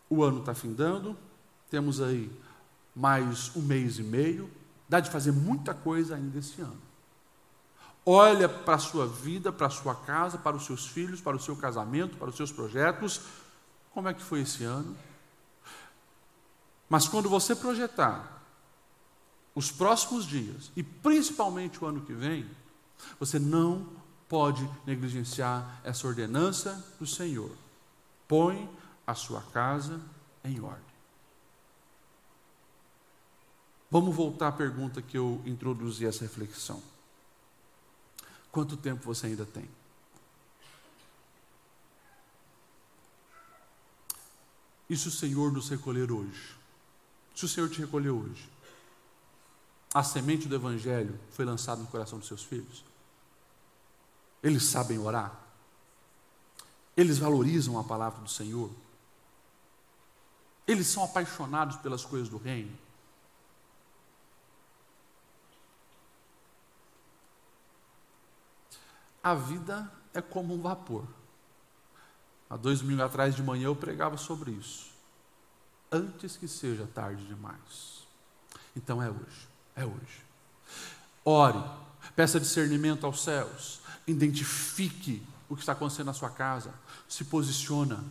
o 0.09 0.25
ano 0.25 0.41
está 0.41 0.55
findando, 0.55 1.17
temos 1.71 2.01
aí 2.01 2.31
mais 2.95 3.55
um 3.55 3.63
mês 3.63 3.99
e 3.99 4.03
meio, 4.03 4.51
dá 4.89 4.99
de 4.99 5.11
fazer 5.11 5.33
muita 5.33 5.73
coisa 5.73 6.17
ainda 6.17 6.39
esse 6.39 6.61
ano. 6.61 6.91
Olha 8.05 8.49
para 8.49 8.75
a 8.75 8.79
sua 8.79 9.07
vida, 9.07 9.53
para 9.53 9.69
a 9.69 9.71
sua 9.71 9.95
casa, 9.95 10.37
para 10.39 10.57
os 10.57 10.65
seus 10.65 10.87
filhos, 10.87 11.21
para 11.21 11.37
o 11.37 11.41
seu 11.41 11.55
casamento, 11.55 12.17
para 12.17 12.31
os 12.31 12.37
seus 12.37 12.51
projetos. 12.51 13.21
Como 13.93 14.09
é 14.09 14.15
que 14.15 14.23
foi 14.23 14.41
esse 14.41 14.65
ano? 14.65 14.97
Mas 16.91 17.07
quando 17.07 17.29
você 17.29 17.55
projetar 17.55 18.43
os 19.55 19.71
próximos 19.71 20.27
dias 20.27 20.73
e 20.75 20.83
principalmente 20.83 21.83
o 21.83 21.87
ano 21.87 22.01
que 22.01 22.13
vem, 22.13 22.51
você 23.19 23.39
não 23.39 23.89
pode 24.29 24.69
negligenciar 24.85 25.81
essa 25.85 26.07
ordenança 26.09 26.85
do 26.99 27.07
Senhor. 27.07 27.57
Põe 28.27 28.69
a 29.07 29.15
sua 29.15 29.41
casa 29.41 30.01
em 30.43 30.61
ordem. 30.61 30.91
Vamos 33.89 34.15
voltar 34.15 34.49
à 34.49 34.53
pergunta 34.53 35.01
que 35.01 35.17
eu 35.17 35.41
introduzi 35.47 36.05
essa 36.05 36.23
reflexão. 36.23 36.83
Quanto 38.51 38.77
tempo 38.77 39.05
você 39.05 39.29
ainda 39.29 39.47
tem? 39.47 39.69
Se 44.89 45.07
o 45.07 45.11
Senhor 45.11 45.53
nos 45.53 45.69
recolher 45.69 46.11
hoje? 46.11 46.60
Se 47.35 47.45
o 47.45 47.49
Senhor 47.49 47.69
te 47.71 47.81
recolher 47.81 48.11
hoje? 48.11 48.51
a 49.93 50.03
semente 50.03 50.47
do 50.47 50.55
Evangelho 50.55 51.19
foi 51.31 51.45
lançada 51.45 51.81
no 51.81 51.89
coração 51.89 52.19
dos 52.19 52.29
seus 52.29 52.45
filhos? 52.45 52.85
Eles 54.43 54.65
sabem 54.65 54.99
orar? 54.99 55.37
Eles 56.97 57.19
valorizam 57.19 57.79
a 57.79 57.85
palavra 57.85 58.21
do 58.21 58.31
Senhor? 58.31 58.71
Eles 60.67 60.87
são 60.87 61.03
apaixonados 61.03 61.77
pelas 61.77 62.05
coisas 62.05 62.29
do 62.29 62.39
reino? 62.39 62.77
A 69.23 69.35
vida 69.35 69.93
é 70.15 70.23
como 70.23 70.55
um 70.55 70.63
vapor. 70.63 71.07
Há 72.49 72.57
dois 72.57 72.81
mil 72.81 73.03
atrás 73.03 73.35
de 73.35 73.43
manhã 73.43 73.67
eu 73.67 73.77
pregava 73.77 74.17
sobre 74.17 74.53
isso. 74.53 74.90
Antes 75.91 76.37
que 76.37 76.47
seja 76.47 76.87
tarde 76.95 77.25
demais. 77.27 78.07
Então 78.77 79.03
é 79.03 79.11
hoje 79.11 79.51
é 79.81 79.85
hoje. 79.85 80.25
Ore, 81.25 81.63
peça 82.15 82.41
discernimento 82.41 83.07
aos 83.07 83.23
céus, 83.23 83.81
identifique 84.07 85.23
o 85.49 85.55
que 85.55 85.63
está 85.63 85.73
acontecendo 85.73 86.07
na 86.07 86.13
sua 86.13 86.31
casa, 86.31 86.73
se 87.09 87.25
posiciona 87.25 88.05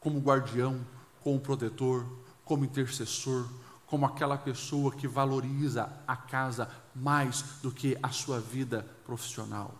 como 0.00 0.20
guardião, 0.20 0.80
como 1.22 1.40
protetor, 1.40 2.06
como 2.44 2.64
intercessor, 2.64 3.48
como 3.86 4.04
aquela 4.04 4.36
pessoa 4.36 4.92
que 4.92 5.08
valoriza 5.08 5.90
a 6.06 6.16
casa 6.16 6.70
mais 6.94 7.42
do 7.62 7.70
que 7.70 7.96
a 8.02 8.10
sua 8.10 8.40
vida 8.40 8.86
profissional. 9.04 9.74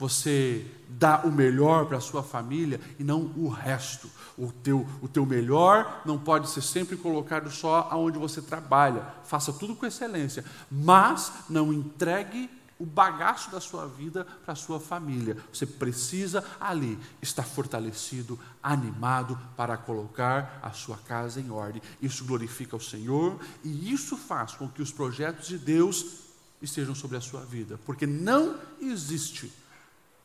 Você 0.00 0.66
dá 0.88 1.20
o 1.24 1.30
melhor 1.30 1.84
para 1.84 1.98
a 1.98 2.00
sua 2.00 2.22
família 2.22 2.80
e 2.98 3.04
não 3.04 3.30
o 3.36 3.48
resto. 3.48 4.10
O 4.36 4.50
teu, 4.50 4.88
o 5.02 5.06
teu 5.06 5.26
melhor 5.26 6.00
não 6.06 6.18
pode 6.18 6.48
ser 6.48 6.62
sempre 6.62 6.96
colocado 6.96 7.50
só 7.50 7.86
aonde 7.90 8.18
você 8.18 8.40
trabalha. 8.40 9.04
Faça 9.24 9.52
tudo 9.52 9.76
com 9.76 9.84
excelência, 9.84 10.42
mas 10.70 11.30
não 11.50 11.70
entregue 11.70 12.48
o 12.78 12.86
bagaço 12.86 13.50
da 13.50 13.60
sua 13.60 13.86
vida 13.86 14.24
para 14.42 14.54
a 14.54 14.56
sua 14.56 14.80
família. 14.80 15.36
Você 15.52 15.66
precisa 15.66 16.42
ali 16.58 16.98
estar 17.20 17.42
fortalecido, 17.42 18.40
animado 18.62 19.38
para 19.54 19.76
colocar 19.76 20.58
a 20.62 20.72
sua 20.72 20.96
casa 20.96 21.42
em 21.42 21.50
ordem. 21.50 21.82
Isso 22.00 22.24
glorifica 22.24 22.74
o 22.74 22.80
Senhor 22.80 23.38
e 23.62 23.92
isso 23.92 24.16
faz 24.16 24.54
com 24.54 24.66
que 24.66 24.80
os 24.80 24.90
projetos 24.90 25.46
de 25.46 25.58
Deus 25.58 26.30
estejam 26.62 26.94
sobre 26.94 27.18
a 27.18 27.20
sua 27.20 27.42
vida, 27.42 27.78
porque 27.84 28.06
não 28.06 28.58
existe 28.80 29.52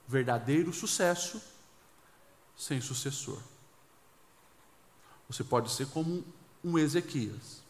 verdadeiro 0.07 0.71
sucesso 0.73 1.41
sem 2.55 2.79
sucessor. 2.79 3.39
Você 5.27 5.43
pode 5.43 5.71
ser 5.71 5.87
como 5.87 6.23
um 6.63 6.77
Ezequias. 6.77 7.63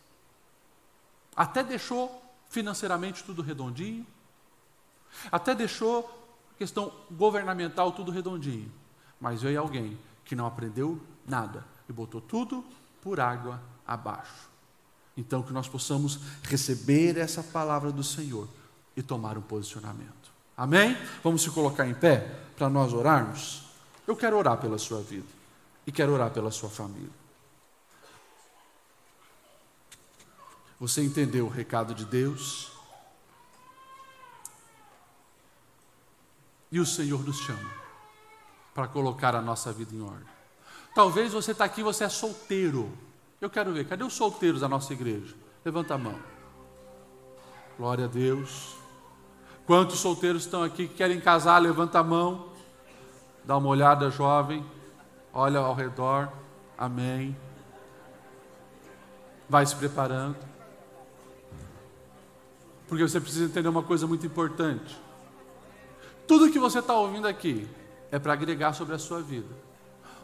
Até 1.36 1.64
deixou 1.64 2.22
financeiramente 2.50 3.24
tudo 3.24 3.42
redondinho, 3.42 4.06
até 5.32 5.56
deixou 5.56 6.24
questão 6.58 6.92
governamental 7.12 7.92
tudo 7.92 8.12
redondinho, 8.12 8.72
mas 9.20 9.42
veio 9.42 9.60
alguém 9.60 9.98
que 10.24 10.36
não 10.36 10.46
aprendeu 10.46 11.02
nada 11.26 11.66
e 11.90 11.94
botou 11.94 12.22
tudo 12.22 12.64
por 13.02 13.20
água 13.20 13.62
abaixo. 13.86 14.50
Então, 15.18 15.44
que 15.44 15.54
nós 15.54 15.68
possamos 15.68 16.20
receber 16.44 17.18
essa 17.18 17.42
palavra 17.42 17.92
do 17.92 18.04
Senhor 18.04 18.50
e 18.96 19.04
tomar 19.04 19.38
um 19.38 19.42
posicionamento. 19.42 20.24
Amém? 20.58 20.97
Vamos 21.24 21.41
se 21.41 21.51
colocar 21.51 21.86
em 21.86 21.93
pé 21.93 22.20
para 22.56 22.70
nós 22.70 22.93
orarmos? 22.93 23.64
Eu 24.08 24.16
quero 24.16 24.38
orar 24.38 24.58
pela 24.58 24.78
sua 24.78 25.01
vida 25.01 25.28
e 25.86 25.91
quero 25.91 26.14
orar 26.14 26.32
pela 26.32 26.51
sua 26.51 26.70
família. 26.70 27.10
Você 30.80 31.01
entendeu 31.03 31.45
o 31.45 31.49
recado 31.49 31.93
de 31.93 32.06
Deus? 32.06 32.72
E 36.72 36.80
o 36.80 36.86
Senhor 36.86 37.24
nos 37.24 37.39
chama 37.39 37.72
para 38.74 38.88
colocar 38.88 39.36
a 39.36 39.41
nossa 39.41 39.72
vida 39.72 39.95
em 39.95 40.01
ordem. 40.01 40.28
Talvez 40.93 41.34
você 41.34 41.51
está 41.51 41.66
aqui, 41.66 41.82
você 41.82 42.03
é 42.03 42.10
solteiro. 42.10 42.91
Eu 43.39 43.49
quero 43.49 43.74
ver, 43.74 43.88
cadê 43.88 44.03
os 44.03 44.14
solteiros 44.14 44.62
da 44.62 44.68
nossa 44.68 44.93
igreja? 44.93 45.36
Levanta 45.64 45.95
a 45.95 45.97
mão. 45.97 46.20
Glória 47.78 48.06
a 48.06 48.08
Deus. 48.08 48.85
Quantos 49.66 49.99
solteiros 49.99 50.43
estão 50.43 50.61
aqui 50.61 50.88
que 50.88 50.93
querem 50.93 51.20
casar? 51.20 51.57
Levanta 51.57 51.99
a 51.99 52.03
mão. 52.03 52.49
Dá 53.43 53.57
uma 53.57 53.70
olhada, 53.70 54.11
jovem. 54.11 54.63
Olha 55.34 55.59
ao 55.59 55.74
redor. 55.74 56.30
Amém. 56.78 57.36
Vai 59.49 59.66
se 59.66 59.76
preparando. 59.76 60.38
Porque 62.88 63.07
você 63.07 63.20
precisa 63.20 63.45
entender 63.45 63.68
uma 63.68 63.82
coisa 63.82 64.05
muito 64.05 64.26
importante. 64.26 64.95
Tudo 66.28 66.51
que 66.51 66.59
você 66.59 66.78
está 66.78 66.93
ouvindo 66.93 67.28
aqui 67.28 67.68
é 68.11 68.20
para 68.20 68.34
agregar 68.34 68.74
sobre 68.74 68.93
a 68.93 68.99
sua 68.99 69.22
vida. 69.22 69.49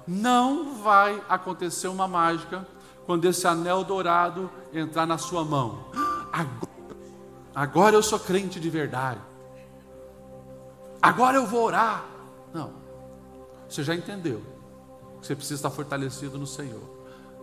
Não 0.08 0.76
vai 0.84 1.20
acontecer 1.28 1.88
uma 1.88 2.08
mágica 2.08 2.68
quando 3.08 3.26
esse 3.26 3.48
anel 3.48 3.84
dourado 3.84 4.52
entrar 4.72 5.08
na 5.08 5.18
sua 5.18 5.44
mão. 5.44 5.86
Agora, 6.32 6.72
agora 7.56 7.96
eu 7.96 8.04
sou 8.04 8.20
crente 8.20 8.60
de 8.60 8.70
verdade 8.70 9.31
agora 11.02 11.38
eu 11.38 11.46
vou 11.46 11.64
orar. 11.64 12.06
Não. 12.54 12.74
Você 13.68 13.84
já 13.84 13.96
entendeu 13.96 14.42
que 15.20 15.28
você 15.28 15.36
precisa 15.36 15.56
estar 15.56 15.70
fortalecido 15.70 16.38
no 16.38 16.48
Senhor. 16.48 16.82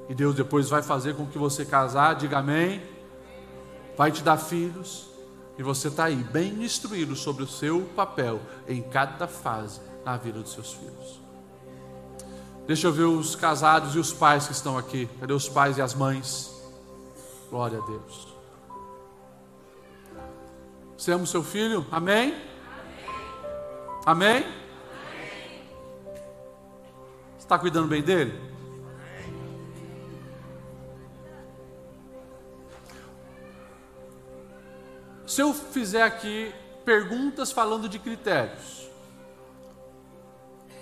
E 0.08 0.14
Deus 0.14 0.34
depois 0.34 0.68
vai 0.68 0.82
fazer 0.82 1.14
com 1.14 1.26
que 1.26 1.38
você 1.38 1.64
casar, 1.64 2.14
diga 2.14 2.38
amém. 2.38 2.82
Vai 3.96 4.10
te 4.10 4.22
dar 4.22 4.36
filhos. 4.36 5.08
E 5.58 5.62
você 5.62 5.88
está 5.88 6.04
aí, 6.04 6.16
bem 6.16 6.62
instruído 6.62 7.16
sobre 7.16 7.42
o 7.42 7.48
seu 7.48 7.82
papel 7.96 8.40
em 8.66 8.80
cada 8.80 9.26
fase 9.26 9.80
na 10.04 10.16
vida 10.16 10.40
dos 10.40 10.52
seus 10.52 10.72
filhos. 10.72 11.20
Deixa 12.66 12.86
eu 12.86 12.92
ver 12.92 13.04
os 13.04 13.34
casados 13.34 13.94
e 13.94 13.98
os 13.98 14.12
pais 14.12 14.46
que 14.46 14.52
estão 14.52 14.78
aqui. 14.78 15.08
Cadê 15.18 15.32
os 15.32 15.48
pais 15.48 15.78
e 15.78 15.82
as 15.82 15.94
mães? 15.94 16.54
Glória 17.50 17.78
a 17.78 17.86
Deus. 17.86 18.28
Você 20.96 21.12
ama 21.12 21.24
o 21.24 21.26
seu 21.26 21.42
filho? 21.42 21.86
Amém? 21.90 22.47
Amém? 24.04 24.42
Você 27.36 27.44
está 27.44 27.58
cuidando 27.58 27.88
bem 27.88 28.02
dele? 28.02 28.48
Se 35.26 35.42
eu 35.42 35.52
fizer 35.52 36.02
aqui 36.02 36.52
perguntas 36.84 37.52
falando 37.52 37.88
de 37.88 37.98
critérios, 37.98 38.88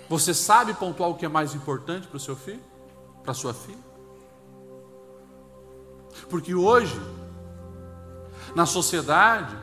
você 0.09 0.33
sabe 0.33 0.73
pontuar 0.73 1.09
o 1.09 1.15
que 1.15 1.25
é 1.25 1.29
mais 1.29 1.53
importante 1.53 2.07
para 2.07 2.17
o 2.17 2.19
seu 2.19 2.35
filho? 2.35 2.63
Para 3.23 3.33
a 3.33 3.35
sua 3.35 3.53
filha? 3.53 3.77
Porque 6.29 6.55
hoje, 6.55 6.99
na 8.55 8.65
sociedade, 8.65 9.55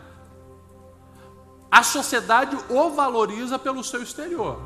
a 1.75 1.83
sociedade 1.83 2.57
o 2.71 2.91
valoriza 2.91 3.59
pelo 3.59 3.83
seu 3.83 4.01
exterior. 4.01 4.61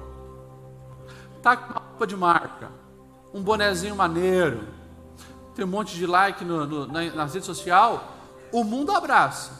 Tá 1.41 1.57
com 1.57 1.73
uma 1.73 1.81
roupa 1.81 2.07
de 2.07 2.15
marca, 2.15 2.71
um 3.33 3.43
bonezinho 3.43 3.97
maneiro, 3.97 4.69
tem 5.55 5.65
um 5.65 5.69
monte 5.69 5.95
de 5.95 6.07
like 6.07 6.45
no, 6.45 6.67
no, 6.67 6.87
na, 6.87 7.27
o 8.53 8.63
mundo 8.63 8.93
abraça. 8.93 9.53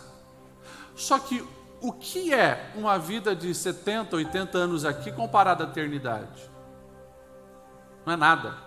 Só 0.95 1.19
que 1.19 1.43
o 1.81 1.91
que 1.91 2.35
é 2.35 2.71
uma 2.77 2.99
vida 2.99 3.35
de 3.35 3.55
70, 3.55 4.15
80 4.17 4.59
anos 4.59 4.85
aqui 4.85 5.11
comparada 5.11 5.65
à 5.65 5.69
eternidade? 5.69 6.51
Não 8.05 8.13
é 8.13 8.17
nada. 8.17 8.59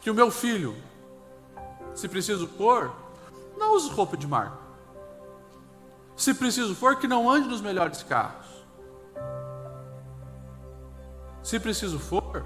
Que 0.00 0.10
o 0.10 0.14
meu 0.14 0.30
filho, 0.30 0.74
se 1.94 2.08
preciso 2.08 2.48
pôr, 2.48 2.90
não 3.58 3.74
use 3.74 3.90
roupa 3.90 4.16
de 4.16 4.26
marca. 4.26 4.65
Se 6.26 6.34
preciso 6.34 6.74
for, 6.74 6.96
que 6.96 7.06
não 7.06 7.30
ande 7.30 7.46
nos 7.46 7.60
melhores 7.60 8.02
carros. 8.02 8.46
Se 11.40 11.60
preciso 11.60 12.00
for, 12.00 12.44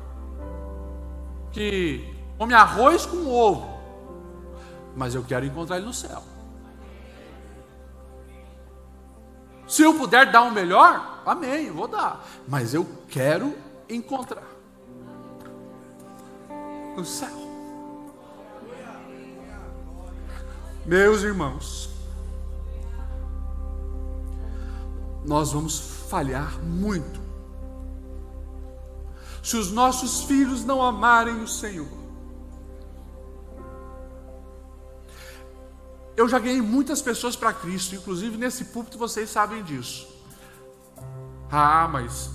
que 1.50 2.14
come 2.36 2.52
arroz 2.52 3.06
com 3.06 3.26
ovo. 3.26 3.80
Mas 4.94 5.14
eu 5.14 5.24
quero 5.24 5.46
encontrar 5.46 5.78
ele 5.78 5.86
no 5.86 5.94
céu. 5.94 6.22
Se 9.66 9.80
eu 9.80 9.94
puder 9.94 10.30
dar 10.30 10.42
o 10.42 10.50
melhor, 10.50 11.22
amém, 11.24 11.70
vou 11.70 11.88
dar. 11.88 12.22
Mas 12.46 12.74
eu 12.74 12.86
quero 13.08 13.56
encontrar 13.88 14.46
no 16.98 17.04
céu. 17.06 17.32
Meus 20.84 21.22
irmãos, 21.22 21.99
nós 25.24 25.52
vamos 25.52 25.78
falhar 26.08 26.58
muito. 26.62 27.20
Se 29.42 29.56
os 29.56 29.70
nossos 29.70 30.24
filhos 30.24 30.64
não 30.64 30.82
amarem 30.82 31.42
o 31.42 31.48
Senhor. 31.48 31.88
Eu 36.16 36.28
já 36.28 36.38
ganhei 36.38 36.60
muitas 36.60 37.00
pessoas 37.00 37.34
para 37.34 37.52
Cristo, 37.52 37.94
inclusive 37.94 38.36
nesse 38.36 38.66
púlpito 38.66 38.98
vocês 38.98 39.30
sabem 39.30 39.62
disso. 39.62 40.06
Ah, 41.50 41.88
mas 41.88 42.30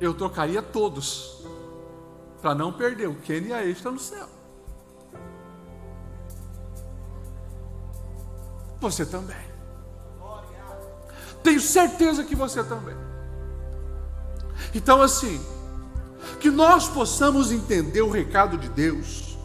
eu 0.00 0.14
trocaria 0.14 0.62
todos 0.62 1.44
para 2.40 2.54
não 2.54 2.72
perder 2.72 3.08
o 3.08 3.16
Kenny 3.16 3.48
e 3.48 3.52
a 3.52 3.64
está 3.64 3.90
no 3.90 3.98
céu. 3.98 4.28
Você 8.80 9.04
também. 9.04 9.55
Tenho 11.46 11.60
certeza 11.60 12.24
que 12.24 12.34
você 12.34 12.64
também. 12.64 12.96
Então, 14.74 15.00
assim, 15.00 15.40
que 16.40 16.50
nós 16.50 16.88
possamos 16.88 17.52
entender 17.52 18.02
o 18.02 18.10
recado 18.10 18.58
de 18.58 18.68
Deus, 18.68 19.38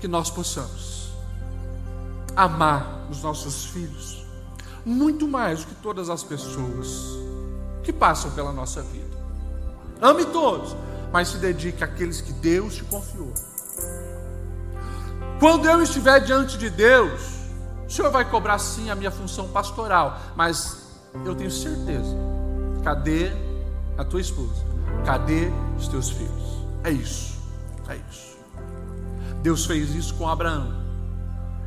que 0.00 0.08
nós 0.08 0.30
possamos 0.30 1.12
amar 2.34 3.06
os 3.08 3.22
nossos 3.22 3.66
filhos 3.66 4.26
muito 4.84 5.28
mais 5.28 5.60
do 5.60 5.68
que 5.68 5.76
todas 5.76 6.10
as 6.10 6.24
pessoas 6.24 7.04
que 7.84 7.92
passam 7.92 8.32
pela 8.32 8.52
nossa 8.52 8.82
vida. 8.82 9.16
Ame 10.02 10.24
todos, 10.24 10.74
mas 11.12 11.28
se 11.28 11.36
dedique 11.36 11.84
àqueles 11.84 12.20
que 12.20 12.32
Deus 12.32 12.74
te 12.74 12.82
confiou. 12.82 13.32
Quando 15.38 15.68
eu 15.68 15.80
estiver 15.80 16.18
diante 16.18 16.58
de 16.58 16.68
Deus, 16.68 17.37
o 17.88 17.90
Senhor 17.90 18.10
vai 18.10 18.28
cobrar 18.30 18.58
sim 18.58 18.90
a 18.90 18.94
minha 18.94 19.10
função 19.10 19.48
pastoral, 19.48 20.20
mas 20.36 20.86
eu 21.24 21.34
tenho 21.34 21.50
certeza 21.50 22.14
Cadê 22.82 23.30
a 23.96 24.04
tua 24.04 24.20
esposa? 24.20 24.64
Cadê 25.04 25.50
os 25.76 25.88
teus 25.88 26.10
filhos? 26.10 26.64
É 26.84 26.90
isso. 26.90 27.36
É 27.88 27.96
isso. 28.10 28.38
Deus 29.42 29.66
fez 29.66 29.94
isso 29.94 30.14
com 30.14 30.28
Abraão. 30.28 30.72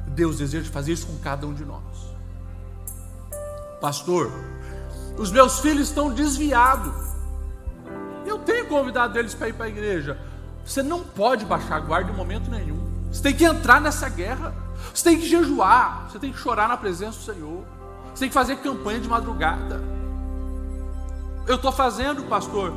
Deus 0.08 0.38
deseja 0.38 0.70
fazer 0.72 0.94
isso 0.94 1.08
com 1.08 1.18
cada 1.20 1.46
um 1.46 1.54
de 1.54 1.64
nós. 1.64 1.82
Pastor, 3.80 4.32
os 5.18 5.32
meus 5.32 5.60
filhos 5.60 5.90
estão 5.90 6.14
desviados. 6.14 6.94
Eu 8.26 8.40
tenho 8.40 8.68
convidado 8.68 9.18
eles 9.18 9.34
para 9.34 9.50
ir 9.50 9.54
para 9.54 9.66
a 9.66 9.70
igreja. 9.70 10.18
Você 10.66 10.82
não 10.84 11.04
pode 11.04 11.46
baixar 11.46 11.76
a 11.76 11.80
guarda 11.80 12.12
em 12.12 12.16
momento 12.16 12.50
nenhum. 12.50 12.80
Você 13.12 13.22
tem 13.22 13.36
que 13.36 13.44
entrar 13.44 13.82
nessa 13.82 14.08
guerra. 14.10 14.54
Você 14.94 15.04
tem 15.04 15.20
que 15.20 15.28
jejuar. 15.28 16.08
Você 16.10 16.20
tem 16.20 16.32
que 16.32 16.40
chorar 16.40 16.68
na 16.68 16.78
presença 16.78 17.18
do 17.18 17.34
Senhor. 17.34 17.64
Você 18.14 18.22
tem 18.22 18.30
que 18.30 18.34
fazer 18.34 18.58
campanha 18.58 19.00
de 19.00 19.08
madrugada. 19.08 19.82
Eu 21.48 21.56
estou 21.56 21.72
fazendo, 21.72 22.24
pastor, 22.24 22.74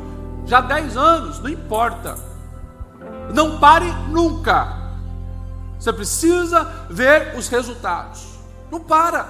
já 0.47 0.59
há 0.59 0.62
10 0.62 0.97
anos, 0.97 1.39
não 1.41 1.51
importa. 1.51 2.17
Não 3.35 3.59
pare 3.59 3.91
nunca. 4.09 4.85
Você 5.79 5.93
precisa 5.93 6.87
ver 6.89 7.37
os 7.37 7.49
resultados. 7.49 8.39
Não 8.71 8.81
para. 8.81 9.29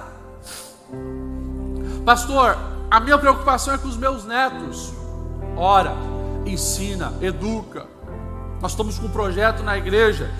Pastor, 2.05 2.57
a 2.89 2.99
minha 2.99 3.17
preocupação 3.17 3.73
é 3.73 3.77
com 3.77 3.87
os 3.87 3.97
meus 3.97 4.23
netos. 4.25 4.93
Ora, 5.57 5.93
ensina, 6.45 7.13
educa. 7.21 7.87
Nós 8.61 8.71
estamos 8.71 8.97
com 8.97 9.07
um 9.07 9.11
projeto 9.11 9.63
na 9.63 9.77
igreja, 9.77 10.31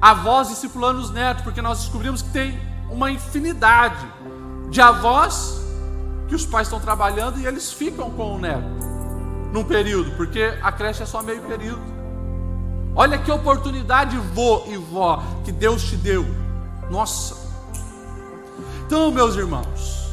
avós 0.00 0.48
discipulando 0.48 1.00
os 1.00 1.10
netos, 1.10 1.42
porque 1.42 1.62
nós 1.62 1.80
descobrimos 1.80 2.22
que 2.22 2.30
tem 2.30 2.58
uma 2.90 3.10
infinidade 3.10 4.06
de 4.70 4.80
avós 4.80 5.60
que 6.28 6.34
os 6.34 6.44
pais 6.44 6.66
estão 6.66 6.80
trabalhando 6.80 7.38
e 7.38 7.46
eles 7.46 7.72
ficam 7.72 8.10
com 8.10 8.34
o 8.34 8.38
neto 8.38 8.66
num 9.52 9.64
período, 9.64 10.10
porque 10.16 10.54
a 10.62 10.70
creche 10.72 11.02
é 11.02 11.06
só 11.06 11.22
meio 11.22 11.42
período. 11.42 11.82
Olha 12.94 13.18
que 13.18 13.30
oportunidade, 13.30 14.16
vô 14.34 14.64
e 14.66 14.76
vó, 14.76 15.22
que 15.44 15.52
Deus 15.52 15.82
te 15.84 15.96
deu. 15.96 16.24
Nossa. 16.90 17.36
Então, 18.86 19.10
meus 19.10 19.36
irmãos, 19.36 20.06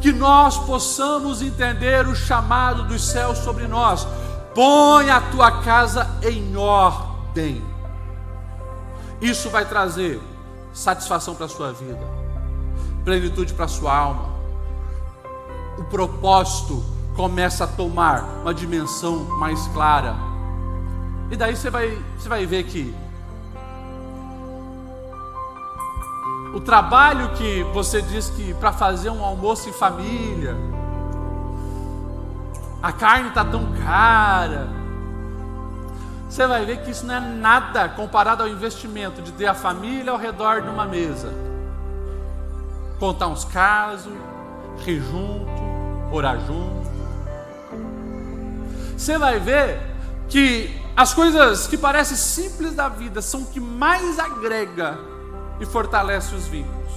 que 0.00 0.12
nós 0.12 0.58
possamos 0.58 1.40
entender 1.40 2.06
o 2.06 2.14
chamado 2.14 2.84
dos 2.84 3.06
céus 3.06 3.38
sobre 3.38 3.66
nós. 3.66 4.06
Põe 4.54 5.08
a 5.08 5.20
tua 5.20 5.62
casa 5.62 6.08
em 6.22 6.56
ordem. 6.56 7.73
Isso 9.20 9.50
vai 9.50 9.64
trazer 9.64 10.20
satisfação 10.72 11.34
para 11.34 11.46
a 11.46 11.48
sua 11.48 11.72
vida, 11.72 12.00
plenitude 13.04 13.54
para 13.54 13.66
a 13.66 13.68
sua 13.68 13.96
alma. 13.96 14.34
O 15.78 15.84
propósito 15.84 16.84
começa 17.16 17.64
a 17.64 17.66
tomar 17.66 18.22
uma 18.42 18.52
dimensão 18.52 19.24
mais 19.38 19.66
clara. 19.68 20.14
E 21.30 21.36
daí 21.36 21.56
você 21.56 21.70
vai, 21.70 21.98
você 22.18 22.28
vai 22.28 22.44
ver 22.44 22.64
que 22.64 22.94
o 26.54 26.60
trabalho 26.60 27.30
que 27.30 27.64
você 27.72 28.00
diz 28.00 28.30
que 28.30 28.54
para 28.54 28.72
fazer 28.72 29.10
um 29.10 29.24
almoço 29.24 29.68
em 29.68 29.72
família, 29.72 30.56
a 32.80 32.92
carne 32.92 33.28
está 33.28 33.44
tão 33.44 33.72
cara. 33.84 34.83
Você 36.34 36.48
vai 36.48 36.64
ver 36.66 36.78
que 36.78 36.90
isso 36.90 37.06
não 37.06 37.14
é 37.14 37.20
nada 37.20 37.88
comparado 37.90 38.42
ao 38.42 38.48
investimento 38.48 39.22
de 39.22 39.30
ter 39.30 39.46
a 39.46 39.54
família 39.54 40.10
ao 40.10 40.18
redor 40.18 40.62
de 40.62 40.68
uma 40.68 40.84
mesa. 40.84 41.32
Contar 42.98 43.28
uns 43.28 43.44
casos, 43.44 44.12
rir 44.84 45.00
junto, 45.00 45.46
orar 46.10 46.40
junto. 46.44 46.90
Você 48.98 49.16
vai 49.16 49.38
ver 49.38 49.80
que 50.28 50.76
as 50.96 51.14
coisas 51.14 51.68
que 51.68 51.78
parecem 51.78 52.16
simples 52.16 52.74
da 52.74 52.88
vida 52.88 53.22
são 53.22 53.42
o 53.42 53.46
que 53.46 53.60
mais 53.60 54.18
agrega 54.18 54.98
e 55.60 55.64
fortalece 55.64 56.34
os 56.34 56.48
vínculos. 56.48 56.94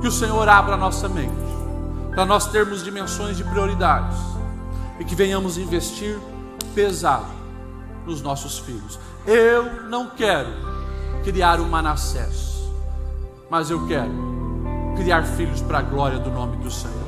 Que 0.00 0.08
o 0.08 0.12
Senhor 0.12 0.48
abra 0.48 0.74
a 0.74 0.76
nossa 0.76 1.08
mente 1.08 1.30
para 2.12 2.26
nós 2.26 2.48
termos 2.48 2.82
dimensões 2.82 3.36
de 3.36 3.44
prioridades 3.44 4.18
e 4.98 5.04
que 5.04 5.14
venhamos 5.14 5.58
investir 5.58 6.18
pesado 6.74 7.26
nos 8.06 8.22
nossos 8.22 8.58
filhos. 8.58 8.98
Eu 9.26 9.84
não 9.88 10.10
quero 10.10 10.50
criar 11.22 11.60
um 11.60 11.68
Manassés, 11.68 12.70
mas 13.48 13.70
eu 13.70 13.86
quero 13.86 14.12
criar 14.96 15.24
filhos 15.24 15.60
para 15.60 15.78
a 15.78 15.82
glória 15.82 16.18
do 16.18 16.30
nome 16.30 16.56
do 16.56 16.70
Senhor. 16.70 16.99